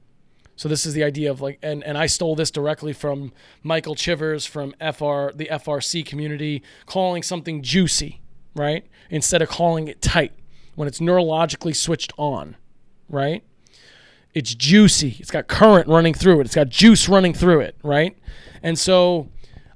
So 0.57 0.69
this 0.69 0.87
is 0.87 0.93
the 0.93 1.05
idea 1.05 1.31
of 1.31 1.41
like, 1.41 1.61
and, 1.63 1.85
and 1.85 1.97
I 1.97 2.07
stole 2.07 2.35
this 2.35 2.51
directly 2.51 2.93
from 2.93 3.33
Michael 3.63 3.95
Chivers 3.95 4.45
from 4.45 4.71
FR, 4.81 5.31
the 5.37 5.49
FRC 5.53 6.05
community, 6.05 6.65
calling 6.85 7.23
something 7.23 7.63
juicy, 7.63 8.21
right? 8.57 8.85
Instead 9.11 9.41
of 9.41 9.49
calling 9.49 9.87
it 9.87 10.03
tight 10.03 10.33
when 10.75 10.89
it's 10.89 10.99
neurologically 10.99 11.77
switched 11.77 12.13
on, 12.17 12.57
right? 13.09 13.45
It's 14.35 14.53
juicy. 14.53 15.17
It's 15.21 15.31
got 15.31 15.47
current 15.47 15.87
running 15.87 16.13
through 16.13 16.41
it. 16.41 16.47
It's 16.47 16.57
got 16.57 16.71
juice 16.71 17.09
running 17.09 17.35
through 17.35 17.61
it, 17.61 17.77
right? 17.85 18.19
And 18.65 18.77
so 18.77 19.29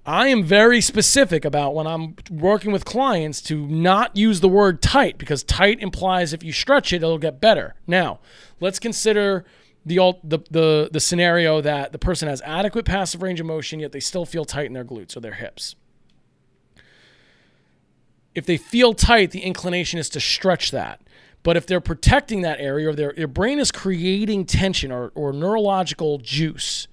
I 0.09 0.29
am 0.29 0.43
very 0.43 0.81
specific 0.81 1.45
about 1.45 1.75
when 1.75 1.87
I'm 1.87 2.17
working 2.31 2.73
with 2.73 2.87
clients 2.87 3.43
to 3.43 3.67
not 3.67 4.17
use 4.17 4.41
the 4.41 4.49
word 4.49 4.81
tight 4.81 5.19
because 5.19 5.43
tight 5.43 5.81
implies 5.81 6.33
if 6.33 6.43
you 6.43 6.51
stretch 6.51 6.95
it, 6.95 7.03
it'll 7.03 7.19
get 7.19 7.43
better. 7.43 7.75
Now, 7.87 8.21
let's 8.59 8.79
consider 8.79 9.45
the, 9.85 10.15
the, 10.25 10.39
the, 10.51 10.89
the 10.91 11.01
scenario 11.01 11.61
that 11.61 11.93
the 11.93 11.99
person 11.99 12.27
has 12.27 12.41
adequate 12.41 12.87
passive 12.87 13.21
range 13.21 13.39
of 13.39 13.45
motion, 13.45 13.81
yet 13.81 13.93
they 13.93 14.01
still 14.01 14.25
feel 14.25 14.47
tight 14.47 14.65
in 14.65 14.73
their 14.73 14.85
glutes 14.85 15.15
or 15.15 15.21
their 15.21 15.35
hips. 15.35 15.77
If 18.35 18.47
they 18.47 18.57
feel 18.57 18.95
tight, 18.95 19.33
the 19.33 19.43
inclination 19.43 19.99
is 19.99 20.09
to 20.11 20.21
stretch 20.21 20.71
that. 20.71 21.03
But 21.43 21.59
if 21.59 21.67
they're 21.67 21.83
protecting 21.83 22.41
that 22.41 22.61
area 22.61 22.89
or 22.89 22.95
their, 22.95 23.13
their 23.15 23.27
brain 23.27 23.59
is 23.59 23.71
creating 23.71 24.47
tension 24.47 24.91
or, 24.91 25.13
or 25.15 25.35
neurological 25.35 26.17
juice, 26.17 26.89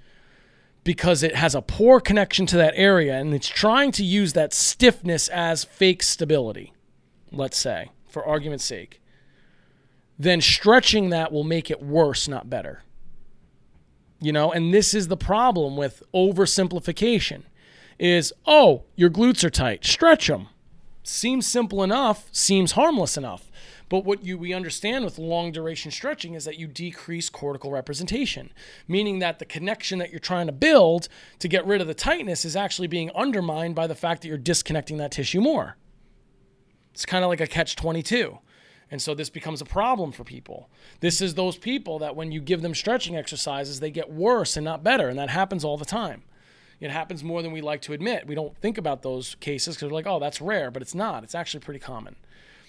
because 0.85 1.23
it 1.23 1.35
has 1.35 1.55
a 1.55 1.63
poor 1.63 1.99
connection 1.99 2.45
to 2.45 2.55
that 2.55 2.75
area 2.77 3.17
and 3.17 3.33
it's 3.33 3.47
trying 3.49 3.91
to 3.91 4.05
use 4.05 4.33
that 4.33 4.53
stiffness 4.53 5.27
as 5.29 5.65
fake 5.65 6.03
stability, 6.03 6.71
let's 7.31 7.57
say, 7.57 7.89
for 8.07 8.23
argument's 8.23 8.63
sake, 8.63 9.01
then 10.17 10.39
stretching 10.39 11.09
that 11.09 11.31
will 11.31 11.43
make 11.43 11.69
it 11.69 11.81
worse, 11.81 12.27
not 12.27 12.49
better. 12.49 12.83
You 14.21 14.31
know, 14.31 14.51
and 14.51 14.73
this 14.73 14.93
is 14.93 15.07
the 15.07 15.17
problem 15.17 15.75
with 15.75 16.03
oversimplification 16.13 17.43
is, 17.97 18.31
oh, 18.45 18.83
your 18.95 19.09
glutes 19.09 19.43
are 19.43 19.49
tight, 19.49 19.83
stretch 19.83 20.27
them. 20.27 20.49
Seems 21.01 21.47
simple 21.47 21.83
enough, 21.83 22.29
seems 22.31 22.73
harmless 22.73 23.17
enough. 23.17 23.51
But 23.87 24.03
what 24.03 24.23
you 24.25 24.37
we 24.37 24.53
understand 24.53 25.05
with 25.05 25.19
long 25.19 25.51
duration 25.51 25.91
stretching 25.91 26.33
is 26.33 26.45
that 26.45 26.57
you 26.57 26.67
decrease 26.67 27.29
cortical 27.29 27.71
representation, 27.71 28.51
meaning 28.87 29.19
that 29.19 29.39
the 29.39 29.45
connection 29.45 29.99
that 29.99 30.09
you're 30.09 30.19
trying 30.19 30.47
to 30.47 30.51
build 30.51 31.07
to 31.39 31.47
get 31.47 31.65
rid 31.65 31.81
of 31.81 31.87
the 31.87 31.93
tightness 31.93 32.45
is 32.45 32.55
actually 32.55 32.87
being 32.87 33.11
undermined 33.11 33.75
by 33.75 33.85
the 33.85 33.95
fact 33.95 34.21
that 34.21 34.27
you're 34.27 34.37
disconnecting 34.37 34.97
that 34.97 35.11
tissue 35.11 35.41
more. 35.41 35.77
It's 36.93 37.05
kind 37.05 37.23
of 37.23 37.29
like 37.29 37.41
a 37.41 37.47
catch 37.47 37.75
22. 37.75 38.39
And 38.89 39.01
so 39.01 39.13
this 39.13 39.29
becomes 39.29 39.61
a 39.61 39.65
problem 39.65 40.11
for 40.11 40.23
people. 40.23 40.69
This 40.99 41.19
is 41.19 41.35
those 41.35 41.57
people 41.57 41.99
that 41.99 42.15
when 42.15 42.31
you 42.31 42.39
give 42.39 42.61
them 42.61 42.75
stretching 42.75 43.15
exercises, 43.15 43.79
they 43.79 43.91
get 43.91 44.11
worse 44.11 44.55
and 44.57 44.63
not 44.63 44.83
better. 44.83 45.09
And 45.09 45.17
that 45.19 45.29
happens 45.29 45.65
all 45.65 45.77
the 45.77 45.85
time. 45.85 46.23
It 46.79 46.91
happens 46.91 47.23
more 47.23 47.41
than 47.41 47.51
we 47.51 47.61
like 47.61 47.81
to 47.83 47.93
admit. 47.93 48.27
We 48.27 48.35
don't 48.35 48.55
think 48.57 48.77
about 48.77 49.01
those 49.01 49.35
cases 49.35 49.75
because 49.75 49.89
we're 49.89 49.95
like, 49.95 50.07
oh, 50.07 50.19
that's 50.19 50.41
rare, 50.41 50.71
but 50.71 50.81
it's 50.81 50.95
not. 50.95 51.23
It's 51.23 51.35
actually 51.35 51.61
pretty 51.61 51.79
common 51.79 52.15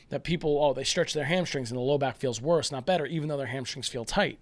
that 0.09 0.25
people, 0.25 0.63
oh, 0.63 0.73
they 0.73 0.85
stretch 0.85 1.13
their 1.13 1.25
hamstrings 1.25 1.71
and 1.71 1.79
the 1.79 1.83
low 1.83 1.99
back 1.99 2.17
feels 2.17 2.41
worse, 2.41 2.71
not 2.71 2.87
better, 2.87 3.07
even 3.07 3.29
though 3.29 3.37
their 3.37 3.47
hamstrings 3.47 3.89
feel 3.89 4.05
tight. 4.05 4.39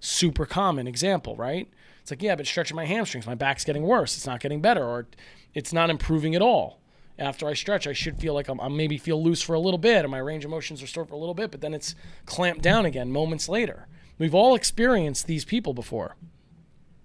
Super 0.00 0.46
common 0.46 0.86
example, 0.86 1.36
right? 1.36 1.68
It's 2.02 2.10
like, 2.10 2.22
yeah, 2.22 2.36
but 2.36 2.46
stretching 2.46 2.76
my 2.76 2.84
hamstrings, 2.84 3.26
my 3.26 3.34
back's 3.34 3.64
getting 3.64 3.82
worse. 3.82 4.16
It's 4.16 4.26
not 4.26 4.40
getting 4.40 4.60
better, 4.60 4.84
or 4.84 5.08
it's 5.54 5.72
not 5.72 5.90
improving 5.90 6.34
at 6.34 6.42
all. 6.42 6.80
After 7.18 7.48
I 7.48 7.54
stretch, 7.54 7.88
I 7.88 7.92
should 7.92 8.18
feel 8.18 8.32
like 8.32 8.48
I'm, 8.48 8.60
I 8.60 8.68
maybe 8.68 8.96
feel 8.96 9.22
loose 9.22 9.42
for 9.42 9.54
a 9.54 9.60
little 9.60 9.78
bit, 9.78 10.04
and 10.04 10.10
my 10.10 10.18
range 10.18 10.44
of 10.44 10.52
motion's 10.52 10.82
restored 10.82 11.08
for 11.08 11.14
a 11.14 11.18
little 11.18 11.34
bit, 11.34 11.50
but 11.50 11.60
then 11.60 11.74
it's 11.74 11.96
clamped 12.26 12.62
down 12.62 12.86
again 12.86 13.10
moments 13.10 13.48
later. 13.48 13.88
We've 14.18 14.34
all 14.34 14.54
experienced 14.54 15.26
these 15.26 15.44
people 15.44 15.74
before. 15.74 16.14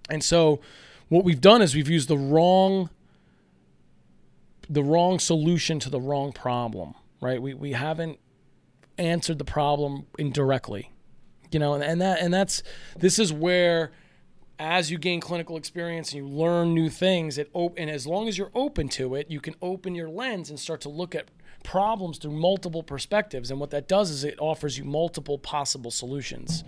And 0.09 0.23
so 0.23 0.59
what 1.09 1.23
we've 1.23 1.41
done 1.41 1.63
is 1.63 1.73
we've 1.73 1.89
used 1.89 2.09
the 2.09 2.17
wrong 2.17 2.89
the 4.69 4.83
wrong 4.83 5.19
solution 5.19 5.77
to 5.77 5.89
the 5.89 5.99
wrong 5.99 6.31
problem 6.31 6.95
right? 7.23 7.41
We 7.41 7.53
we 7.53 7.71
haven't 7.71 8.19
answered 8.97 9.39
the 9.39 9.45
problem 9.45 10.05
indirectly, 10.19 10.91
you 11.51 11.59
know, 11.59 11.73
and, 11.73 11.83
and 11.83 12.01
that 12.01 12.19
and 12.19 12.33
that's 12.33 12.63
this 12.97 13.19
is 13.19 13.33
where 13.33 13.91
as 14.59 14.91
you 14.91 14.97
gain 14.97 15.19
clinical 15.19 15.57
experience 15.57 16.13
and 16.13 16.25
you 16.25 16.27
learn 16.27 16.73
new 16.73 16.89
things, 16.89 17.37
it 17.37 17.49
op- 17.53 17.73
and 17.77 17.89
as 17.89 18.05
long 18.05 18.27
as 18.27 18.37
you're 18.37 18.51
open 18.53 18.87
to 18.87 19.15
it, 19.15 19.29
you 19.29 19.41
can 19.41 19.55
open 19.61 19.95
your 19.95 20.09
lens 20.09 20.49
and 20.49 20.59
start 20.59 20.81
to 20.81 20.89
look 20.89 21.15
at 21.15 21.29
problems 21.63 22.17
through 22.17 22.31
multiple 22.31 22.83
perspectives. 22.83 23.49
And 23.49 23.59
what 23.59 23.71
that 23.71 23.87
does 23.87 24.11
is 24.11 24.23
it 24.23 24.35
offers 24.39 24.77
you 24.77 24.83
multiple 24.83 25.37
possible 25.37 25.91
solutions. 25.91 26.63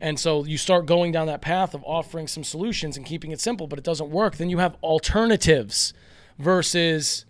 And 0.00 0.18
so 0.18 0.44
you 0.44 0.58
start 0.58 0.86
going 0.86 1.12
down 1.12 1.28
that 1.28 1.42
path 1.42 1.74
of 1.74 1.84
offering 1.86 2.26
some 2.26 2.42
solutions 2.42 2.96
and 2.96 3.06
keeping 3.06 3.30
it 3.30 3.40
simple, 3.40 3.68
but 3.68 3.78
it 3.78 3.84
doesn't 3.84 4.10
work. 4.10 4.36
Then 4.36 4.50
you 4.50 4.58
have 4.58 4.76
alternatives 4.82 5.94
versus 6.38 7.24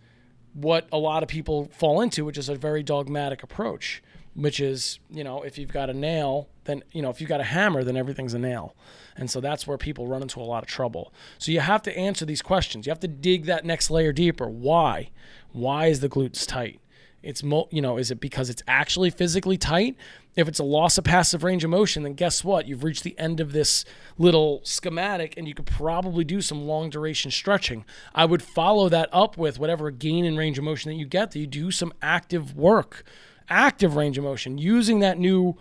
what 0.55 0.87
a 0.93 0.99
lot 0.99 1.23
of 1.23 1.29
people 1.29 1.71
fall 1.73 2.01
into, 2.01 2.25
which 2.25 2.39
is 2.39 2.49
a 2.49 2.55
very 2.55 2.83
dogmatic 2.83 3.43
approach, 3.43 4.03
which 4.35 4.61
is, 4.61 4.99
you 5.11 5.25
know, 5.25 5.43
if 5.43 5.59
you've 5.59 5.73
got 5.73 5.91
a 5.91 5.95
nail, 5.95 6.49
then, 6.65 6.83
you 6.93 7.03
know, 7.03 7.11
if 7.11 7.21
you've 7.21 7.29
got 7.29 7.41
a 7.41 7.45
hammer, 7.45 7.83
then 7.85 7.97
everything's 7.97 8.35
a 8.35 8.39
nail. 8.39 8.75
And 9.17 9.31
so 9.31 9.41
that's 9.41 9.67
where 9.67 9.79
people 9.79 10.07
run 10.07 10.23
into 10.23 10.41
a 10.41 10.45
lot 10.45 10.63
of 10.63 10.69
trouble. 10.69 11.13
So 11.39 11.53
you 11.53 11.61
have 11.61 11.83
to 11.83 11.97
answer 11.97 12.25
these 12.25 12.43
questions. 12.43 12.87
You 12.87 12.91
have 12.91 13.01
to 13.01 13.09
dig 13.09 13.47
that 13.47 13.65
next 13.65 13.91
layer 13.91 14.13
deeper. 14.13 14.49
Why? 14.49 15.11
Why 15.53 15.87
is 15.87 16.01
the 16.01 16.09
glutes 16.09 16.47
tight? 16.47 16.81
It's 17.23 17.43
mo- 17.43 17.69
you 17.71 17.81
know, 17.81 17.99
is 17.99 18.11
it 18.11 18.21
because 18.21 18.51
it's 18.51 18.63
actually 18.67 19.11
physically 19.11 19.57
tight? 19.57 19.97
If 20.35 20.49
it's 20.49 20.59
a 20.59 20.65
loss 20.65 20.99
of 20.99 21.05
passive 21.05 21.45
range 21.45 21.63
of 21.63 21.71
motion, 21.71 22.03
then 22.03 22.15
guess 22.15 22.43
what? 22.43 22.67
You've 22.67 22.85
reached 22.85 23.05
the 23.05 23.19
end 23.19 23.39
of 23.39 23.53
this 23.53 23.85
little 24.19 24.61
schematic 24.65 25.35
and 25.37 25.47
you 25.47 25.55
could 25.55 25.67
probably 25.67 26.25
do 26.25 26.41
some 26.41 26.67
long 26.67 26.91
duration 26.91 27.31
stretching. 27.31 27.85
I 28.15 28.25
would 28.25 28.43
follow 28.43 28.89
that 28.89 29.09
up 29.13 29.37
with 29.37 29.59
whatever 29.59 29.91
gain 29.91 30.25
in 30.25 30.37
range 30.37 30.59
of 30.59 30.65
motion 30.65 30.91
that 30.91 30.97
you 30.97 31.07
get, 31.07 31.31
that 31.33 31.39
you 31.39 31.47
do 31.47 31.71
some 31.71 31.93
active 32.01 32.57
work, 32.57 33.05
active 33.49 33.95
range 33.95 34.19
of 34.19 34.25
motion, 34.25 34.59
using 34.59 35.01
that 35.01 35.19
new 35.19 35.57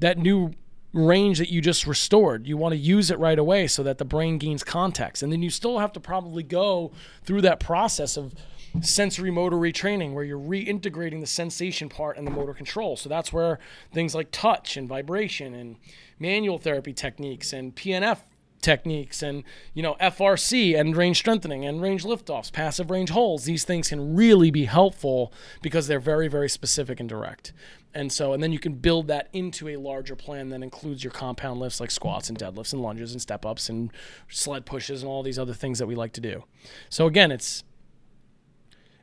that 0.00 0.16
new 0.16 0.52
range 0.92 1.38
that 1.38 1.50
you 1.50 1.60
just 1.60 1.86
restored. 1.86 2.46
You 2.46 2.56
want 2.56 2.72
to 2.72 2.78
use 2.78 3.10
it 3.10 3.18
right 3.18 3.38
away 3.38 3.66
so 3.66 3.82
that 3.82 3.98
the 3.98 4.04
brain 4.04 4.38
gains 4.38 4.64
context. 4.64 5.22
And 5.22 5.32
then 5.32 5.42
you 5.42 5.50
still 5.50 5.78
have 5.78 5.92
to 5.92 6.00
probably 6.00 6.42
go 6.42 6.92
through 7.24 7.42
that 7.42 7.60
process 7.60 8.16
of 8.16 8.34
sensory 8.82 9.30
motor 9.30 9.56
retraining 9.56 10.12
where 10.12 10.24
you're 10.24 10.38
reintegrating 10.38 11.20
the 11.20 11.26
sensation 11.26 11.88
part 11.88 12.16
and 12.16 12.26
the 12.26 12.30
motor 12.30 12.54
control. 12.54 12.96
So 12.96 13.08
that's 13.08 13.32
where 13.32 13.58
things 13.92 14.14
like 14.14 14.30
touch 14.30 14.76
and 14.76 14.88
vibration 14.88 15.54
and 15.54 15.76
manual 16.18 16.58
therapy 16.58 16.92
techniques 16.92 17.52
and 17.52 17.74
PNF 17.74 18.18
techniques 18.60 19.22
and 19.22 19.42
you 19.74 19.82
know 19.82 19.96
FRC 20.00 20.78
and 20.78 20.96
range 20.96 21.16
strengthening 21.16 21.64
and 21.64 21.80
range 21.80 22.04
liftoffs, 22.04 22.52
passive 22.52 22.90
range 22.90 23.10
holds. 23.10 23.44
These 23.44 23.64
things 23.64 23.88
can 23.88 24.14
really 24.14 24.50
be 24.50 24.66
helpful 24.66 25.32
because 25.62 25.86
they're 25.86 26.00
very 26.00 26.28
very 26.28 26.48
specific 26.48 27.00
and 27.00 27.08
direct. 27.08 27.52
And 27.92 28.12
so 28.12 28.32
and 28.32 28.42
then 28.42 28.52
you 28.52 28.58
can 28.58 28.74
build 28.74 29.08
that 29.08 29.28
into 29.32 29.68
a 29.68 29.76
larger 29.76 30.14
plan 30.14 30.50
that 30.50 30.62
includes 30.62 31.02
your 31.02 31.10
compound 31.12 31.60
lifts 31.60 31.80
like 31.80 31.90
squats 31.90 32.28
and 32.28 32.38
deadlifts 32.38 32.72
and 32.72 32.82
lunges 32.82 33.12
and 33.12 33.20
step 33.20 33.44
ups 33.44 33.68
and 33.68 33.90
sled 34.28 34.66
pushes 34.66 35.02
and 35.02 35.10
all 35.10 35.22
these 35.22 35.38
other 35.38 35.54
things 35.54 35.78
that 35.78 35.86
we 35.86 35.94
like 35.94 36.12
to 36.12 36.20
do. 36.20 36.44
So 36.88 37.06
again, 37.06 37.32
it's 37.32 37.64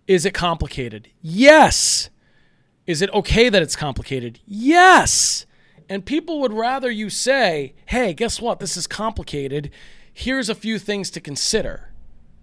is 0.08 0.26
it 0.26 0.34
complicated? 0.34 1.10
Yes. 1.22 2.10
Is 2.86 3.02
it 3.02 3.14
okay 3.14 3.50
that 3.50 3.62
it's 3.62 3.76
complicated? 3.76 4.40
Yes. 4.46 5.46
And 5.90 6.06
people 6.06 6.40
would 6.40 6.54
rather 6.54 6.90
you 6.90 7.10
say, 7.10 7.74
hey, 7.88 8.14
guess 8.14 8.42
what? 8.42 8.60
This 8.60 8.78
is 8.78 8.88
complicated. 8.88 9.70
Here's 10.14 10.50
a 10.50 10.56
few 10.56 10.80
things 10.80 11.10
to 11.12 11.22
consider. 11.22 11.92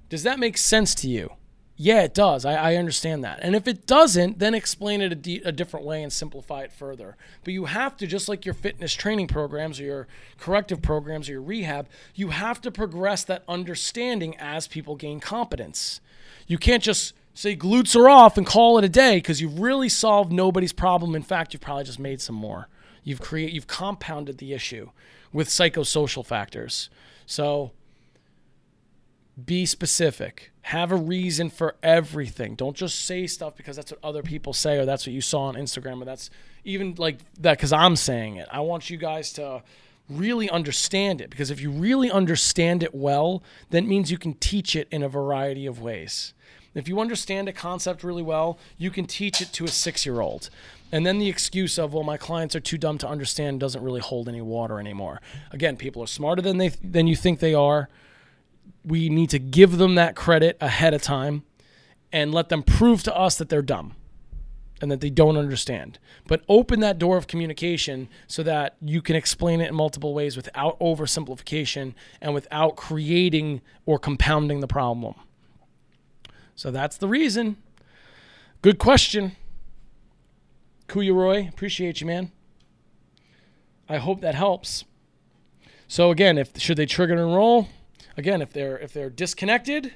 Does 0.08 0.22
that 0.22 0.38
make 0.38 0.58
sense 0.58 0.94
to 0.96 1.08
you? 1.08 1.30
Yeah, 1.76 2.02
it 2.02 2.14
does. 2.14 2.44
I, 2.44 2.54
I 2.54 2.76
understand 2.76 3.24
that. 3.24 3.40
And 3.42 3.56
if 3.56 3.66
it 3.66 3.84
doesn't, 3.84 4.38
then 4.38 4.54
explain 4.54 5.00
it 5.00 5.26
a, 5.26 5.48
a 5.48 5.52
different 5.52 5.84
way 5.84 6.04
and 6.04 6.12
simplify 6.12 6.62
it 6.62 6.72
further. 6.72 7.16
But 7.42 7.52
you 7.52 7.64
have 7.64 7.96
to, 7.96 8.06
just 8.06 8.28
like 8.28 8.44
your 8.44 8.54
fitness 8.54 8.94
training 8.94 9.26
programs 9.26 9.80
or 9.80 9.84
your 9.84 10.08
corrective 10.38 10.82
programs 10.82 11.28
or 11.28 11.32
your 11.32 11.42
rehab, 11.42 11.88
you 12.14 12.28
have 12.28 12.60
to 12.60 12.70
progress 12.70 13.24
that 13.24 13.42
understanding 13.48 14.36
as 14.38 14.68
people 14.68 14.94
gain 14.94 15.18
competence. 15.18 16.00
You 16.46 16.58
can't 16.58 16.82
just 16.82 17.12
say 17.34 17.56
glutes 17.56 17.96
are 17.96 18.08
off 18.08 18.38
and 18.38 18.46
call 18.46 18.78
it 18.78 18.84
a 18.84 18.88
day 18.88 19.16
because 19.16 19.40
you've 19.40 19.60
really 19.60 19.88
solved 19.88 20.32
nobody's 20.32 20.72
problem. 20.72 21.14
In 21.14 21.22
fact, 21.22 21.52
you've 21.52 21.60
probably 21.60 21.84
just 21.84 21.98
made 21.98 22.20
some 22.20 22.36
more. 22.36 22.68
You've 23.02 23.20
create 23.20 23.52
you've 23.52 23.66
compounded 23.66 24.38
the 24.38 24.54
issue 24.54 24.90
with 25.32 25.48
psychosocial 25.48 26.24
factors. 26.24 26.88
So 27.26 27.72
be 29.44 29.66
specific. 29.66 30.52
Have 30.62 30.92
a 30.92 30.96
reason 30.96 31.50
for 31.50 31.76
everything. 31.82 32.54
Don't 32.54 32.76
just 32.76 33.04
say 33.04 33.26
stuff 33.26 33.56
because 33.56 33.76
that's 33.76 33.90
what 33.90 34.00
other 34.02 34.22
people 34.22 34.52
say 34.52 34.78
or 34.78 34.86
that's 34.86 35.06
what 35.06 35.12
you 35.12 35.20
saw 35.20 35.42
on 35.42 35.56
Instagram 35.56 36.00
or 36.00 36.04
that's 36.04 36.30
even 36.64 36.94
like 36.96 37.18
that 37.40 37.58
because 37.58 37.72
I'm 37.72 37.96
saying 37.96 38.36
it. 38.36 38.48
I 38.50 38.60
want 38.60 38.88
you 38.88 38.96
guys 38.96 39.32
to 39.34 39.62
really 40.08 40.50
understand 40.50 41.20
it. 41.20 41.30
Because 41.30 41.50
if 41.50 41.60
you 41.60 41.70
really 41.70 42.10
understand 42.10 42.82
it 42.82 42.94
well, 42.94 43.42
that 43.70 43.84
means 43.84 44.10
you 44.10 44.18
can 44.18 44.34
teach 44.34 44.76
it 44.76 44.88
in 44.90 45.02
a 45.02 45.08
variety 45.08 45.66
of 45.66 45.80
ways. 45.80 46.34
If 46.74 46.88
you 46.88 47.00
understand 47.00 47.48
a 47.48 47.52
concept 47.52 48.02
really 48.02 48.22
well, 48.22 48.58
you 48.76 48.90
can 48.90 49.06
teach 49.06 49.40
it 49.40 49.52
to 49.52 49.64
a 49.64 49.68
six 49.68 50.04
year 50.04 50.20
old. 50.20 50.50
And 50.90 51.06
then 51.06 51.18
the 51.18 51.28
excuse 51.28 51.78
of, 51.78 51.92
well, 51.92 52.02
my 52.02 52.16
clients 52.16 52.54
are 52.54 52.60
too 52.60 52.78
dumb 52.78 52.98
to 52.98 53.08
understand 53.08 53.60
doesn't 53.60 53.82
really 53.82 54.00
hold 54.00 54.28
any 54.28 54.40
water 54.40 54.78
anymore. 54.78 55.20
Again, 55.50 55.76
people 55.76 56.02
are 56.02 56.08
smarter 56.08 56.42
than 56.42 56.58
they 56.58 56.68
than 56.68 57.06
you 57.06 57.16
think 57.16 57.40
they 57.40 57.54
are. 57.54 57.88
We 58.84 59.08
need 59.08 59.30
to 59.30 59.38
give 59.38 59.78
them 59.78 59.94
that 59.94 60.14
credit 60.14 60.56
ahead 60.60 60.94
of 60.94 61.02
time 61.02 61.44
and 62.12 62.32
let 62.32 62.48
them 62.48 62.62
prove 62.62 63.02
to 63.04 63.16
us 63.16 63.36
that 63.38 63.48
they're 63.48 63.62
dumb 63.62 63.94
and 64.80 64.90
that 64.90 65.00
they 65.00 65.10
don't 65.10 65.36
understand. 65.36 65.98
But 66.26 66.42
open 66.48 66.80
that 66.80 66.98
door 66.98 67.16
of 67.16 67.26
communication 67.26 68.08
so 68.26 68.42
that 68.42 68.76
you 68.80 69.00
can 69.00 69.16
explain 69.16 69.60
it 69.60 69.68
in 69.68 69.74
multiple 69.74 70.14
ways 70.14 70.36
without 70.36 70.78
oversimplification 70.78 71.94
and 72.20 72.34
without 72.34 72.76
creating 72.76 73.62
or 73.86 73.98
compounding 73.98 74.60
the 74.60 74.66
problem. 74.66 75.14
So 76.56 76.70
that's 76.70 76.96
the 76.96 77.08
reason. 77.08 77.56
Good 78.62 78.78
question. 78.78 79.32
Kuya 80.88 81.14
Roy, 81.14 81.48
appreciate 81.48 82.00
you, 82.00 82.06
man. 82.06 82.30
I 83.88 83.98
hope 83.98 84.20
that 84.20 84.34
helps. 84.34 84.84
So 85.88 86.10
again, 86.10 86.38
if 86.38 86.58
should 86.58 86.76
they 86.76 86.86
trigger 86.86 87.12
and 87.12 87.22
enroll? 87.22 87.68
Again, 88.16 88.40
if 88.40 88.52
they're 88.52 88.78
if 88.78 88.92
they're 88.92 89.10
disconnected, 89.10 89.92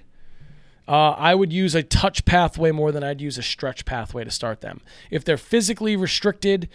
uh, 0.87 1.11
I 1.11 1.35
would 1.35 1.53
use 1.53 1.75
a 1.75 1.83
touch 1.83 2.25
pathway 2.25 2.71
more 2.73 2.93
than 2.93 3.05
I'd 3.05 3.21
use 3.21 3.39
a 3.39 3.43
stretch 3.43 3.85
pathway 3.85 4.25
to 4.25 4.31
start 4.31 4.61
them. 4.61 4.81
If 5.11 5.25
they're 5.25 5.37
physically 5.37 5.97
restricted 5.97 6.69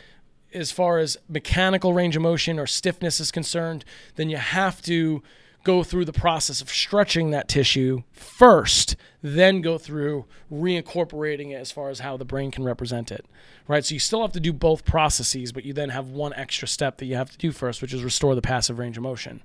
as 0.54 0.72
far 0.72 1.00
as 1.00 1.18
mechanical 1.28 1.94
range 1.94 2.16
of 2.16 2.22
motion 2.22 2.60
or 2.60 2.68
stiffness 2.68 3.20
is 3.20 3.32
concerned, 3.32 3.84
then 4.16 4.30
you 4.30 4.38
have 4.38 4.82
to 4.84 5.24
go 5.64 5.84
through 5.84 6.06
the 6.06 6.14
process 6.14 6.62
of 6.62 6.70
stretching 6.70 7.32
that 7.32 7.48
tissue 7.48 8.04
first, 8.12 8.96
then 9.22 9.62
go 9.62 9.78
through 9.78 10.26
reincorporating 10.52 11.52
it 11.52 11.56
as 11.56 11.72
far 11.72 11.90
as 11.90 12.00
how 12.00 12.18
the 12.18 12.26
brain 12.26 12.52
can 12.52 12.64
represent 12.64 13.12
it. 13.12 13.26
Right? 13.68 13.86
So 13.86 13.94
you 13.94 14.00
still 14.00 14.22
have 14.22 14.34
to 14.34 14.42
do 14.42 14.52
both 14.52 14.84
processes, 14.84 15.54
but 15.54 15.64
you 15.64 15.72
then 15.72 15.90
have 15.90 16.10
one 16.10 16.34
extra 16.34 16.68
step 16.68 16.98
that 16.98 17.06
you 17.06 17.16
have 17.16 17.32
to 17.32 17.38
do 17.38 17.54
first, 17.54 17.82
which 17.82 17.94
is 17.94 18.04
restore 18.04 18.36
the 18.36 18.42
passive 18.42 18.78
range 18.78 18.98
of 18.98 19.04
motion. 19.04 19.42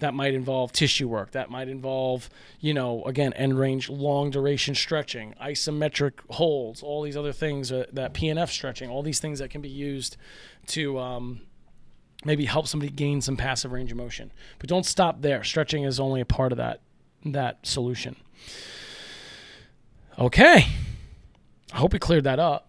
That 0.00 0.12
might 0.12 0.34
involve 0.34 0.72
tissue 0.72 1.08
work. 1.08 1.30
That 1.30 1.50
might 1.50 1.68
involve, 1.68 2.28
you 2.60 2.74
know, 2.74 3.02
again, 3.04 3.32
end 3.32 3.58
range, 3.58 3.88
long 3.88 4.30
duration 4.30 4.74
stretching, 4.74 5.34
isometric 5.40 6.12
holds, 6.30 6.82
all 6.82 7.00
these 7.02 7.16
other 7.16 7.32
things, 7.32 7.72
uh, 7.72 7.86
that 7.92 8.12
PNF 8.12 8.50
stretching, 8.50 8.90
all 8.90 9.02
these 9.02 9.20
things 9.20 9.38
that 9.38 9.48
can 9.48 9.62
be 9.62 9.68
used 9.68 10.18
to 10.66 10.98
um, 10.98 11.40
maybe 12.24 12.44
help 12.46 12.66
somebody 12.66 12.90
gain 12.90 13.20
some 13.20 13.36
passive 13.36 13.72
range 13.72 13.90
of 13.90 13.98
motion. 13.98 14.32
But 14.58 14.68
don't 14.68 14.86
stop 14.86 15.22
there. 15.22 15.44
Stretching 15.44 15.84
is 15.84 16.00
only 16.00 16.20
a 16.20 16.26
part 16.26 16.52
of 16.52 16.58
that 16.58 16.80
that 17.24 17.66
solution. 17.66 18.16
Okay. 20.18 20.66
I 21.72 21.76
hope 21.76 21.92
we 21.92 21.98
cleared 21.98 22.24
that 22.24 22.38
up. 22.38 22.68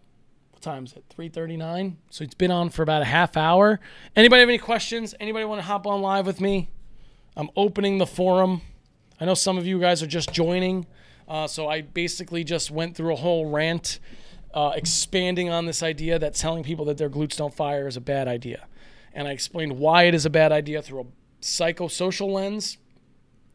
What 0.52 0.62
time 0.62 0.86
is 0.86 0.94
it? 0.94 1.04
3:39. 1.16 1.98
So 2.10 2.24
it's 2.24 2.34
been 2.34 2.52
on 2.52 2.70
for 2.70 2.82
about 2.82 3.02
a 3.02 3.06
half 3.06 3.38
hour. 3.38 3.80
Anybody 4.16 4.40
have 4.40 4.50
any 4.50 4.58
questions? 4.58 5.14
Anybody 5.20 5.46
want 5.46 5.60
to 5.60 5.68
hop 5.68 5.86
on 5.86 6.02
live 6.02 6.26
with 6.26 6.42
me? 6.42 6.70
I'm 7.38 7.50
opening 7.56 7.98
the 7.98 8.08
forum. 8.08 8.62
I 9.20 9.26
know 9.26 9.34
some 9.34 9.58
of 9.58 9.68
you 9.68 9.80
guys 9.80 10.02
are 10.02 10.08
just 10.08 10.32
joining. 10.32 10.88
Uh, 11.28 11.48
so 11.48 11.68
I 11.68 11.82
basically 11.82 12.44
just 12.44 12.72
went 12.72 12.96
through 12.96 13.14
a 13.14 13.18
whole 13.18 13.50
rant 13.50 14.00
uh, 14.54 14.72
expanding 14.76 15.50
on 15.50 15.66
this 15.66 15.84
idea 15.84 16.18
that 16.20 16.34
telling 16.34 16.64
people 16.64 16.86
that 16.86 16.98
their 16.98 17.10
glutes 17.10 17.38
don't 17.38 17.54
fire 17.54 17.88
is 17.88 17.98
a 17.98 18.02
bad 18.02 18.28
idea 18.28 18.68
and 19.16 19.28
I 19.28 19.32
explained 19.32 19.80
why 19.80 20.04
it 20.04 20.14
is 20.14 20.26
a 20.26 20.30
bad 20.30 20.52
idea 20.52 20.82
through 20.82 21.02
a 21.02 21.06
psychosocial 21.42 22.32
lens, 22.32 22.78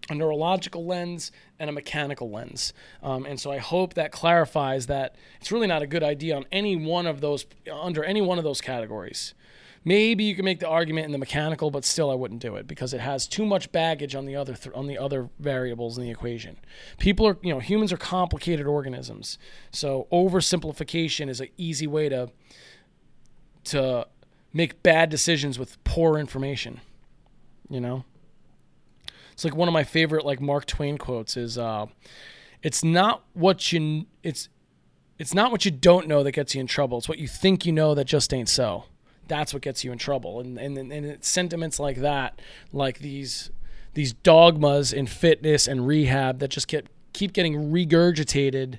a 0.08 0.14
neurological 0.14 0.86
lens, 0.86 1.30
and 1.58 1.68
a 1.68 1.72
mechanical 1.72 2.30
lens. 2.30 2.72
Um, 3.02 3.26
and 3.26 3.38
so 3.38 3.52
I 3.52 3.58
hope 3.58 3.94
that 3.94 4.10
clarifies 4.10 4.86
that 4.86 5.14
it's 5.40 5.52
really 5.52 5.66
not 5.66 5.82
a 5.82 5.86
good 5.86 6.02
idea 6.02 6.34
on 6.34 6.46
any 6.50 6.74
one 6.74 7.06
of 7.06 7.20
those, 7.20 7.44
under 7.70 8.02
any 8.02 8.22
one 8.22 8.38
of 8.38 8.44
those 8.44 8.60
categories. 8.60 9.34
Maybe 9.84 10.24
you 10.24 10.34
can 10.34 10.44
make 10.44 10.60
the 10.60 10.68
argument 10.68 11.06
in 11.06 11.12
the 11.12 11.18
mechanical, 11.18 11.70
but 11.70 11.84
still 11.84 12.10
I 12.10 12.14
wouldn't 12.14 12.40
do 12.40 12.56
it 12.56 12.66
because 12.66 12.92
it 12.92 13.00
has 13.00 13.26
too 13.26 13.46
much 13.46 13.72
baggage 13.72 14.14
on 14.14 14.26
the 14.26 14.36
other 14.36 14.54
th- 14.54 14.74
on 14.74 14.86
the 14.86 14.98
other 14.98 15.30
variables 15.38 15.96
in 15.96 16.04
the 16.04 16.10
equation. 16.10 16.58
People 16.98 17.26
are, 17.26 17.38
you 17.40 17.50
know, 17.50 17.60
humans 17.60 17.90
are 17.90 17.96
complicated 17.96 18.66
organisms. 18.66 19.38
So 19.72 20.06
oversimplification 20.12 21.30
is 21.30 21.40
an 21.40 21.48
easy 21.56 21.86
way 21.86 22.10
to 22.10 22.30
to 23.64 24.06
make 24.52 24.82
bad 24.82 25.10
decisions 25.10 25.58
with 25.58 25.82
poor 25.84 26.18
information. 26.18 26.80
You 27.68 27.80
know? 27.80 28.04
It's 29.32 29.44
like 29.44 29.56
one 29.56 29.68
of 29.68 29.72
my 29.72 29.84
favorite 29.84 30.24
like 30.24 30.40
Mark 30.40 30.66
Twain 30.66 30.98
quotes 30.98 31.36
is 31.36 31.56
uh 31.56 31.86
it's 32.62 32.84
not 32.84 33.24
what 33.32 33.72
you 33.72 34.06
it's 34.22 34.50
it's 35.18 35.34
not 35.34 35.50
what 35.50 35.64
you 35.64 35.70
don't 35.70 36.08
know 36.08 36.22
that 36.22 36.32
gets 36.32 36.54
you 36.54 36.60
in 36.60 36.66
trouble. 36.66 36.98
It's 36.98 37.08
what 37.08 37.18
you 37.18 37.28
think 37.28 37.64
you 37.64 37.72
know 37.72 37.94
that 37.94 38.04
just 38.04 38.32
ain't 38.34 38.48
so. 38.48 38.84
That's 39.28 39.54
what 39.54 39.62
gets 39.62 39.84
you 39.84 39.92
in 39.92 39.98
trouble. 39.98 40.40
And 40.40 40.58
and 40.58 40.76
and 40.76 40.92
it's 41.06 41.28
sentiments 41.28 41.78
like 41.78 41.96
that, 41.98 42.40
like 42.72 42.98
these 42.98 43.50
these 43.94 44.12
dogmas 44.12 44.92
in 44.92 45.06
fitness 45.06 45.66
and 45.66 45.86
rehab 45.86 46.38
that 46.40 46.48
just 46.48 46.68
get 46.68 46.86
keep 47.12 47.32
getting 47.32 47.70
regurgitated 47.70 48.78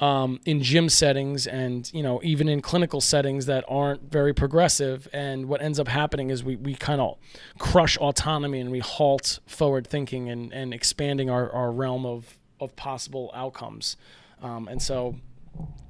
um, 0.00 0.40
in 0.46 0.62
gym 0.62 0.88
settings 0.88 1.46
and 1.46 1.90
you 1.92 2.02
know 2.02 2.20
even 2.24 2.48
in 2.48 2.62
clinical 2.62 3.00
settings 3.00 3.46
that 3.46 3.64
aren't 3.68 4.10
very 4.10 4.32
progressive. 4.32 5.06
And 5.12 5.46
what 5.46 5.62
ends 5.62 5.78
up 5.78 5.88
happening 5.88 6.30
is 6.30 6.42
we, 6.42 6.56
we 6.56 6.74
kind 6.74 7.00
of 7.00 7.18
crush 7.58 7.96
autonomy 7.98 8.60
and 8.60 8.70
we 8.70 8.80
halt 8.80 9.40
forward 9.46 9.86
thinking 9.86 10.28
and, 10.28 10.52
and 10.52 10.72
expanding 10.74 11.30
our, 11.30 11.50
our 11.52 11.70
realm 11.70 12.06
of, 12.06 12.38
of 12.58 12.74
possible 12.76 13.30
outcomes. 13.34 13.96
Um, 14.42 14.68
and 14.68 14.80
so 14.80 15.16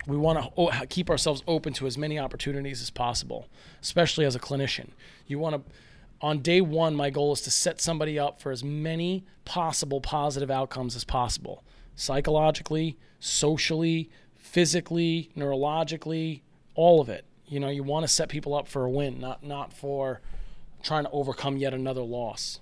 we 0.07 0.17
want 0.17 0.55
to 0.57 0.87
keep 0.89 1.09
ourselves 1.09 1.43
open 1.47 1.73
to 1.75 1.87
as 1.87 1.97
many 1.97 2.19
opportunities 2.19 2.83
as 2.83 2.91
possible 2.91 3.47
especially 3.83 4.25
as 4.25 4.35
a 4.35 4.41
clinician. 4.41 4.89
You 5.27 5.39
want 5.39 5.57
to 5.57 5.73
on 6.23 6.41
day 6.41 6.61
one 6.61 6.95
my 6.95 7.11
goal 7.11 7.33
is 7.33 7.41
to 7.43 7.51
set 7.51 7.81
somebody 7.81 8.19
up 8.19 8.41
for 8.41 8.51
as 8.51 8.63
many 8.63 9.25
possible 9.45 10.01
positive 10.01 10.51
outcomes 10.51 10.97
as 10.97 11.05
possible 11.05 11.65
psychologically 11.95 12.97
socially, 13.21 14.11
physically, 14.37 15.31
neurologically, 15.37 16.41
all 16.75 17.01
of 17.01 17.09
it. 17.09 17.25
You 17.47 17.61
know, 17.61 17.69
you 17.69 17.83
want 17.83 18.05
to 18.05 18.09
set 18.09 18.29
people 18.29 18.55
up 18.55 18.67
for 18.67 18.85
a 18.85 18.91
win, 18.91 19.21
not 19.21 19.45
not 19.45 19.73
for 19.73 20.21
trying 20.83 21.05
to 21.05 21.11
overcome 21.11 21.59
yet 21.59 21.75
another 21.75 22.01
loss. 22.01 22.61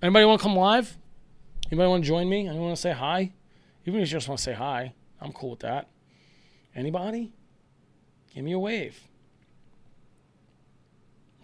Anybody 0.00 0.24
want 0.24 0.40
to 0.40 0.42
come 0.42 0.56
live? 0.56 0.96
Anybody 1.70 1.88
want 1.88 2.04
to 2.04 2.08
join 2.08 2.28
me? 2.28 2.46
Anyone 2.46 2.66
want 2.66 2.76
to 2.76 2.80
say 2.80 2.92
hi? 2.92 3.32
Even 3.86 4.00
if 4.00 4.08
you 4.08 4.12
just 4.12 4.28
want 4.28 4.38
to 4.38 4.44
say 4.44 4.52
hi, 4.52 4.92
I'm 5.20 5.32
cool 5.32 5.50
with 5.50 5.60
that. 5.60 5.88
Anybody? 6.76 7.32
Give 8.34 8.44
me 8.44 8.52
a 8.52 8.58
wave. 8.58 9.00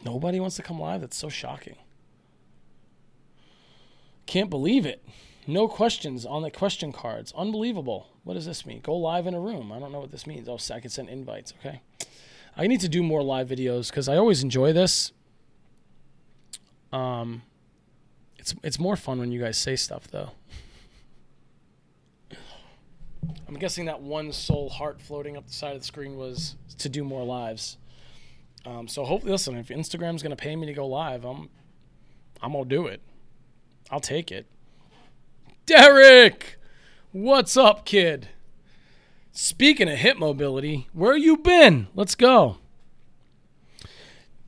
Nobody 0.05 0.41
wants 0.41 0.57
to 0.57 0.62
come 0.62 0.79
live? 0.79 1.01
That's 1.01 1.16
so 1.16 1.29
shocking. 1.29 1.77
Can't 4.27 4.51
believe 4.51 4.87
it. 4.87 5.03
No 5.51 5.67
questions 5.67 6.25
on 6.25 6.43
the 6.43 6.51
question 6.51 6.93
cards. 6.93 7.33
Unbelievable. 7.37 8.07
What 8.23 8.35
does 8.35 8.47
this 8.47 8.65
mean? 8.65 8.81
Go 8.83 8.95
live 8.97 9.27
in 9.27 9.35
a 9.35 9.41
room. 9.41 9.73
I 9.73 9.81
don't 9.81 9.91
know 9.91 9.99
what 9.99 10.13
this 10.13 10.25
means. 10.25 10.49
Oh, 10.49 10.59
I 10.73 10.79
can 10.79 10.91
send 10.91 11.09
invites. 11.09 11.53
Okay. 11.59 11.81
I 12.57 12.69
need 12.69 12.81
to 12.83 12.89
do 12.89 13.03
more 13.03 13.21
live 13.21 13.49
videos 13.49 13.91
because 13.91 14.09
I 14.09 14.17
always 14.17 14.45
enjoy 14.45 14.73
this. 14.73 15.11
Um, 16.93 17.43
it's 18.39 18.55
it's 18.63 18.79
more 18.79 18.95
fun 18.95 19.19
when 19.19 19.33
you 19.33 19.41
guys 19.41 19.59
say 19.59 19.75
stuff 19.75 20.07
though. 20.09 20.31
I'm 23.49 23.57
guessing 23.59 23.87
that 23.87 24.01
one 24.01 24.33
soul 24.33 24.69
heart 24.69 25.01
floating 25.01 25.37
up 25.37 25.49
the 25.49 25.53
side 25.53 25.75
of 25.75 25.81
the 25.81 25.87
screen 25.87 26.17
was 26.17 26.55
to 26.79 26.89
do 26.89 27.03
more 27.03 27.25
lives. 27.25 27.77
Um, 28.65 28.87
so 28.87 29.05
hopefully, 29.05 29.33
listen, 29.33 29.57
if 29.57 29.69
Instagram's 29.69 30.23
gonna 30.23 30.37
pay 30.37 30.55
me 30.55 30.67
to 30.67 30.73
go 30.73 30.87
live, 30.87 31.25
I'm 31.25 31.49
I'm 32.41 32.53
gonna 32.53 32.67
do 32.67 32.87
it. 32.87 33.01
I'll 33.91 33.99
take 33.99 34.31
it. 34.31 34.47
Derek, 35.71 36.59
what's 37.12 37.57
up, 37.57 37.85
kid? 37.85 38.27
Speaking 39.31 39.89
of 39.89 39.99
hip 39.99 40.18
mobility, 40.18 40.89
where 40.93 41.16
you 41.16 41.37
been? 41.37 41.87
Let's 41.95 42.16
go. 42.16 42.57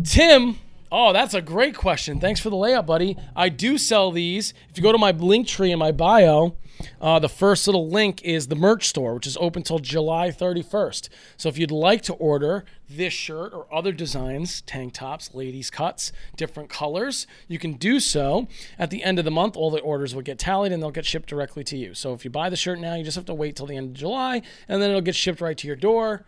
Tim, 0.02 0.58
oh, 0.90 1.12
that's 1.12 1.32
a 1.32 1.40
great 1.40 1.76
question. 1.76 2.18
Thanks 2.18 2.40
for 2.40 2.50
the 2.50 2.56
layup, 2.56 2.86
buddy. 2.86 3.16
I 3.36 3.50
do 3.50 3.78
sell 3.78 4.10
these. 4.10 4.52
If 4.68 4.76
you 4.76 4.82
go 4.82 4.90
to 4.90 4.98
my 4.98 5.12
link 5.12 5.46
tree 5.46 5.70
in 5.70 5.78
my 5.78 5.92
bio, 5.92 6.56
uh, 7.00 7.18
the 7.18 7.28
first 7.28 7.66
little 7.66 7.88
link 7.88 8.22
is 8.22 8.48
the 8.48 8.54
merch 8.54 8.88
store, 8.88 9.14
which 9.14 9.26
is 9.26 9.36
open 9.40 9.62
till 9.62 9.78
July 9.78 10.30
31st. 10.30 11.08
So 11.36 11.48
if 11.48 11.58
you'd 11.58 11.70
like 11.70 12.02
to 12.02 12.14
order 12.14 12.64
this 12.88 13.12
shirt 13.12 13.52
or 13.52 13.66
other 13.72 13.92
designs, 13.92 14.60
tank 14.62 14.94
tops, 14.94 15.34
ladies' 15.34 15.70
cuts, 15.70 16.12
different 16.36 16.68
colors, 16.68 17.26
you 17.48 17.58
can 17.58 17.74
do 17.74 18.00
so. 18.00 18.48
At 18.78 18.90
the 18.90 19.02
end 19.02 19.18
of 19.18 19.24
the 19.24 19.30
month, 19.30 19.56
all 19.56 19.70
the 19.70 19.80
orders 19.80 20.14
will 20.14 20.22
get 20.22 20.38
tallied 20.38 20.72
and 20.72 20.82
they'll 20.82 20.90
get 20.90 21.06
shipped 21.06 21.28
directly 21.28 21.64
to 21.64 21.76
you. 21.76 21.94
So 21.94 22.12
if 22.12 22.24
you 22.24 22.30
buy 22.30 22.50
the 22.50 22.56
shirt 22.56 22.78
now, 22.78 22.94
you 22.94 23.04
just 23.04 23.16
have 23.16 23.26
to 23.26 23.34
wait 23.34 23.56
till 23.56 23.66
the 23.66 23.76
end 23.76 23.90
of 23.90 23.94
July 23.94 24.42
and 24.68 24.82
then 24.82 24.90
it'll 24.90 25.02
get 25.02 25.16
shipped 25.16 25.40
right 25.40 25.56
to 25.58 25.66
your 25.66 25.76
door. 25.76 26.24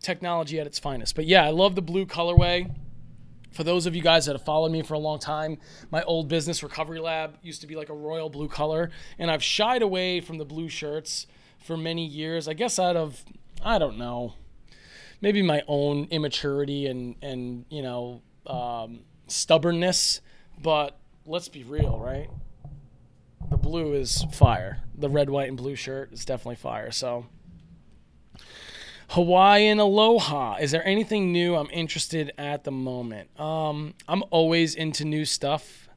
Technology 0.00 0.60
at 0.60 0.66
its 0.66 0.78
finest. 0.78 1.14
But 1.14 1.26
yeah, 1.26 1.44
I 1.44 1.50
love 1.50 1.74
the 1.74 1.82
blue 1.82 2.06
colorway 2.06 2.70
for 3.56 3.64
those 3.64 3.86
of 3.86 3.96
you 3.96 4.02
guys 4.02 4.26
that 4.26 4.32
have 4.32 4.44
followed 4.44 4.70
me 4.70 4.82
for 4.82 4.94
a 4.94 4.98
long 4.98 5.18
time, 5.18 5.56
my 5.90 6.02
old 6.02 6.28
business, 6.28 6.62
Recovery 6.62 7.00
Lab, 7.00 7.38
used 7.42 7.62
to 7.62 7.66
be 7.66 7.74
like 7.74 7.88
a 7.88 7.94
royal 7.94 8.28
blue 8.28 8.48
color. 8.48 8.90
And 9.18 9.30
I've 9.30 9.42
shied 9.42 9.80
away 9.80 10.20
from 10.20 10.36
the 10.36 10.44
blue 10.44 10.68
shirts 10.68 11.26
for 11.58 11.76
many 11.76 12.04
years. 12.04 12.48
I 12.48 12.52
guess 12.52 12.78
out 12.78 12.96
of, 12.96 13.24
I 13.64 13.78
don't 13.78 13.96
know, 13.96 14.34
maybe 15.22 15.40
my 15.40 15.62
own 15.66 16.06
immaturity 16.10 16.86
and, 16.86 17.16
and 17.22 17.64
you 17.70 17.82
know, 17.82 18.20
um, 18.46 19.00
stubbornness. 19.26 20.20
But 20.62 20.98
let's 21.24 21.48
be 21.48 21.64
real, 21.64 21.98
right? 21.98 22.28
The 23.50 23.56
blue 23.56 23.94
is 23.94 24.24
fire. 24.32 24.82
The 24.94 25.08
red, 25.08 25.30
white, 25.30 25.48
and 25.48 25.56
blue 25.56 25.76
shirt 25.76 26.12
is 26.12 26.26
definitely 26.26 26.56
fire. 26.56 26.90
So 26.90 27.26
Hawaiian 29.10 29.78
Aloha. 29.78 30.56
Is 30.56 30.70
there 30.70 30.86
anything 30.86 31.32
new 31.32 31.56
I'm 31.56 31.70
interested 31.70 32.32
at 32.36 32.64
the 32.64 32.70
moment? 32.70 33.38
Um, 33.40 33.94
I'm 34.08 34.24
always 34.30 34.74
into 34.74 35.04
new 35.04 35.24
stuff. 35.24 35.88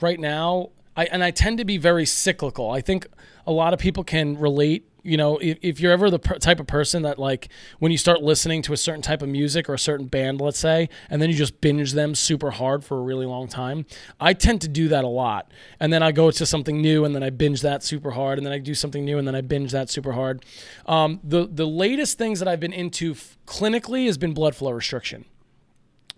Right 0.00 0.20
now, 0.20 0.70
I 0.96 1.06
and 1.06 1.24
I 1.24 1.30
tend 1.30 1.58
to 1.58 1.64
be 1.64 1.78
very 1.78 2.04
cyclical. 2.04 2.70
I 2.70 2.80
think 2.80 3.06
a 3.46 3.52
lot 3.52 3.72
of 3.72 3.78
people 3.78 4.04
can 4.04 4.38
relate 4.38 4.86
you 5.06 5.16
know, 5.16 5.38
if, 5.38 5.58
if 5.62 5.80
you're 5.80 5.92
ever 5.92 6.10
the 6.10 6.18
per- 6.18 6.38
type 6.38 6.60
of 6.60 6.66
person 6.66 7.02
that 7.02 7.18
like 7.18 7.48
when 7.78 7.92
you 7.92 7.98
start 7.98 8.22
listening 8.22 8.62
to 8.62 8.72
a 8.72 8.76
certain 8.76 9.02
type 9.02 9.22
of 9.22 9.28
music 9.28 9.68
or 9.68 9.74
a 9.74 9.78
certain 9.78 10.06
band, 10.06 10.40
let's 10.40 10.58
say, 10.58 10.88
and 11.08 11.22
then 11.22 11.30
you 11.30 11.36
just 11.36 11.60
binge 11.60 11.92
them 11.92 12.14
super 12.14 12.50
hard 12.50 12.84
for 12.84 12.98
a 12.98 13.00
really 13.00 13.26
long 13.26 13.48
time, 13.48 13.86
I 14.20 14.32
tend 14.32 14.60
to 14.62 14.68
do 14.68 14.88
that 14.88 15.04
a 15.04 15.08
lot. 15.08 15.50
And 15.80 15.92
then 15.92 16.02
I 16.02 16.12
go 16.12 16.30
to 16.30 16.46
something 16.46 16.80
new, 16.80 17.04
and 17.04 17.14
then 17.14 17.22
I 17.22 17.30
binge 17.30 17.62
that 17.62 17.82
super 17.82 18.10
hard, 18.10 18.38
and 18.38 18.46
then 18.46 18.52
I 18.52 18.58
do 18.58 18.74
something 18.74 19.04
new, 19.04 19.18
and 19.18 19.26
then 19.26 19.34
I 19.34 19.40
binge 19.40 19.72
that 19.72 19.90
super 19.90 20.12
hard. 20.12 20.44
Um, 20.86 21.20
the 21.22 21.46
the 21.46 21.66
latest 21.66 22.18
things 22.18 22.38
that 22.40 22.48
I've 22.48 22.60
been 22.60 22.72
into 22.72 23.12
f- 23.12 23.38
clinically 23.46 24.06
has 24.06 24.18
been 24.18 24.34
blood 24.34 24.54
flow 24.56 24.72
restriction. 24.72 25.24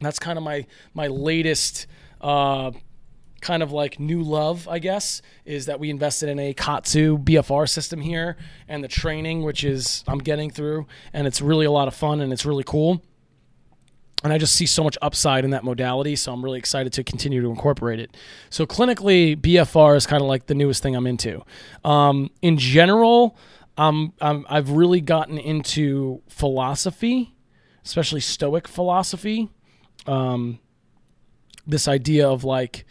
That's 0.01 0.19
kind 0.19 0.39
of 0.39 0.45
my 0.45 0.67
my 0.95 1.07
latest. 1.09 1.87
Uh, 2.21 2.73
kind 3.41 3.63
of 3.63 3.73
like 3.73 4.01
new 4.01 4.23
love, 4.23 4.67
I 4.69 4.79
guess, 4.79 5.23
is 5.45 5.67
that 5.67 5.79
we 5.79 5.91
invested 5.91 6.29
in 6.29 6.39
a 6.39 6.55
KAATSU 6.55 7.25
BFR 7.25 7.69
system 7.69 8.01
here 8.01 8.37
and 8.67 8.83
the 8.83 8.89
training, 8.89 9.43
which 9.43 9.65
is 9.65 10.05
I'm 10.07 10.19
getting 10.19 10.51
through, 10.51 10.87
and 11.13 11.27
it's 11.27 11.41
really 11.41 11.67
a 11.67 11.71
lot 11.71 11.89
of 11.89 11.95
fun 11.95 12.21
and 12.21 12.33
it's 12.33 12.45
really 12.45 12.65
cool. 12.65 13.03
And 14.25 14.33
I 14.33 14.39
just 14.39 14.57
see 14.57 14.67
so 14.67 14.83
much 14.83 14.99
upside 15.01 15.45
in 15.45 15.51
that 15.53 15.63
modality, 15.63 16.17
so 16.17 16.33
I'm 16.33 16.43
really 16.43 16.59
excited 16.59 16.93
to 16.95 17.05
continue 17.05 17.41
to 17.41 17.49
incorporate 17.51 18.01
it. 18.01 18.17
So 18.51 18.67
clinically, 18.67 19.37
BFR 19.37 19.97
is 19.97 20.07
kind 20.07 20.21
of 20.21 20.29
like 20.29 20.47
the 20.47 20.57
newest 20.57 20.83
thing 20.83 20.97
I'm 20.97 21.07
into. 21.07 21.45
Um, 21.85 22.31
in 22.43 22.59
general, 22.59 23.37
um, 23.77 24.13
i 24.21 24.43
I've 24.49 24.71
really 24.71 25.01
gotten 25.01 25.39
into 25.39 26.21
philosophy, 26.29 27.37
especially 27.85 28.21
Stoic 28.21 28.67
philosophy. 28.67 29.51
Um, 30.07 30.59
this 31.65 31.87
idea 31.87 32.29
of 32.29 32.43
like 32.43 32.85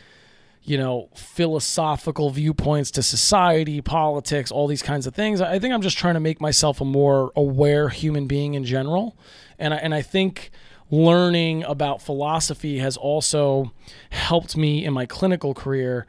you 0.68 0.78
know, 0.78 1.08
philosophical 1.16 2.30
viewpoints 2.30 2.92
to 2.92 3.02
society, 3.02 3.82
politics, 3.82 4.52
all 4.52 4.68
these 4.68 4.84
kinds 4.84 5.08
of 5.08 5.16
things. 5.16 5.40
I 5.40 5.60
think 5.60 5.74
I'm 5.74 5.82
just 5.82 5.98
trying 5.98 6.16
to 6.16 6.20
make 6.20 6.42
myself 6.42 6.82
a 6.82 6.86
more 6.86 7.32
aware 7.38 7.88
human 7.88 8.28
being 8.28 8.54
in 8.54 8.66
general. 8.66 9.18
And 9.58 9.74
I, 9.74 9.78
and 9.78 9.96
I 9.96 10.02
think 10.02 10.52
learning 10.92 11.64
about 11.64 12.02
philosophy 12.02 12.80
has 12.80 12.98
also 12.98 13.72
helped 14.10 14.58
me 14.58 14.84
in 14.84 14.94
my 14.94 15.06
clinical 15.06 15.54
career 15.54 16.06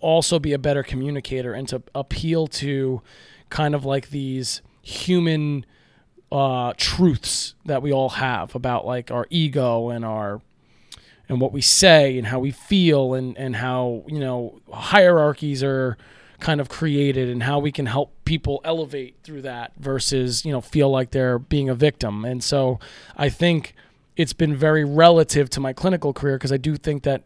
also 0.00 0.40
be 0.40 0.52
a 0.52 0.58
better 0.58 0.82
communicator 0.82 1.54
and 1.54 1.68
to 1.68 1.80
appeal 1.94 2.48
to 2.48 3.00
kind 3.48 3.76
of 3.76 3.84
like 3.84 4.10
these 4.10 4.60
human 4.82 5.64
uh, 6.32 6.72
truths 6.76 7.54
that 7.64 7.80
we 7.80 7.92
all 7.92 8.10
have 8.10 8.56
about 8.56 8.84
like 8.84 9.12
our 9.12 9.28
ego 9.30 9.88
and 9.88 10.04
our 10.04 10.40
and 11.28 11.40
what 11.40 11.52
we 11.52 11.60
say 11.60 12.18
and 12.18 12.26
how 12.26 12.38
we 12.38 12.50
feel 12.50 13.14
and, 13.14 13.36
and 13.38 13.56
how, 13.56 14.04
you 14.06 14.20
know, 14.20 14.60
hierarchies 14.72 15.62
are 15.62 15.96
kind 16.40 16.60
of 16.60 16.68
created 16.68 17.28
and 17.28 17.42
how 17.42 17.58
we 17.58 17.72
can 17.72 17.86
help 17.86 18.12
people 18.24 18.60
elevate 18.64 19.16
through 19.22 19.42
that 19.42 19.72
versus, 19.78 20.44
you 20.44 20.52
know, 20.52 20.60
feel 20.60 20.90
like 20.90 21.10
they're 21.10 21.38
being 21.38 21.68
a 21.68 21.74
victim. 21.74 22.24
And 22.24 22.44
so 22.44 22.78
I 23.16 23.28
think 23.28 23.74
it's 24.16 24.32
been 24.32 24.54
very 24.54 24.84
relative 24.84 25.48
to 25.50 25.60
my 25.60 25.72
clinical 25.72 26.12
career 26.12 26.36
because 26.36 26.52
I 26.52 26.56
do 26.56 26.76
think 26.76 27.02
that 27.04 27.22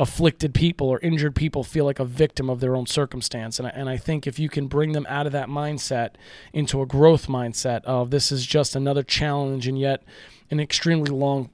afflicted 0.00 0.54
people 0.54 0.88
or 0.88 1.00
injured 1.00 1.34
people 1.34 1.64
feel 1.64 1.84
like 1.84 1.98
a 1.98 2.04
victim 2.04 2.48
of 2.48 2.60
their 2.60 2.76
own 2.76 2.86
circumstance. 2.86 3.58
And 3.58 3.66
I, 3.68 3.70
and 3.70 3.88
I 3.88 3.96
think 3.96 4.26
if 4.26 4.38
you 4.38 4.48
can 4.48 4.66
bring 4.68 4.92
them 4.92 5.06
out 5.08 5.26
of 5.26 5.32
that 5.32 5.48
mindset 5.48 6.10
into 6.52 6.80
a 6.80 6.86
growth 6.86 7.26
mindset 7.26 7.82
of 7.84 8.10
this 8.10 8.30
is 8.30 8.46
just 8.46 8.76
another 8.76 9.02
challenge 9.02 9.66
and 9.66 9.78
yet 9.78 10.02
an 10.50 10.60
extremely 10.60 11.10
long 11.10 11.50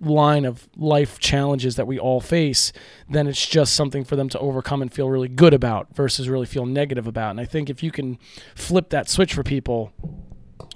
line 0.00 0.44
of 0.44 0.68
life 0.76 1.18
challenges 1.18 1.76
that 1.76 1.86
we 1.86 1.98
all 1.98 2.20
face, 2.20 2.72
then 3.08 3.26
it's 3.26 3.46
just 3.46 3.74
something 3.74 4.04
for 4.04 4.16
them 4.16 4.28
to 4.28 4.38
overcome 4.38 4.82
and 4.82 4.92
feel 4.92 5.08
really 5.08 5.28
good 5.28 5.54
about 5.54 5.94
versus 5.94 6.28
really 6.28 6.46
feel 6.46 6.66
negative 6.66 7.06
about. 7.06 7.30
And 7.30 7.40
I 7.40 7.44
think 7.44 7.70
if 7.70 7.82
you 7.82 7.90
can 7.90 8.18
flip 8.54 8.90
that 8.90 9.08
switch 9.08 9.34
for 9.34 9.42
people, 9.42 9.92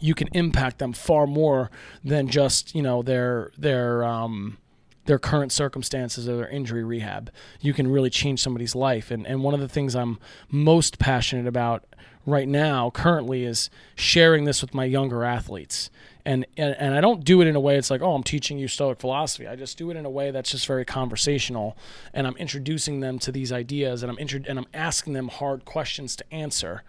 you 0.01 0.15
can 0.15 0.29
impact 0.33 0.79
them 0.79 0.93
far 0.93 1.27
more 1.27 1.71
than 2.05 2.29
just 2.29 2.75
you 2.75 2.83
know 2.83 3.03
their 3.03 3.51
their 3.57 4.05
um, 4.05 4.59
their 5.07 5.19
current 5.19 5.53
circumstances 5.53 6.29
or 6.29 6.37
their 6.37 6.49
injury 6.49 6.85
rehab. 6.85 7.31
You 7.61 7.73
can 7.73 7.89
really 7.89 8.11
change 8.11 8.41
somebody's 8.41 8.75
life. 8.75 9.11
And 9.11 9.27
and 9.27 9.43
one 9.43 9.55
of 9.55 9.61
the 9.61 9.69
things 9.69 9.95
I'm 9.95 10.19
most 10.51 10.99
passionate 10.99 11.47
about 11.47 11.85
right 12.27 12.49
now 12.49 12.91
currently 12.91 13.45
is 13.45 13.71
sharing 13.95 14.45
this 14.45 14.61
with 14.61 14.75
my 14.75 14.85
younger 14.85 15.25
athletes 15.25 15.91
and, 16.29 16.47
and 16.59 16.77
and 16.79 16.95
I 16.95 17.01
don't 17.01 17.25
do 17.25 17.41
it 17.41 17.47
in 17.47 17.57
a 17.57 17.61
way 17.61 17.79
it's 17.79 17.91
like 17.91 18.03
oh 18.03 18.15
I'm 18.15 18.23
teaching 18.23 18.59
you 18.59 18.69
Stoic 18.69 19.01
philosophy. 19.01 19.47
I 19.47 19.57
just 19.57 19.79
do 19.79 19.91
it 19.91 19.97
in 19.97 20.05
a 20.05 20.11
way 20.11 20.31
that's 20.31 20.51
just 20.51 20.67
very 20.67 20.85
conversational, 20.85 21.75
and 22.13 22.27
I'm 22.27 22.37
introducing 22.37 23.01
them 23.01 23.19
to 23.21 23.33
these 23.33 23.51
ideas, 23.51 24.03
and 24.03 24.13
I'm 24.13 24.19
intro- 24.19 24.43
and 24.47 24.59
I'm 24.59 24.67
asking 24.75 25.15
them 25.15 25.29
hard 25.29 25.65
questions 25.65 26.17
to 26.17 26.35
answer, 26.35 26.83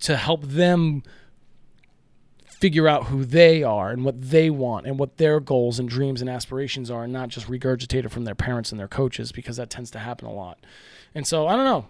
to 0.00 0.16
help 0.16 0.42
them 0.42 1.04
figure 2.46 2.88
out 2.88 3.04
who 3.04 3.24
they 3.24 3.62
are 3.62 3.90
and 3.90 4.04
what 4.04 4.20
they 4.20 4.50
want 4.50 4.86
and 4.86 4.98
what 4.98 5.18
their 5.18 5.38
goals 5.38 5.78
and 5.78 5.88
dreams 5.88 6.20
and 6.20 6.28
aspirations 6.28 6.90
are, 6.90 7.04
and 7.04 7.12
not 7.12 7.28
just 7.28 7.46
regurgitated 7.46 8.10
from 8.10 8.24
their 8.24 8.34
parents 8.34 8.72
and 8.72 8.80
their 8.80 8.88
coaches 8.88 9.30
because 9.30 9.56
that 9.56 9.70
tends 9.70 9.90
to 9.92 10.00
happen 10.00 10.26
a 10.26 10.32
lot. 10.32 10.58
And 11.14 11.24
so 11.28 11.46
I 11.46 11.54
don't 11.54 11.64
know, 11.64 11.86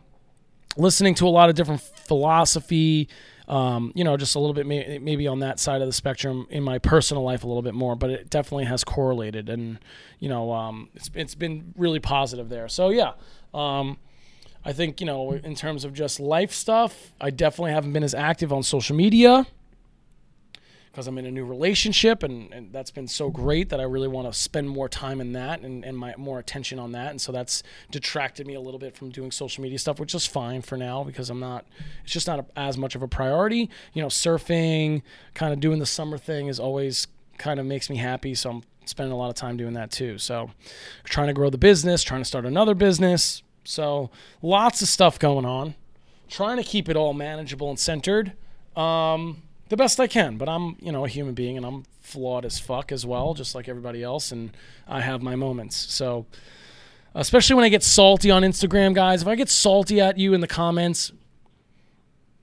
listening 0.77 1.15
to 1.17 1.27
a 1.27 1.31
lot 1.31 1.49
of 1.49 1.55
different 1.55 1.81
philosophy 1.81 3.09
um, 3.47 3.93
you 3.95 4.05
know, 4.05 4.17
just 4.17 4.35
a 4.35 4.39
little 4.39 4.55
bit 4.55 4.67
may- 4.67 4.99
maybe 4.99 5.27
on 5.27 5.41
that 5.41 5.59
side 5.59 5.83
of 5.83 5.87
the 5.87 5.93
spectrum 5.93 6.47
in 6.51 6.63
my 6.63 6.79
personal 6.79 7.23
life 7.23 7.45
a 7.45 7.47
little 7.47 7.63
bit 7.63 7.75
more, 7.75 7.95
but 7.95 8.11
it 8.11 8.31
definitely 8.31 8.65
has 8.65 8.85
correlated, 8.85 9.49
and 9.49 9.79
you 10.19 10.29
know, 10.29 10.53
um, 10.53 10.89
it's 10.95 11.11
it's 11.15 11.35
been 11.35 11.75
really 11.77 12.01
positive 12.01 12.49
there. 12.49 12.69
So 12.69 12.89
yeah, 12.89 13.13
um, 13.53 13.99
I 14.65 14.73
think 14.73 15.01
you 15.01 15.07
know, 15.07 15.33
in 15.33 15.55
terms 15.55 15.85
of 15.85 15.93
just 15.93 16.21
life 16.21 16.53
stuff, 16.53 17.13
I 17.21 17.31
definitely 17.31 17.73
haven't 17.73 17.93
been 17.93 18.05
as 18.05 18.15
active 18.15 18.53
on 18.53 18.63
social 18.63 18.97
media 18.97 19.47
because 20.95 21.09
I'm 21.09 21.19
in 21.19 21.27
a 21.27 21.31
new 21.33 21.45
relationship 21.45 22.23
and, 22.23 22.53
and 22.53 22.73
that's 22.73 22.93
been 22.93 23.09
so 23.09 23.29
great 23.29 23.71
that 23.71 23.81
I 23.81 23.83
really 23.83 24.07
want 24.07 24.33
to 24.33 24.39
spend 24.39 24.71
more 24.71 24.89
time 24.89 25.21
in 25.21 25.33
that 25.33 25.63
and, 25.63 25.85
and 25.85 25.99
my 25.99 26.15
more 26.17 26.39
attention 26.39 26.79
on 26.79 26.93
that. 26.93 27.11
And 27.11 27.21
so 27.21 27.33
that's 27.33 27.65
detracted 27.91 28.47
me 28.47 28.55
a 28.55 28.61
little 28.61 28.79
bit 28.79 28.97
from 28.97 29.11
doing 29.11 29.33
social 29.33 29.61
media 29.61 29.77
stuff, 29.81 29.99
which 29.99 30.15
is 30.15 30.25
fine 30.25 30.63
for 30.63 30.77
now 30.77 31.03
because 31.03 31.31
I'm 31.31 31.41
not, 31.41 31.67
it's 32.05 32.13
just 32.13 32.29
not 32.29 32.39
a, 32.39 32.47
as 32.57 32.79
much 32.79 32.95
of 32.95 33.03
a 33.03 33.09
priority. 33.09 33.69
You 33.93 34.03
know, 34.03 34.07
surfing, 34.07 35.03
kind 35.35 35.53
of 35.53 35.59
doing 35.59 35.81
the 35.81 35.87
summer 35.87 36.17
thing 36.17 36.47
is 36.47 36.61
always 36.61 37.09
kind 37.39 37.59
of 37.59 37.67
makes 37.67 37.91
me 37.91 37.97
happy. 37.97 38.37
So 38.37 38.51
I'm 38.51 38.63
spending 38.85 39.13
a 39.13 39.17
lot 39.17 39.31
of 39.31 39.35
time 39.35 39.57
doing 39.57 39.73
that 39.73 39.91
too. 39.91 40.19
So 40.19 40.53
trying 41.03 41.27
to 41.27 41.33
grow 41.33 41.51
the 41.51 41.59
business, 41.59 42.05
trying 42.05 42.21
to 42.21 42.25
start 42.25 42.47
another 42.47 42.77
business. 42.77 43.43
So 43.65 44.11
lots 44.43 44.81
of 44.81 44.87
stuff 44.87 45.19
going 45.19 45.45
on, 45.45 45.75
trying 46.29 46.59
to 46.59 46.63
keep 46.63 46.89
it 46.89 46.95
all 46.95 47.15
manageable 47.15 47.69
and 47.69 47.81
centered. 47.81 48.35
Um, 48.77 49.43
the 49.75 49.83
best 49.83 49.99
I 49.99 50.07
can. 50.07 50.37
But 50.37 50.49
I'm, 50.49 50.77
you 50.81 50.93
know, 50.93 51.05
a 51.05 51.09
human 51.09 51.35
being 51.35 51.57
and 51.57 51.67
I'm 51.67 51.83
flawed 52.01 52.45
as 52.45 52.61
fuck 52.61 52.93
as 52.93 53.05
well, 53.05 53.35
just 53.35 53.57
like 53.57 53.69
everybody 53.69 54.05
else. 54.05 54.31
And 54.31 54.57
I 54.87 55.01
have 55.01 55.21
my 55.21 55.35
moments. 55.35 55.77
So, 55.93 56.27
especially 57.13 57.57
when 57.57 57.65
I 57.65 57.71
get 57.71 57.83
salty 57.83 58.31
on 58.31 58.43
Instagram, 58.43 58.95
guys, 58.95 59.23
if 59.23 59.29
I 59.29 59.35
get 59.35 59.49
salty 59.49 60.01
at 60.01 60.17
you 60.17 60.33
in 60.33 60.41
the 60.41 60.47
comments, 60.47 61.11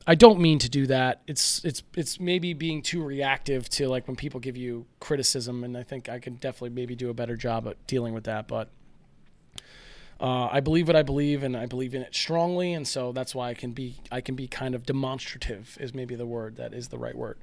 I 0.06 0.16
don't 0.16 0.42
mean 0.42 0.60
to 0.60 0.70
do 0.70 0.88
that. 0.88 1.22
It's 1.26 1.64
it's 1.64 1.84
it's 1.96 2.20
maybe 2.20 2.54
being 2.54 2.82
too 2.82 3.02
reactive 3.02 3.70
to 3.70 3.88
like 3.88 4.08
when 4.08 4.18
people 4.18 4.42
give 4.42 4.58
you 4.58 4.86
criticism, 5.00 5.64
and 5.64 5.78
I 5.78 5.84
think 5.84 6.10
I 6.10 6.20
can 6.20 6.36
definitely 6.36 6.72
maybe 6.72 6.96
do 6.96 7.10
a 7.10 7.14
better 7.14 7.38
job 7.38 7.66
at 7.68 7.78
dealing 7.88 8.14
with 8.14 8.26
that. 8.26 8.48
But 8.50 8.70
uh, 10.22 10.50
I 10.52 10.60
believe 10.60 10.88
what 10.88 10.96
I 10.96 11.02
believe, 11.02 11.42
and 11.42 11.58
I 11.58 11.66
believe 11.66 11.96
in 11.96 12.04
it 12.04 12.14
strongly, 12.14 12.74
and 12.74 12.88
so 12.88 13.12
that's 13.12 13.34
why 13.34 13.50
I 13.50 13.54
can 13.56 13.72
be 13.72 13.96
I 14.12 14.22
can 14.22 14.36
be 14.36 14.48
kind 14.48 14.76
of 14.76 14.86
demonstrative 14.86 15.78
is 15.80 15.96
maybe 15.96 16.16
the 16.16 16.28
word 16.28 16.58
that 16.58 16.74
is 16.74 16.90
the 16.90 17.00
right 17.00 17.16
word. 17.16 17.40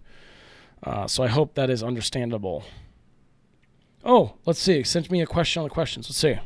Uh, 0.84 1.08
so 1.08 1.24
I 1.24 1.26
hope 1.26 1.54
that 1.54 1.70
is 1.70 1.82
understandable. 1.82 2.64
Oh, 4.04 4.34
let's 4.46 4.60
see. 4.60 4.84
Sent 4.84 5.10
me 5.10 5.20
a 5.20 5.26
question 5.26 5.60
on 5.60 5.64
the 5.64 5.74
questions. 5.74 6.08
Let's 6.08 6.18
see. 6.18 6.38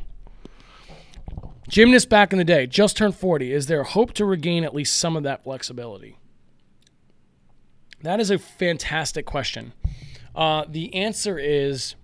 Gymnast 1.69 2.09
back 2.09 2.33
in 2.33 2.39
the 2.39 2.43
day, 2.43 2.65
just 2.65 2.97
turned 2.97 3.15
40. 3.15 3.53
Is 3.53 3.67
there 3.67 3.83
hope 3.83 4.13
to 4.13 4.25
regain 4.25 4.63
at 4.63 4.73
least 4.73 4.97
some 4.97 5.15
of 5.15 5.23
that 5.23 5.43
flexibility? 5.43 6.17
That 8.01 8.19
is 8.19 8.31
a 8.31 8.39
fantastic 8.39 9.25
question. 9.25 9.73
Uh, 10.35 10.65
the 10.67 10.93
answer 10.95 11.37
is 11.37 11.95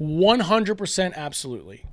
100% 0.00 1.14
absolutely. 1.14 1.84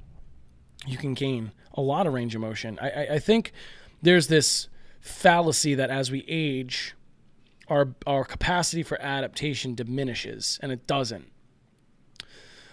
You 0.85 0.97
can 0.97 1.13
gain 1.13 1.51
a 1.73 1.81
lot 1.81 2.07
of 2.07 2.13
range 2.13 2.35
of 2.35 2.41
motion. 2.41 2.79
I, 2.81 2.89
I, 2.89 3.07
I 3.15 3.19
think 3.19 3.51
there's 4.01 4.27
this 4.27 4.69
fallacy 5.01 5.75
that 5.75 5.89
as 5.89 6.11
we 6.11 6.25
age, 6.27 6.95
our 7.67 7.89
our 8.07 8.25
capacity 8.25 8.83
for 8.83 8.99
adaptation 9.01 9.75
diminishes, 9.75 10.59
and 10.61 10.71
it 10.71 10.87
doesn't. 10.87 11.31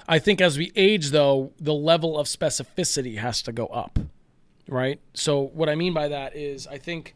I 0.08 0.18
think 0.18 0.40
as 0.40 0.56
we 0.56 0.72
age, 0.76 1.10
though, 1.10 1.52
the 1.58 1.74
level 1.74 2.16
of 2.18 2.26
specificity 2.26 3.18
has 3.18 3.42
to 3.42 3.52
go 3.52 3.66
up, 3.66 3.98
right? 4.68 5.00
So 5.14 5.40
what 5.40 5.68
I 5.68 5.74
mean 5.74 5.92
by 5.92 6.08
that 6.08 6.36
is, 6.36 6.66
I 6.66 6.78
think 6.78 7.14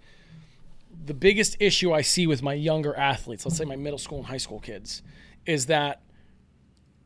the 1.06 1.14
biggest 1.14 1.56
issue 1.60 1.92
I 1.92 2.02
see 2.02 2.26
with 2.26 2.42
my 2.42 2.54
younger 2.54 2.96
athletes, 2.96 3.46
let's 3.46 3.56
say 3.56 3.64
my 3.64 3.76
middle 3.76 3.98
school 3.98 4.18
and 4.18 4.26
high 4.26 4.38
school 4.38 4.58
kids, 4.58 5.02
is 5.46 5.66
that 5.66 6.00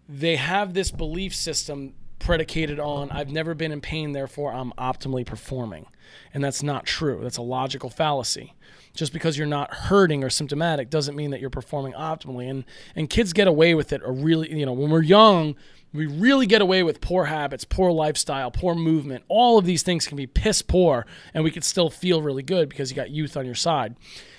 they 0.09 0.37
have 0.37 0.75
this 0.75 0.91
belief 0.91 1.35
system 1.35 1.95
predicated 2.25 2.81
on 2.81 3.11
I've 3.11 3.31
never 3.31 3.55
been 3.55 3.71
in 3.71 3.83
pain, 3.83 4.13
therefore 4.13 4.53
I'm 4.53 4.73
optimally 4.79 5.27
performing. 5.27 5.87
And 6.33 6.43
that's 6.43 6.63
not 6.63 6.87
true. 6.87 7.21
That's 7.23 7.37
a 7.37 7.43
logical 7.43 7.91
fallacy. 7.91 8.55
Just 8.95 9.13
because 9.13 9.37
you're 9.37 9.47
not 9.47 9.73
hurting 9.75 10.25
or 10.25 10.31
symptomatic 10.31 10.89
doesn't 10.89 11.17
mean 11.17 11.33
that 11.33 11.41
you're 11.41 11.51
performing 11.51 11.93
optimally. 11.93 12.49
And 12.49 12.65
and 12.97 13.11
kids 13.11 13.33
get 13.33 13.47
away 13.47 13.75
with 13.75 13.93
it 13.93 14.03
or 14.03 14.13
really, 14.13 14.57
you 14.57 14.65
know, 14.65 14.73
when 14.73 14.91
we're 14.91 15.03
young, 15.03 15.55
we 15.93 16.07
really 16.07 16.47
get 16.47 16.63
away 16.63 16.83
with 16.83 17.03
poor 17.03 17.27
habits, 17.27 17.65
poor 17.65 17.93
lifestyle, 17.93 18.51
poor 18.51 18.75
movement. 18.75 19.25
All 19.29 19.59
of 19.59 19.67
these 19.67 19.83
things 19.83 20.07
can 20.07 20.17
be 20.17 20.27
piss 20.27 20.63
poor 20.63 21.07
and 21.35 21.45
we 21.45 21.51
can 21.51 21.63
still 21.63 21.91
feel 21.91 22.23
really 22.23 22.43
good 22.43 22.71
because 22.71 22.91
you 22.91 22.97
got 22.97 23.11
youth 23.11 23.37
on 23.37 23.45
your 23.45 23.55
side. 23.55 23.97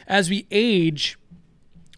As 0.07 0.29
we 0.29 0.47
age, 0.49 1.19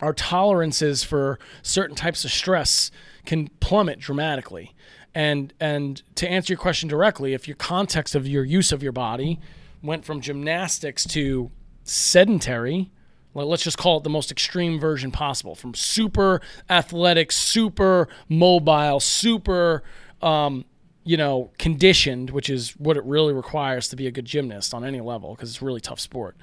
our 0.02 0.14
tolerances 0.14 1.04
for 1.04 1.40
certain 1.62 1.96
types 1.96 2.26
of 2.26 2.32
stress 2.32 2.92
can 3.26 3.48
plummet 3.60 4.00
dramatically. 4.00 4.74
And 5.14 5.54
and 5.60 6.02
to 6.16 6.28
answer 6.30 6.54
your 6.54 6.60
question 6.60 6.90
directly, 6.90 7.34
if 7.34 7.48
your 7.48 7.56
context 7.56 8.16
of 8.16 8.28
your 8.28 8.44
use 8.44 8.72
of 8.72 8.84
your 8.84 8.92
body 8.92 9.40
went 9.82 10.06
from 10.06 10.22
gymnastics 10.22 11.06
to 11.06 11.52
sedentary, 11.84 12.92
let's 13.34 13.64
just 13.64 13.78
call 13.78 13.98
it 13.98 14.04
the 14.04 14.10
most 14.10 14.32
extreme 14.32 14.80
version 14.80 15.12
possible, 15.12 15.56
from 15.56 15.74
super 15.74 16.42
athletic, 16.70 17.32
super 17.32 18.08
mobile, 18.30 19.00
super 19.00 19.84
um, 20.22 20.66
you 21.04 21.16
know, 21.16 21.52
conditioned, 21.58 22.32
which 22.32 22.50
is 22.50 22.72
what 22.72 22.98
it 22.98 23.04
really 23.06 23.34
requires 23.34 23.88
to 23.88 23.96
be 23.96 24.08
a 24.08 24.12
good 24.12 24.26
gymnast 24.26 24.74
on 24.74 24.84
any 24.84 25.00
level 25.00 25.34
because 25.34 25.50
it's 25.50 25.62
a 25.62 25.66
really 25.66 25.80
tough 25.80 26.00
sport, 26.02 26.36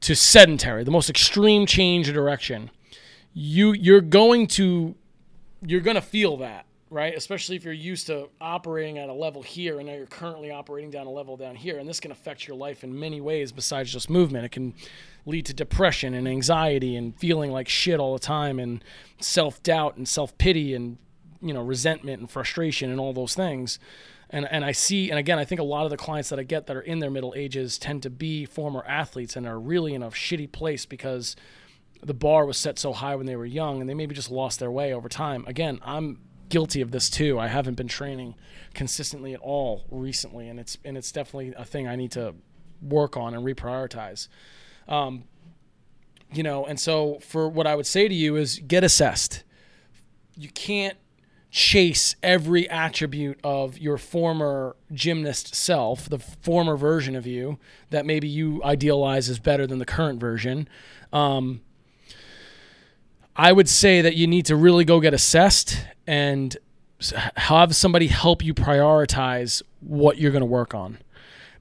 to 0.00 0.16
sedentary, 0.16 0.84
the 0.84 0.90
most 0.90 1.10
extreme 1.10 1.66
change 1.66 2.08
of 2.08 2.14
direction. 2.14 2.70
You 3.34 3.72
you're 3.72 4.00
going 4.00 4.46
to 4.48 4.94
you're 5.66 5.80
going 5.80 5.96
to 5.96 6.02
feel 6.02 6.36
that 6.38 6.66
right? 6.94 7.16
Especially 7.16 7.56
if 7.56 7.64
you're 7.64 7.72
used 7.74 8.06
to 8.06 8.28
operating 8.40 8.98
at 8.98 9.08
a 9.08 9.12
level 9.12 9.42
here 9.42 9.80
and 9.80 9.88
now 9.88 9.94
you're 9.94 10.06
currently 10.06 10.52
operating 10.52 10.90
down 10.90 11.08
a 11.08 11.10
level 11.10 11.36
down 11.36 11.56
here. 11.56 11.78
And 11.78 11.88
this 11.88 11.98
can 11.98 12.12
affect 12.12 12.46
your 12.46 12.56
life 12.56 12.84
in 12.84 12.96
many 12.96 13.20
ways 13.20 13.50
besides 13.50 13.92
just 13.92 14.08
movement. 14.08 14.44
It 14.44 14.52
can 14.52 14.74
lead 15.26 15.44
to 15.46 15.54
depression 15.54 16.14
and 16.14 16.28
anxiety 16.28 16.94
and 16.94 17.18
feeling 17.18 17.50
like 17.50 17.68
shit 17.68 17.98
all 17.98 18.12
the 18.12 18.20
time 18.20 18.60
and 18.60 18.82
self 19.18 19.60
doubt 19.64 19.96
and 19.96 20.08
self 20.08 20.38
pity 20.38 20.72
and, 20.72 20.96
you 21.42 21.52
know, 21.52 21.62
resentment 21.62 22.20
and 22.20 22.30
frustration 22.30 22.92
and 22.92 23.00
all 23.00 23.12
those 23.12 23.34
things. 23.34 23.80
And, 24.30 24.46
and 24.50 24.64
I 24.64 24.70
see, 24.70 25.10
and 25.10 25.18
again, 25.18 25.38
I 25.38 25.44
think 25.44 25.60
a 25.60 25.64
lot 25.64 25.84
of 25.84 25.90
the 25.90 25.96
clients 25.96 26.28
that 26.28 26.38
I 26.38 26.44
get 26.44 26.68
that 26.68 26.76
are 26.76 26.80
in 26.80 27.00
their 27.00 27.10
middle 27.10 27.34
ages 27.36 27.76
tend 27.76 28.04
to 28.04 28.10
be 28.10 28.44
former 28.44 28.84
athletes 28.86 29.34
and 29.34 29.48
are 29.48 29.58
really 29.58 29.94
in 29.94 30.02
a 30.02 30.10
shitty 30.10 30.52
place 30.52 30.86
because 30.86 31.34
the 32.04 32.14
bar 32.14 32.46
was 32.46 32.56
set 32.56 32.78
so 32.78 32.92
high 32.92 33.16
when 33.16 33.26
they 33.26 33.34
were 33.34 33.46
young 33.46 33.80
and 33.80 33.90
they 33.90 33.94
maybe 33.94 34.14
just 34.14 34.30
lost 34.30 34.60
their 34.60 34.70
way 34.70 34.94
over 34.94 35.08
time. 35.08 35.44
Again, 35.48 35.80
I'm 35.84 36.20
guilty 36.48 36.80
of 36.80 36.90
this 36.90 37.10
too. 37.10 37.38
I 37.38 37.48
haven't 37.48 37.74
been 37.74 37.88
training 37.88 38.34
consistently 38.74 39.34
at 39.34 39.40
all 39.40 39.84
recently, 39.90 40.48
and 40.48 40.58
it's 40.60 40.78
and 40.84 40.96
it's 40.96 41.12
definitely 41.12 41.54
a 41.56 41.64
thing 41.64 41.88
I 41.88 41.96
need 41.96 42.12
to 42.12 42.34
work 42.82 43.16
on 43.16 43.34
and 43.34 43.44
reprioritize. 43.44 44.28
Um, 44.88 45.24
you 46.32 46.42
know, 46.42 46.64
and 46.66 46.78
so 46.78 47.18
for 47.20 47.48
what 47.48 47.66
I 47.66 47.74
would 47.74 47.86
say 47.86 48.08
to 48.08 48.14
you 48.14 48.36
is 48.36 48.58
get 48.58 48.84
assessed. 48.84 49.44
You 50.36 50.48
can't 50.48 50.98
chase 51.50 52.16
every 52.20 52.68
attribute 52.68 53.38
of 53.44 53.78
your 53.78 53.96
former 53.96 54.74
gymnast 54.92 55.54
self, 55.54 56.08
the 56.08 56.18
former 56.18 56.76
version 56.76 57.14
of 57.14 57.28
you 57.28 57.58
that 57.90 58.04
maybe 58.04 58.26
you 58.26 58.60
idealize 58.64 59.28
as 59.30 59.38
better 59.38 59.64
than 59.64 59.78
the 59.78 59.84
current 59.84 60.18
version. 60.18 60.68
Um, 61.12 61.60
I 63.36 63.52
would 63.52 63.68
say 63.68 64.00
that 64.00 64.14
you 64.14 64.26
need 64.26 64.46
to 64.46 64.56
really 64.56 64.84
go 64.84 65.00
get 65.00 65.12
assessed 65.12 65.84
and 66.06 66.56
have 67.36 67.74
somebody 67.74 68.06
help 68.06 68.44
you 68.44 68.54
prioritize 68.54 69.62
what 69.80 70.18
you're 70.18 70.30
going 70.30 70.40
to 70.40 70.46
work 70.46 70.74
on. 70.74 70.98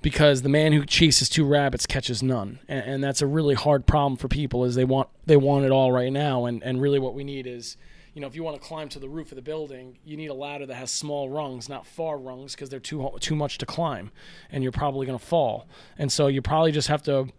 Because 0.02 0.42
the 0.42 0.50
man 0.50 0.74
who 0.74 0.86
chases 0.86 1.30
two 1.30 1.46
rabbits 1.46 1.86
catches 1.86 2.22
none 2.22 2.60
and, 2.68 2.86
and, 2.86 3.04
that's 3.04 3.22
a 3.22 3.28
really 3.28 3.56
hard 3.56 3.86
problem 3.86 4.18
for 4.18 4.28
people 4.28 4.66
is 4.66 4.76
they 4.76 4.84
want 4.84 5.08
they 5.26 5.38
want 5.38 5.64
it 5.64 5.72
all 5.72 5.94
right 5.94 6.12
now 6.12 6.44
and, 6.44 6.62
and 6.62 6.82
really 6.82 7.00
what 7.00 7.14
we 7.14 7.24
need 7.24 7.48
is 7.48 7.78
you 8.14 8.20
know 8.20 8.28
if 8.28 8.36
you 8.36 8.44
want 8.44 8.62
to 8.62 8.68
climb 8.68 8.90
to 8.90 9.00
the 9.00 9.08
roof 9.08 9.32
of 9.32 9.38
the 9.38 9.42
building 9.42 9.98
you 10.04 10.18
need 10.18 10.28
a 10.28 10.34
ladder 10.34 10.66
that 10.66 10.76
has 10.76 10.92
small 10.92 11.30
rungs 11.30 11.70
not 11.70 11.86
far 11.88 12.18
rungs 12.18 12.54
because 12.54 12.70
they're 12.70 12.82
too 12.82 13.12
too 13.22 13.34
much 13.34 13.58
to 13.58 13.66
climb 13.66 14.12
and 14.52 14.62
you're 14.62 14.74
probably 14.74 15.08
going 15.08 15.18
to 15.18 15.26
fall. 15.26 15.70
And 15.98 16.12
so 16.12 16.28
you 16.28 16.42
probably 16.42 16.74
just 16.74 16.90
have 16.90 17.02
to 17.04 17.30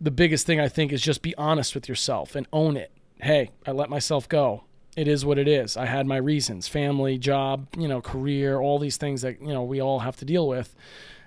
the 0.00 0.10
biggest 0.10 0.46
thing 0.46 0.58
i 0.58 0.68
think 0.68 0.92
is 0.92 1.00
just 1.00 1.22
be 1.22 1.34
honest 1.36 1.76
with 1.76 1.88
yourself 1.88 2.34
and 2.34 2.48
own 2.52 2.76
it 2.76 2.90
hey 3.20 3.50
i 3.66 3.70
let 3.70 3.90
myself 3.90 4.28
go 4.28 4.64
it 4.96 5.08
is 5.08 5.26
what 5.26 5.38
it 5.38 5.46
is. 5.46 5.76
I 5.76 5.84
had 5.84 6.06
my 6.06 6.16
reasons, 6.16 6.66
family, 6.66 7.18
job, 7.18 7.68
you 7.76 7.86
know, 7.86 8.00
career, 8.00 8.58
all 8.58 8.78
these 8.78 8.96
things 8.96 9.22
that, 9.22 9.40
you 9.42 9.52
know, 9.52 9.62
we 9.62 9.80
all 9.80 9.98
have 10.00 10.16
to 10.16 10.24
deal 10.24 10.48
with. 10.48 10.74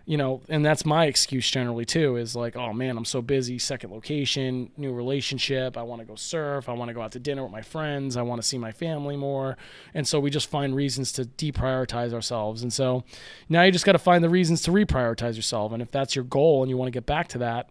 You 0.06 0.18
know, 0.18 0.42
and 0.50 0.66
that's 0.66 0.88
my 0.88 1.06
excuse 1.06 1.52
generally 1.52 1.86
too 1.86 2.16
is 2.16 2.36
like, 2.36 2.56
oh 2.56 2.74
man, 2.74 2.98
I'm 2.98 3.06
so 3.06 3.22
busy, 3.22 3.60
second 3.60 3.92
location, 3.92 4.72
new 4.76 4.92
relationship, 4.92 5.78
I 5.78 5.84
want 5.84 6.02
to 6.02 6.06
go 6.06 6.16
surf, 6.16 6.68
I 6.68 6.74
want 6.74 6.90
to 6.90 6.96
go 6.96 7.02
out 7.04 7.12
to 7.12 7.20
dinner 7.20 7.44
with 7.44 7.52
my 7.52 7.62
friends, 7.62 8.18
I 8.18 8.24
want 8.24 8.42
to 8.42 8.48
see 8.48 8.58
my 8.58 8.72
family 8.72 9.16
more. 9.16 9.56
And 9.94 10.08
so 10.08 10.20
we 10.20 10.32
just 10.32 10.50
find 10.50 10.76
reasons 10.76 11.12
to 11.12 11.26
deprioritize 11.26 12.12
ourselves. 12.12 12.64
And 12.64 12.74
so 12.74 13.04
now 13.50 13.62
you 13.62 13.72
just 13.72 13.86
got 13.86 13.92
to 13.92 14.00
find 14.00 14.24
the 14.24 14.32
reasons 14.32 14.64
to 14.64 14.72
reprioritize 14.72 15.36
yourself. 15.36 15.74
And 15.74 15.82
if 15.82 15.92
that's 15.92 16.16
your 16.16 16.26
goal 16.26 16.64
and 16.64 16.72
you 16.72 16.78
want 16.78 16.88
to 16.88 16.92
get 16.92 17.06
back 17.06 17.28
to 17.28 17.38
that, 17.40 17.70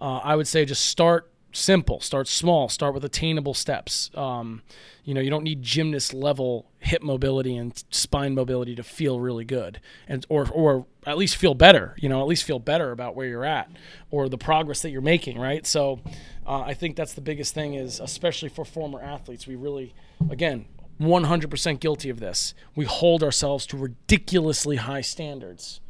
uh, 0.00 0.18
I 0.18 0.36
would 0.36 0.46
say 0.46 0.64
just 0.64 0.86
start 0.86 1.31
simple. 1.52 2.00
Start 2.00 2.28
small. 2.28 2.68
Start 2.68 2.94
with 2.94 3.04
attainable 3.04 3.54
steps. 3.54 4.10
Um, 4.14 4.62
you 5.04 5.14
know, 5.14 5.20
you 5.20 5.30
don't 5.30 5.44
need 5.44 5.62
gymnast 5.62 6.14
level 6.14 6.66
hip 6.78 7.02
mobility 7.02 7.56
and 7.56 7.82
spine 7.90 8.34
mobility 8.34 8.74
to 8.74 8.82
feel 8.82 9.20
really 9.20 9.44
good, 9.44 9.80
and 10.08 10.24
or 10.28 10.48
or 10.50 10.86
at 11.06 11.18
least 11.18 11.36
feel 11.36 11.54
better. 11.54 11.96
You 11.98 12.08
know, 12.08 12.20
at 12.20 12.26
least 12.26 12.44
feel 12.44 12.58
better 12.58 12.92
about 12.92 13.16
where 13.16 13.26
you're 13.26 13.44
at 13.44 13.70
or 14.10 14.28
the 14.28 14.38
progress 14.38 14.82
that 14.82 14.90
you're 14.90 15.00
making. 15.00 15.38
Right. 15.38 15.66
So, 15.66 16.00
uh, 16.46 16.60
I 16.60 16.74
think 16.74 16.96
that's 16.96 17.14
the 17.14 17.20
biggest 17.20 17.54
thing 17.54 17.74
is, 17.74 18.00
especially 18.00 18.48
for 18.48 18.64
former 18.64 19.00
athletes, 19.00 19.46
we 19.46 19.56
really, 19.56 19.94
again. 20.30 20.66
100% 21.00 21.80
guilty 21.80 22.10
of 22.10 22.20
this. 22.20 22.54
We 22.76 22.84
hold 22.84 23.24
ourselves 23.24 23.66
to 23.66 23.76
ridiculously 23.76 24.76
high 24.76 25.00
standards 25.00 25.80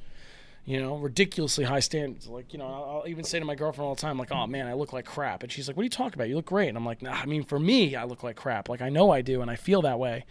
you 0.65 0.81
know, 0.81 0.97
ridiculously 0.97 1.65
high 1.65 1.81
standards. 1.81 2.29
Like, 2.29 2.53
you 2.53 2.59
know, 2.59 2.67
I'll, 2.67 3.01
I'll, 3.01 3.09
even 3.09 3.25
say 3.25 3.39
to 3.39 3.45
my 3.45 3.57
girlfriend 3.57 3.89
all 3.89 3.95
the 3.95 4.01
time, 4.01 4.17
like, 4.17 4.31
oh 4.31 4.47
man, 4.47 4.69
I 4.69 4.75
look 4.75 4.93
like 4.93 5.05
crap. 5.05 5.43
And 5.43 5.51
she's 5.51 5.67
like, 5.67 5.77
what 5.77 5.83
are 5.83 5.85
you 5.85 5.91
talking 5.91 6.15
about? 6.15 6.29
You 6.29 6.37
look 6.37 6.47
great. 6.47 6.69
And 6.69 6.77
I'm 6.77 6.87
like, 6.87 7.03
nah, 7.03 7.13
I 7.13 7.27
mean, 7.27 7.45
for 7.45 7.59
me, 7.59 7.97
I 7.97 8.05
look 8.05 8.23
like 8.23 8.37
crap. 8.37 8.69
Like, 8.69 8.81
I 8.81 8.89
know 8.89 9.11
I 9.11 9.23
do, 9.23 9.43
and 9.43 9.51
I 9.51 9.57
feel 9.57 9.83
that 9.83 9.99
way. 9.99 10.25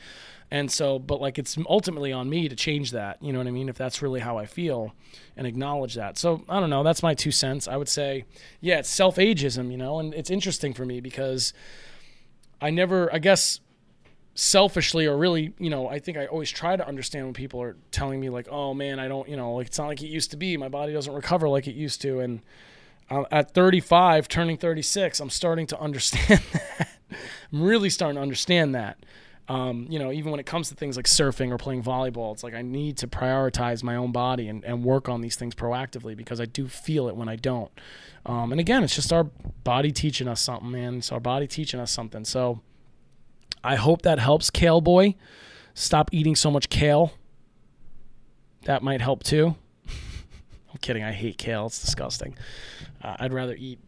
And 0.50 0.72
so, 0.72 1.00
but 1.00 1.20
like, 1.22 1.38
it's 1.38 1.58
ultimately 1.68 2.14
on 2.14 2.30
me 2.30 2.48
to 2.48 2.56
change 2.56 2.92
that. 2.92 3.22
You 3.22 3.34
know 3.34 3.40
what 3.40 3.48
I 3.48 3.52
mean? 3.52 3.68
If 3.68 3.78
that's 3.78 4.02
really 4.02 4.20
how 4.22 4.38
I 4.38 4.46
feel 4.46 4.94
and 5.36 5.46
acknowledge 5.46 5.96
that. 5.96 6.18
So, 6.18 6.44
I 6.48 6.60
don't 6.60 6.70
know. 6.70 6.84
That's 6.84 7.04
my 7.04 7.14
two 7.14 7.32
cents. 7.32 7.68
I 7.68 7.76
would 7.76 7.90
say, 7.90 8.26
yeah, 8.62 8.80
it's 8.80 8.90
self 8.90 9.18
ageism, 9.18 9.70
you 9.70 9.78
know, 9.78 10.00
and 10.00 10.14
it's 10.14 10.30
interesting 10.30 10.74
for 10.74 10.86
me 10.86 11.02
because 11.02 11.54
I 12.62 12.70
never, 12.70 13.14
I 13.14 13.20
guess, 13.20 13.60
selfishly 14.34 15.06
or 15.06 15.18
really, 15.18 15.54
you 15.60 15.70
know, 15.70 15.88
I 15.88 16.00
think 16.00 16.18
I 16.18 16.26
always 16.28 16.50
try 16.50 16.76
to 16.76 16.88
understand 16.88 17.26
when 17.26 17.34
people 17.34 17.62
are 17.62 17.76
telling 17.92 18.20
me 18.20 18.30
like, 18.30 18.48
"Oh 18.50 18.74
man, 18.74 19.00
I 19.00 19.08
don't, 19.08 19.28
you 19.28 19.36
know, 19.36 19.56
like 19.56 19.68
it's 19.68 19.78
not 19.78 19.88
like 19.88 20.02
it 20.02 20.08
used 20.08 20.32
to 20.32 20.38
be. 20.38 20.58
My 20.58 20.70
body 20.70 20.94
doesn't 20.94 21.14
recover 21.14 21.50
like 21.50 21.68
it 21.68 21.76
used 21.76 22.02
to." 22.02 22.20
And 22.20 22.42
uh, 23.10 23.24
at 23.32 23.54
35, 23.54 24.28
turning 24.28 24.58
36, 24.58 25.20
I'm 25.20 25.30
starting 25.30 25.68
to 25.68 25.80
understand 25.82 26.42
that. 26.54 26.90
I'm 27.52 27.62
really 27.62 27.90
starting 27.90 28.16
to 28.16 28.22
understand 28.22 28.74
that. 28.76 28.98
Um, 29.50 29.88
you 29.90 30.00
know, 30.00 30.14
even 30.14 30.32
when 30.32 30.40
it 30.40 30.46
comes 30.46 30.70
to 30.70 30.76
things 30.76 30.96
like 30.96 31.08
surfing 31.08 31.52
or 31.52 31.58
playing 31.58 31.84
volleyball, 31.84 32.32
it's 32.32 32.44
like 32.44 32.54
I 32.54 32.62
need 32.62 32.98
to 33.00 33.08
prioritize 33.08 33.84
my 33.84 33.98
own 33.98 34.14
body 34.14 34.48
and, 34.48 34.64
and 34.64 34.86
work 34.86 35.10
on 35.10 35.20
these 35.20 35.36
things 35.36 35.56
proactively 35.56 36.16
because 36.16 36.40
I 36.40 36.46
do 36.46 36.70
feel 36.70 37.10
it 37.10 37.18
when 37.18 37.28
I 37.28 37.36
don't. 37.36 37.72
Um, 38.26 38.54
and 38.54 38.62
again, 38.62 38.82
it's 38.84 38.96
just 38.96 39.12
our 39.12 39.26
body 39.26 39.92
teaching 39.92 40.30
us 40.30 40.40
something, 40.40 40.72
man. 40.72 41.00
It's 41.00 41.12
our 41.12 41.20
body 41.20 41.48
teaching 41.48 41.82
us 41.82 41.92
something. 41.92 42.24
So, 42.24 42.62
I 43.64 43.76
hope 43.76 44.02
that 44.04 44.20
helps, 44.20 44.50
Kale 44.50 44.82
Boy. 44.82 45.16
Stop 45.74 46.10
eating 46.12 46.36
so 46.36 46.52
much 46.52 46.70
kale. 46.70 47.14
That 48.64 48.84
might 48.84 49.02
help 49.02 49.24
too. 49.24 49.56
I'm 49.88 50.78
kidding. 50.82 51.04
I 51.04 51.12
hate 51.12 51.38
kale. 51.38 51.68
It's 51.68 51.80
disgusting. 51.82 52.36
Uh, 53.02 53.16
I'd 53.20 53.34
rather 53.34 53.56
eat 53.56 53.80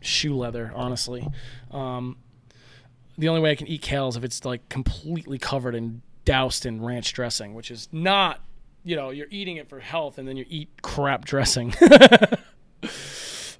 shoe 0.00 0.36
leather, 0.36 0.72
honestly. 0.74 1.26
Um, 1.70 2.16
the 3.18 3.28
only 3.28 3.40
way 3.40 3.50
I 3.50 3.54
can 3.54 3.66
eat 3.66 3.82
kale 3.82 4.08
is 4.08 4.16
if 4.16 4.24
it's 4.24 4.44
like 4.44 4.68
completely 4.68 5.38
covered 5.38 5.74
and 5.74 6.02
doused 6.24 6.66
in 6.66 6.82
ranch 6.82 7.12
dressing, 7.12 7.54
which 7.54 7.70
is 7.70 7.88
not, 7.92 8.40
you 8.84 8.96
know, 8.96 9.10
you're 9.10 9.28
eating 9.30 9.56
it 9.56 9.68
for 9.68 9.80
health 9.80 10.18
and 10.18 10.26
then 10.26 10.36
you 10.36 10.44
eat 10.48 10.68
crap 10.82 11.24
dressing. 11.24 11.74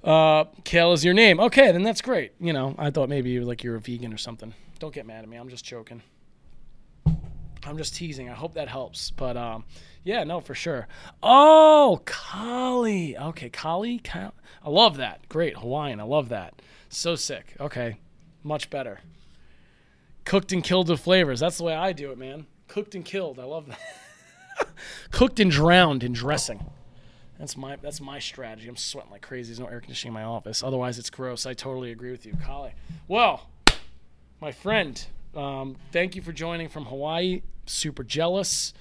uh, 0.03 0.45
kale 0.63 0.93
is 0.93 1.05
your 1.05 1.13
name. 1.13 1.39
Okay, 1.39 1.71
then 1.71 1.83
that's 1.83 2.01
great. 2.01 2.33
You 2.39 2.53
know, 2.53 2.75
I 2.77 2.89
thought 2.89 3.09
maybe 3.09 3.29
you 3.31 3.43
like 3.43 3.63
you're 3.63 3.75
a 3.75 3.79
vegan 3.79 4.13
or 4.13 4.17
something. 4.17 4.53
Don't 4.79 4.93
get 4.93 5.05
mad 5.05 5.23
at 5.23 5.29
me. 5.29 5.37
I'm 5.37 5.49
just 5.49 5.65
joking. 5.65 6.01
I'm 7.63 7.77
just 7.77 7.95
teasing. 7.95 8.29
I 8.29 8.33
hope 8.33 8.55
that 8.55 8.67
helps. 8.67 9.11
But 9.11 9.37
um, 9.37 9.65
yeah, 10.03 10.23
no, 10.23 10.39
for 10.39 10.55
sure. 10.55 10.87
Oh, 11.21 12.01
Kali. 12.05 13.17
Okay, 13.17 13.49
Kali. 13.49 13.99
Kali. 13.99 14.31
I 14.63 14.69
love 14.69 14.97
that. 14.97 15.27
Great 15.29 15.57
Hawaiian. 15.57 15.99
I 15.99 16.03
love 16.03 16.29
that. 16.29 16.61
So 16.89 17.15
sick. 17.15 17.55
Okay, 17.59 17.97
much 18.43 18.69
better. 18.69 18.99
Cooked 20.25 20.51
and 20.51 20.63
killed 20.63 20.89
with 20.89 20.99
flavors. 20.99 21.39
That's 21.39 21.57
the 21.57 21.63
way 21.63 21.73
I 21.73 21.93
do 21.93 22.11
it, 22.11 22.17
man. 22.17 22.45
Cooked 22.67 22.95
and 22.95 23.05
killed. 23.05 23.39
I 23.39 23.43
love 23.43 23.67
that. 23.67 24.67
Cooked 25.11 25.39
and 25.39 25.51
drowned 25.51 26.03
in 26.03 26.13
dressing. 26.13 26.65
That's 27.41 27.57
my 27.57 27.75
that's 27.77 27.99
my 27.99 28.19
strategy. 28.19 28.69
I'm 28.69 28.77
sweating 28.77 29.09
like 29.09 29.23
crazy. 29.23 29.49
There's 29.49 29.59
no 29.59 29.65
air 29.65 29.79
conditioning 29.79 30.11
in 30.11 30.13
my 30.13 30.25
office. 30.25 30.61
Otherwise, 30.61 30.99
it's 30.99 31.09
gross. 31.09 31.47
I 31.47 31.55
totally 31.55 31.91
agree 31.91 32.11
with 32.11 32.23
you, 32.23 32.33
Kali. 32.45 32.71
Well, 33.07 33.49
my 34.39 34.51
friend, 34.51 35.03
um, 35.35 35.75
thank 35.91 36.15
you 36.15 36.21
for 36.21 36.33
joining 36.33 36.69
from 36.69 36.85
Hawaii. 36.85 37.41
Super 37.65 38.03
jealous. 38.03 38.75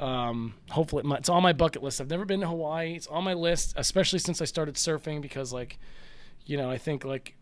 Um, 0.00 0.54
hopefully, 0.70 1.02
it's 1.14 1.28
on 1.28 1.42
my 1.42 1.52
bucket 1.52 1.82
list. 1.82 2.00
I've 2.00 2.08
never 2.08 2.24
been 2.24 2.40
to 2.40 2.48
Hawaii. 2.48 2.94
It's 2.94 3.06
on 3.06 3.22
my 3.22 3.34
list, 3.34 3.74
especially 3.76 4.20
since 4.20 4.40
I 4.40 4.46
started 4.46 4.76
surfing 4.76 5.20
because, 5.20 5.52
like, 5.52 5.78
you 6.46 6.56
know, 6.56 6.70
I 6.70 6.78
think 6.78 7.04
like 7.04 7.34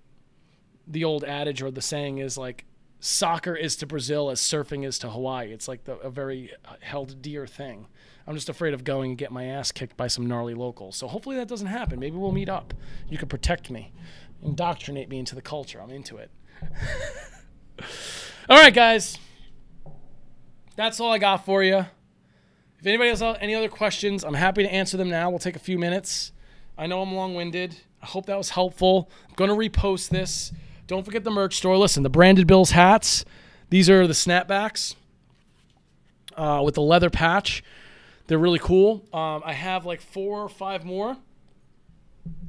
the 0.88 1.04
old 1.04 1.22
adage 1.22 1.62
or 1.62 1.70
the 1.70 1.82
saying 1.82 2.18
is 2.18 2.36
like 2.36 2.64
soccer 2.98 3.54
is 3.54 3.76
to 3.76 3.86
Brazil 3.86 4.28
as 4.28 4.40
surfing 4.40 4.84
is 4.84 4.98
to 4.98 5.10
Hawaii. 5.10 5.52
It's 5.52 5.68
like 5.68 5.84
the, 5.84 5.98
a 5.98 6.10
very 6.10 6.50
held 6.80 7.22
dear 7.22 7.46
thing. 7.46 7.86
I'm 8.26 8.34
just 8.34 8.48
afraid 8.48 8.74
of 8.74 8.84
going 8.84 9.12
and 9.12 9.18
get 9.18 9.32
my 9.32 9.44
ass 9.44 9.70
kicked 9.70 9.96
by 9.96 10.06
some 10.06 10.26
gnarly 10.26 10.54
locals. 10.54 10.96
So 10.96 11.06
hopefully 11.06 11.36
that 11.36 11.48
doesn't 11.48 11.66
happen. 11.66 11.98
Maybe 11.98 12.16
we'll 12.16 12.32
meet 12.32 12.48
up. 12.48 12.72
You 13.08 13.18
can 13.18 13.28
protect 13.28 13.70
me, 13.70 13.92
indoctrinate 14.42 15.08
me 15.08 15.18
into 15.18 15.34
the 15.34 15.42
culture. 15.42 15.80
I'm 15.80 15.90
into 15.90 16.16
it. 16.16 16.30
all 18.48 18.58
right, 18.58 18.72
guys. 18.72 19.18
That's 20.76 21.00
all 21.00 21.12
I 21.12 21.18
got 21.18 21.44
for 21.44 21.62
you. 21.62 21.86
If 22.80 22.86
anybody 22.86 23.10
has 23.10 23.22
any 23.22 23.54
other 23.54 23.68
questions, 23.68 24.24
I'm 24.24 24.34
happy 24.34 24.62
to 24.62 24.72
answer 24.72 24.96
them 24.96 25.08
now. 25.08 25.30
We'll 25.30 25.38
take 25.38 25.56
a 25.56 25.60
few 25.60 25.78
minutes. 25.78 26.32
I 26.76 26.86
know 26.86 27.02
I'm 27.02 27.14
long 27.14 27.34
winded. 27.34 27.76
I 28.02 28.06
hope 28.06 28.26
that 28.26 28.36
was 28.36 28.50
helpful. 28.50 29.10
I'm 29.28 29.34
going 29.36 29.48
to 29.48 29.56
repost 29.56 30.08
this. 30.08 30.52
Don't 30.86 31.04
forget 31.04 31.24
the 31.24 31.30
merch 31.30 31.56
store. 31.56 31.78
Listen, 31.78 32.02
the 32.02 32.10
branded 32.10 32.46
Bills 32.46 32.72
hats. 32.72 33.24
These 33.70 33.88
are 33.88 34.06
the 34.06 34.12
snapbacks 34.12 34.94
uh, 36.36 36.60
with 36.64 36.74
the 36.74 36.82
leather 36.82 37.08
patch. 37.10 37.62
They're 38.26 38.38
really 38.38 38.58
cool. 38.58 39.04
Um, 39.12 39.42
I 39.44 39.52
have 39.52 39.84
like 39.84 40.00
four 40.00 40.42
or 40.42 40.48
five 40.48 40.84
more. 40.84 41.16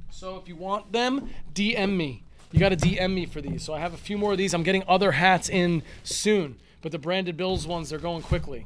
So 0.09 0.37
if 0.37 0.47
you 0.47 0.55
want 0.55 0.91
them, 0.91 1.29
DM 1.53 1.95
me. 1.95 2.23
You 2.51 2.59
got 2.59 2.69
to 2.69 2.77
DM 2.77 3.13
me 3.13 3.25
for 3.25 3.41
these. 3.41 3.63
So 3.63 3.73
I 3.73 3.79
have 3.79 3.93
a 3.93 3.97
few 3.97 4.17
more 4.17 4.31
of 4.31 4.37
these. 4.37 4.53
I'm 4.53 4.63
getting 4.63 4.83
other 4.87 5.11
hats 5.11 5.49
in 5.49 5.83
soon, 6.03 6.57
but 6.81 6.93
the 6.93 6.99
branded 6.99 7.35
Bills 7.35 7.67
ones, 7.67 7.89
they're 7.89 7.99
going 7.99 8.21
quickly. 8.21 8.65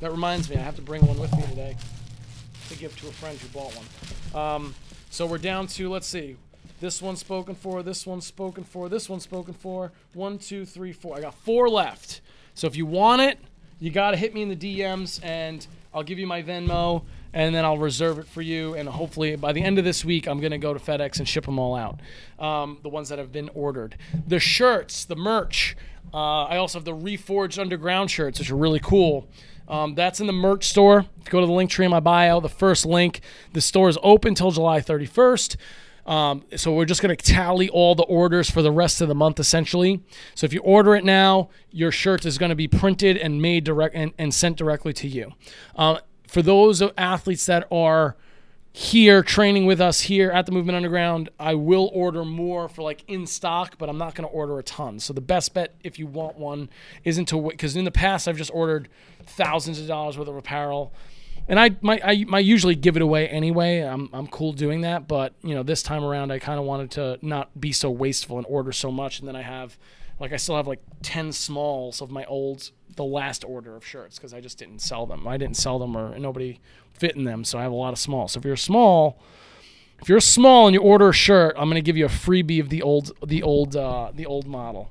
That 0.00 0.10
reminds 0.10 0.50
me, 0.50 0.56
I 0.56 0.60
have 0.60 0.74
to 0.76 0.82
bring 0.82 1.06
one 1.06 1.18
with 1.18 1.32
me 1.36 1.42
today 1.42 1.76
to 2.68 2.76
give 2.76 2.98
to 3.00 3.08
a 3.08 3.12
friend 3.12 3.38
who 3.38 3.48
bought 3.48 3.72
one. 3.76 4.42
Um, 4.42 4.74
so 5.10 5.26
we're 5.26 5.38
down 5.38 5.68
to, 5.68 5.88
let's 5.88 6.08
see, 6.08 6.36
this 6.80 7.00
one's 7.00 7.20
spoken 7.20 7.54
for, 7.54 7.84
this 7.84 8.04
one's 8.04 8.26
spoken 8.26 8.64
for, 8.64 8.88
this 8.88 9.08
one's 9.08 9.22
spoken 9.22 9.54
for. 9.54 9.92
One, 10.12 10.38
two, 10.38 10.66
three, 10.66 10.92
four. 10.92 11.16
I 11.16 11.20
got 11.20 11.34
four 11.34 11.68
left. 11.68 12.20
So 12.54 12.66
if 12.66 12.74
you 12.74 12.84
want 12.84 13.22
it, 13.22 13.38
you 13.78 13.90
got 13.90 14.10
to 14.10 14.16
hit 14.16 14.34
me 14.34 14.42
in 14.42 14.48
the 14.48 14.56
DMs 14.56 15.24
and 15.24 15.66
I'll 15.94 16.02
give 16.02 16.18
you 16.18 16.26
my 16.26 16.42
Venmo 16.42 17.04
and 17.32 17.54
then 17.54 17.64
I'll 17.64 17.78
reserve 17.78 18.18
it 18.18 18.26
for 18.26 18.42
you. 18.42 18.74
And 18.74 18.88
hopefully 18.88 19.36
by 19.36 19.52
the 19.52 19.62
end 19.62 19.78
of 19.78 19.84
this 19.84 20.04
week, 20.04 20.26
I'm 20.26 20.40
going 20.40 20.50
to 20.50 20.58
go 20.58 20.74
to 20.74 20.80
FedEx 20.80 21.18
and 21.18 21.28
ship 21.28 21.44
them 21.44 21.58
all 21.58 21.74
out. 21.74 22.00
Um, 22.38 22.78
the 22.82 22.88
ones 22.88 23.08
that 23.08 23.18
have 23.18 23.32
been 23.32 23.50
ordered. 23.54 23.96
The 24.26 24.40
shirts, 24.40 25.04
the 25.04 25.16
merch. 25.16 25.76
Uh, 26.12 26.44
I 26.44 26.56
also 26.58 26.78
have 26.78 26.84
the 26.84 26.94
Reforged 26.94 27.58
Underground 27.58 28.10
shirts, 28.10 28.38
which 28.38 28.50
are 28.50 28.56
really 28.56 28.80
cool. 28.80 29.28
Um, 29.66 29.94
that's 29.94 30.20
in 30.20 30.26
the 30.26 30.32
merch 30.32 30.68
store. 30.68 31.06
Go 31.30 31.40
to 31.40 31.46
the 31.46 31.52
link 31.52 31.70
tree 31.70 31.84
in 31.84 31.90
my 31.90 32.00
bio, 32.00 32.40
the 32.40 32.48
first 32.48 32.84
link. 32.84 33.20
The 33.52 33.60
store 33.60 33.88
is 33.88 33.98
open 34.02 34.30
until 34.30 34.50
July 34.50 34.80
31st. 34.80 35.56
Um, 36.06 36.44
so 36.56 36.72
we're 36.72 36.84
just 36.84 37.02
going 37.02 37.16
to 37.16 37.24
tally 37.24 37.68
all 37.68 37.94
the 37.94 38.04
orders 38.04 38.50
for 38.50 38.62
the 38.62 38.72
rest 38.72 39.00
of 39.00 39.08
the 39.08 39.14
month, 39.14 39.40
essentially. 39.40 40.02
So 40.34 40.44
if 40.44 40.52
you 40.52 40.60
order 40.60 40.94
it 40.94 41.04
now, 41.04 41.48
your 41.70 41.90
shirt 41.90 42.26
is 42.26 42.38
going 42.38 42.50
to 42.50 42.56
be 42.56 42.68
printed 42.68 43.16
and 43.16 43.40
made 43.40 43.64
direct 43.64 43.94
and, 43.94 44.12
and 44.18 44.34
sent 44.34 44.56
directly 44.56 44.92
to 44.94 45.08
you. 45.08 45.32
Um, 45.76 45.98
for 46.26 46.42
those 46.42 46.82
athletes 46.98 47.46
that 47.46 47.66
are 47.70 48.16
here 48.76 49.22
training 49.22 49.66
with 49.66 49.80
us 49.80 50.00
here 50.00 50.32
at 50.32 50.46
the 50.46 50.52
Movement 50.52 50.74
Underground, 50.74 51.28
I 51.38 51.54
will 51.54 51.92
order 51.94 52.24
more 52.24 52.68
for 52.68 52.82
like 52.82 53.04
in 53.06 53.24
stock, 53.24 53.78
but 53.78 53.88
I'm 53.88 53.98
not 53.98 54.16
going 54.16 54.28
to 54.28 54.34
order 54.34 54.58
a 54.58 54.64
ton. 54.64 54.98
So 54.98 55.12
the 55.12 55.20
best 55.20 55.54
bet 55.54 55.76
if 55.84 55.96
you 55.96 56.08
want 56.08 56.36
one 56.36 56.68
isn't 57.04 57.26
to 57.26 57.36
wait 57.36 57.52
because 57.52 57.76
in 57.76 57.84
the 57.84 57.92
past 57.92 58.26
I've 58.26 58.36
just 58.36 58.50
ordered 58.52 58.88
thousands 59.26 59.78
of 59.78 59.86
dollars 59.86 60.18
worth 60.18 60.26
of 60.26 60.36
apparel 60.36 60.92
and 61.48 61.60
I 61.60 61.70
my 61.80 62.00
I, 62.04 62.24
I 62.32 62.38
usually 62.38 62.74
give 62.74 62.96
it 62.96 63.02
away 63.02 63.28
anyway. 63.28 63.80
I'm 63.80 64.08
I'm 64.12 64.26
cool 64.26 64.52
doing 64.52 64.82
that, 64.82 65.06
but 65.06 65.34
you 65.42 65.54
know 65.54 65.62
this 65.62 65.82
time 65.82 66.04
around 66.04 66.30
I 66.30 66.38
kind 66.38 66.58
of 66.58 66.64
wanted 66.64 66.90
to 66.92 67.18
not 67.22 67.58
be 67.60 67.72
so 67.72 67.90
wasteful 67.90 68.38
and 68.38 68.46
order 68.48 68.72
so 68.72 68.90
much, 68.90 69.18
and 69.18 69.28
then 69.28 69.36
I 69.36 69.42
have 69.42 69.76
like 70.18 70.32
I 70.32 70.36
still 70.36 70.56
have 70.56 70.66
like 70.66 70.80
ten 71.02 71.32
smalls 71.32 72.00
of 72.00 72.10
my 72.10 72.24
old 72.24 72.70
the 72.96 73.04
last 73.04 73.44
order 73.44 73.76
of 73.76 73.84
shirts 73.84 74.16
because 74.16 74.32
I 74.32 74.40
just 74.40 74.58
didn't 74.58 74.78
sell 74.78 75.06
them. 75.06 75.26
I 75.26 75.36
didn't 75.36 75.56
sell 75.56 75.78
them 75.78 75.96
or 75.96 76.18
nobody 76.18 76.60
fit 76.92 77.16
in 77.16 77.24
them, 77.24 77.44
so 77.44 77.58
I 77.58 77.62
have 77.62 77.72
a 77.72 77.76
lot 77.76 77.92
of 77.92 77.98
small. 77.98 78.28
So 78.28 78.38
if 78.38 78.44
you're 78.44 78.56
small. 78.56 79.20
If 80.02 80.08
you're 80.08 80.20
small 80.20 80.66
and 80.66 80.74
you 80.74 80.82
order 80.82 81.08
a 81.08 81.12
shirt, 81.14 81.54
I'm 81.56 81.70
gonna 81.70 81.80
give 81.80 81.96
you 81.96 82.04
a 82.04 82.10
freebie 82.10 82.60
of 82.60 82.68
the 82.68 82.82
old, 82.82 83.12
the 83.24 83.42
old, 83.42 83.74
uh, 83.74 84.10
the 84.12 84.26
old 84.26 84.46
model. 84.46 84.90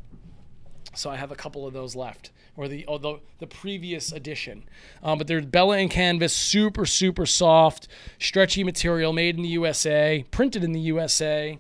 So 0.96 1.12
I 1.12 1.18
have 1.18 1.32
a 1.32 1.36
couple 1.36 1.68
of 1.68 1.74
those 1.74 1.96
left 1.96 2.32
or 2.56 2.68
the 2.68 2.86
or 2.86 3.00
the, 3.00 3.20
the 3.40 3.48
previous 3.48 4.12
edition. 4.12 4.64
Um, 5.02 5.18
but 5.18 5.28
they're 5.28 5.42
Bella 5.42 5.78
and 5.78 5.90
canvas, 5.90 6.34
super 6.34 6.86
super 6.86 7.26
soft, 7.26 7.88
stretchy 8.20 8.64
material, 8.64 9.14
made 9.14 9.36
in 9.36 9.44
the 9.44 9.50
USA, 9.50 10.26
printed 10.32 10.64
in 10.64 10.72
the 10.72 10.80
USA, 10.82 11.60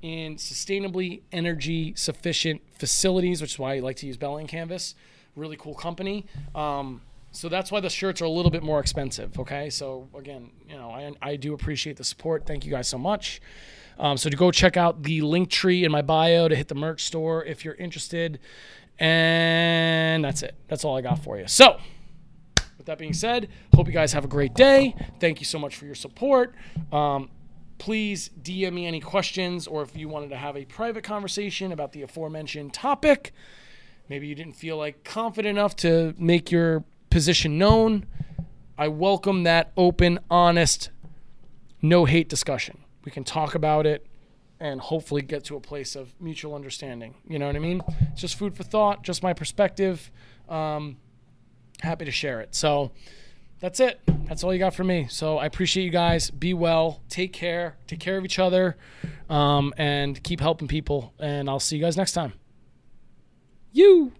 in 0.00 0.36
sustainably 0.36 1.22
energy 1.32 1.94
sufficient 1.96 2.60
facilities, 2.78 3.40
which 3.40 3.52
is 3.52 3.58
why 3.58 3.74
I 3.74 3.78
like 3.80 3.96
to 3.96 4.06
use 4.06 4.16
Bella 4.16 4.38
and 4.38 4.48
canvas. 4.48 4.94
Really 5.36 5.56
cool 5.56 5.74
company. 5.74 6.26
Um, 6.54 7.00
so 7.30 7.48
that's 7.48 7.72
why 7.72 7.80
the 7.80 7.88
shirts 7.88 8.20
are 8.20 8.26
a 8.26 8.30
little 8.30 8.50
bit 8.50 8.62
more 8.62 8.78
expensive. 8.78 9.38
Okay, 9.38 9.70
so 9.70 10.08
again, 10.14 10.50
you 10.68 10.76
know, 10.76 10.90
I, 10.90 11.12
I 11.22 11.36
do 11.36 11.54
appreciate 11.54 11.96
the 11.96 12.04
support. 12.04 12.46
Thank 12.46 12.66
you 12.66 12.70
guys 12.70 12.88
so 12.88 12.98
much. 12.98 13.40
Um, 13.98 14.16
so 14.16 14.28
to 14.28 14.36
go 14.36 14.50
check 14.50 14.76
out 14.76 15.02
the 15.02 15.22
link 15.22 15.48
tree 15.48 15.84
in 15.84 15.92
my 15.92 16.02
bio 16.02 16.48
to 16.48 16.56
hit 16.56 16.68
the 16.68 16.74
merch 16.74 17.04
store 17.04 17.44
if 17.44 17.64
you're 17.64 17.74
interested. 17.74 18.38
And 19.02 20.24
that's 20.24 20.44
it. 20.44 20.54
That's 20.68 20.84
all 20.84 20.96
I 20.96 21.00
got 21.00 21.18
for 21.24 21.36
you. 21.36 21.48
So, 21.48 21.76
with 22.78 22.86
that 22.86 22.98
being 22.98 23.12
said, 23.12 23.48
hope 23.74 23.88
you 23.88 23.92
guys 23.92 24.12
have 24.12 24.24
a 24.24 24.28
great 24.28 24.54
day. 24.54 24.94
Thank 25.18 25.40
you 25.40 25.44
so 25.44 25.58
much 25.58 25.74
for 25.74 25.86
your 25.86 25.96
support. 25.96 26.54
Um, 26.92 27.28
please 27.78 28.30
DM 28.40 28.74
me 28.74 28.86
any 28.86 29.00
questions 29.00 29.66
or 29.66 29.82
if 29.82 29.96
you 29.96 30.08
wanted 30.08 30.30
to 30.30 30.36
have 30.36 30.56
a 30.56 30.64
private 30.66 31.02
conversation 31.02 31.72
about 31.72 31.90
the 31.90 32.02
aforementioned 32.02 32.72
topic. 32.74 33.34
Maybe 34.08 34.28
you 34.28 34.36
didn't 34.36 34.54
feel 34.54 34.76
like 34.76 35.02
confident 35.02 35.58
enough 35.58 35.74
to 35.76 36.14
make 36.16 36.52
your 36.52 36.84
position 37.10 37.58
known. 37.58 38.06
I 38.78 38.86
welcome 38.86 39.42
that 39.42 39.72
open, 39.76 40.20
honest, 40.30 40.90
no 41.80 42.04
hate 42.04 42.28
discussion. 42.28 42.78
We 43.04 43.10
can 43.10 43.24
talk 43.24 43.56
about 43.56 43.84
it 43.84 44.06
and 44.62 44.80
hopefully 44.80 45.22
get 45.22 45.42
to 45.42 45.56
a 45.56 45.60
place 45.60 45.96
of 45.96 46.14
mutual 46.20 46.54
understanding. 46.54 47.16
You 47.28 47.40
know 47.40 47.48
what 47.48 47.56
I 47.56 47.58
mean? 47.58 47.82
It's 48.12 48.20
just 48.20 48.36
food 48.36 48.56
for 48.56 48.62
thought, 48.62 49.02
just 49.02 49.20
my 49.20 49.32
perspective. 49.32 50.08
Um, 50.48 50.98
happy 51.80 52.04
to 52.04 52.12
share 52.12 52.40
it. 52.40 52.54
So 52.54 52.92
that's 53.58 53.80
it. 53.80 54.00
That's 54.28 54.44
all 54.44 54.52
you 54.52 54.60
got 54.60 54.72
for 54.72 54.84
me. 54.84 55.08
So 55.10 55.36
I 55.38 55.46
appreciate 55.46 55.82
you 55.82 55.90
guys. 55.90 56.30
Be 56.30 56.54
well. 56.54 57.02
Take 57.08 57.32
care. 57.32 57.76
Take 57.88 57.98
care 57.98 58.16
of 58.16 58.24
each 58.24 58.38
other. 58.38 58.76
Um, 59.28 59.74
and 59.76 60.22
keep 60.22 60.38
helping 60.38 60.68
people. 60.68 61.12
And 61.18 61.50
I'll 61.50 61.58
see 61.58 61.76
you 61.76 61.82
guys 61.82 61.96
next 61.96 62.12
time. 62.12 62.32
You. 63.72 64.12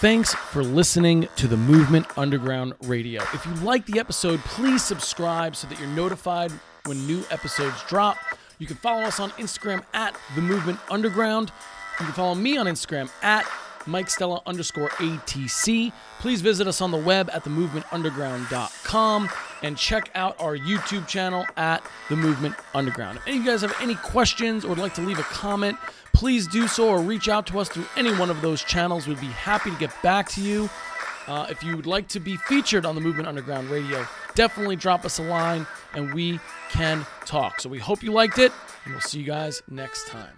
Thanks 0.00 0.34
for 0.34 0.62
listening 0.62 1.26
to 1.36 1.48
the 1.48 1.56
Movement 1.56 2.06
Underground 2.18 2.74
Radio. 2.82 3.22
If 3.32 3.46
you 3.46 3.54
like 3.54 3.86
the 3.86 3.98
episode, 3.98 4.40
please 4.40 4.84
subscribe 4.84 5.56
so 5.56 5.66
that 5.68 5.78
you're 5.78 5.88
notified 5.88 6.52
when 6.84 7.06
new 7.06 7.22
episodes 7.30 7.82
drop. 7.88 8.16
You 8.58 8.66
can 8.66 8.76
follow 8.76 9.02
us 9.02 9.20
on 9.20 9.30
Instagram 9.32 9.84
at 9.94 10.16
The 10.34 10.40
Movement 10.40 10.78
Underground. 10.90 11.52
You 12.00 12.06
can 12.06 12.14
follow 12.14 12.34
me 12.34 12.56
on 12.56 12.66
Instagram 12.66 13.10
at 13.22 13.46
Mike 13.86 14.10
Stella 14.10 14.42
underscore 14.46 14.90
ATC. 14.90 15.92
Please 16.20 16.40
visit 16.40 16.66
us 16.66 16.80
on 16.80 16.90
the 16.90 16.98
web 16.98 17.30
at 17.32 17.44
themovementunderground.com 17.44 19.28
and 19.62 19.76
check 19.76 20.10
out 20.14 20.40
our 20.40 20.56
YouTube 20.56 21.06
channel 21.06 21.44
at 21.56 21.82
The 22.08 22.16
Movement 22.16 22.54
Underground. 22.74 23.18
If 23.18 23.26
any 23.26 23.38
of 23.38 23.44
you 23.44 23.50
guys 23.50 23.62
have 23.62 23.74
any 23.80 23.94
questions 23.96 24.64
or 24.64 24.68
would 24.68 24.78
like 24.78 24.94
to 24.94 25.00
leave 25.00 25.18
a 25.18 25.24
comment, 25.24 25.76
please 26.12 26.46
do 26.46 26.68
so 26.68 26.88
or 26.88 27.00
reach 27.00 27.28
out 27.28 27.46
to 27.46 27.58
us 27.58 27.68
through 27.68 27.86
any 27.96 28.12
one 28.14 28.30
of 28.30 28.40
those 28.42 28.62
channels. 28.62 29.06
We'd 29.06 29.20
be 29.20 29.26
happy 29.26 29.70
to 29.70 29.76
get 29.78 29.90
back 30.02 30.28
to 30.30 30.40
you. 30.40 30.68
Uh, 31.28 31.46
if 31.50 31.62
you 31.62 31.76
would 31.76 31.86
like 31.86 32.08
to 32.08 32.18
be 32.18 32.36
featured 32.36 32.86
on 32.86 32.94
the 32.94 33.00
Movement 33.00 33.28
Underground 33.28 33.68
Radio, 33.68 34.06
definitely 34.34 34.76
drop 34.76 35.04
us 35.04 35.18
a 35.18 35.22
line 35.22 35.66
and 35.92 36.14
we 36.14 36.40
can 36.70 37.06
talk. 37.26 37.60
So 37.60 37.68
we 37.68 37.78
hope 37.78 38.02
you 38.02 38.12
liked 38.12 38.38
it, 38.38 38.50
and 38.84 38.94
we'll 38.94 39.02
see 39.02 39.20
you 39.20 39.26
guys 39.26 39.62
next 39.68 40.08
time. 40.08 40.32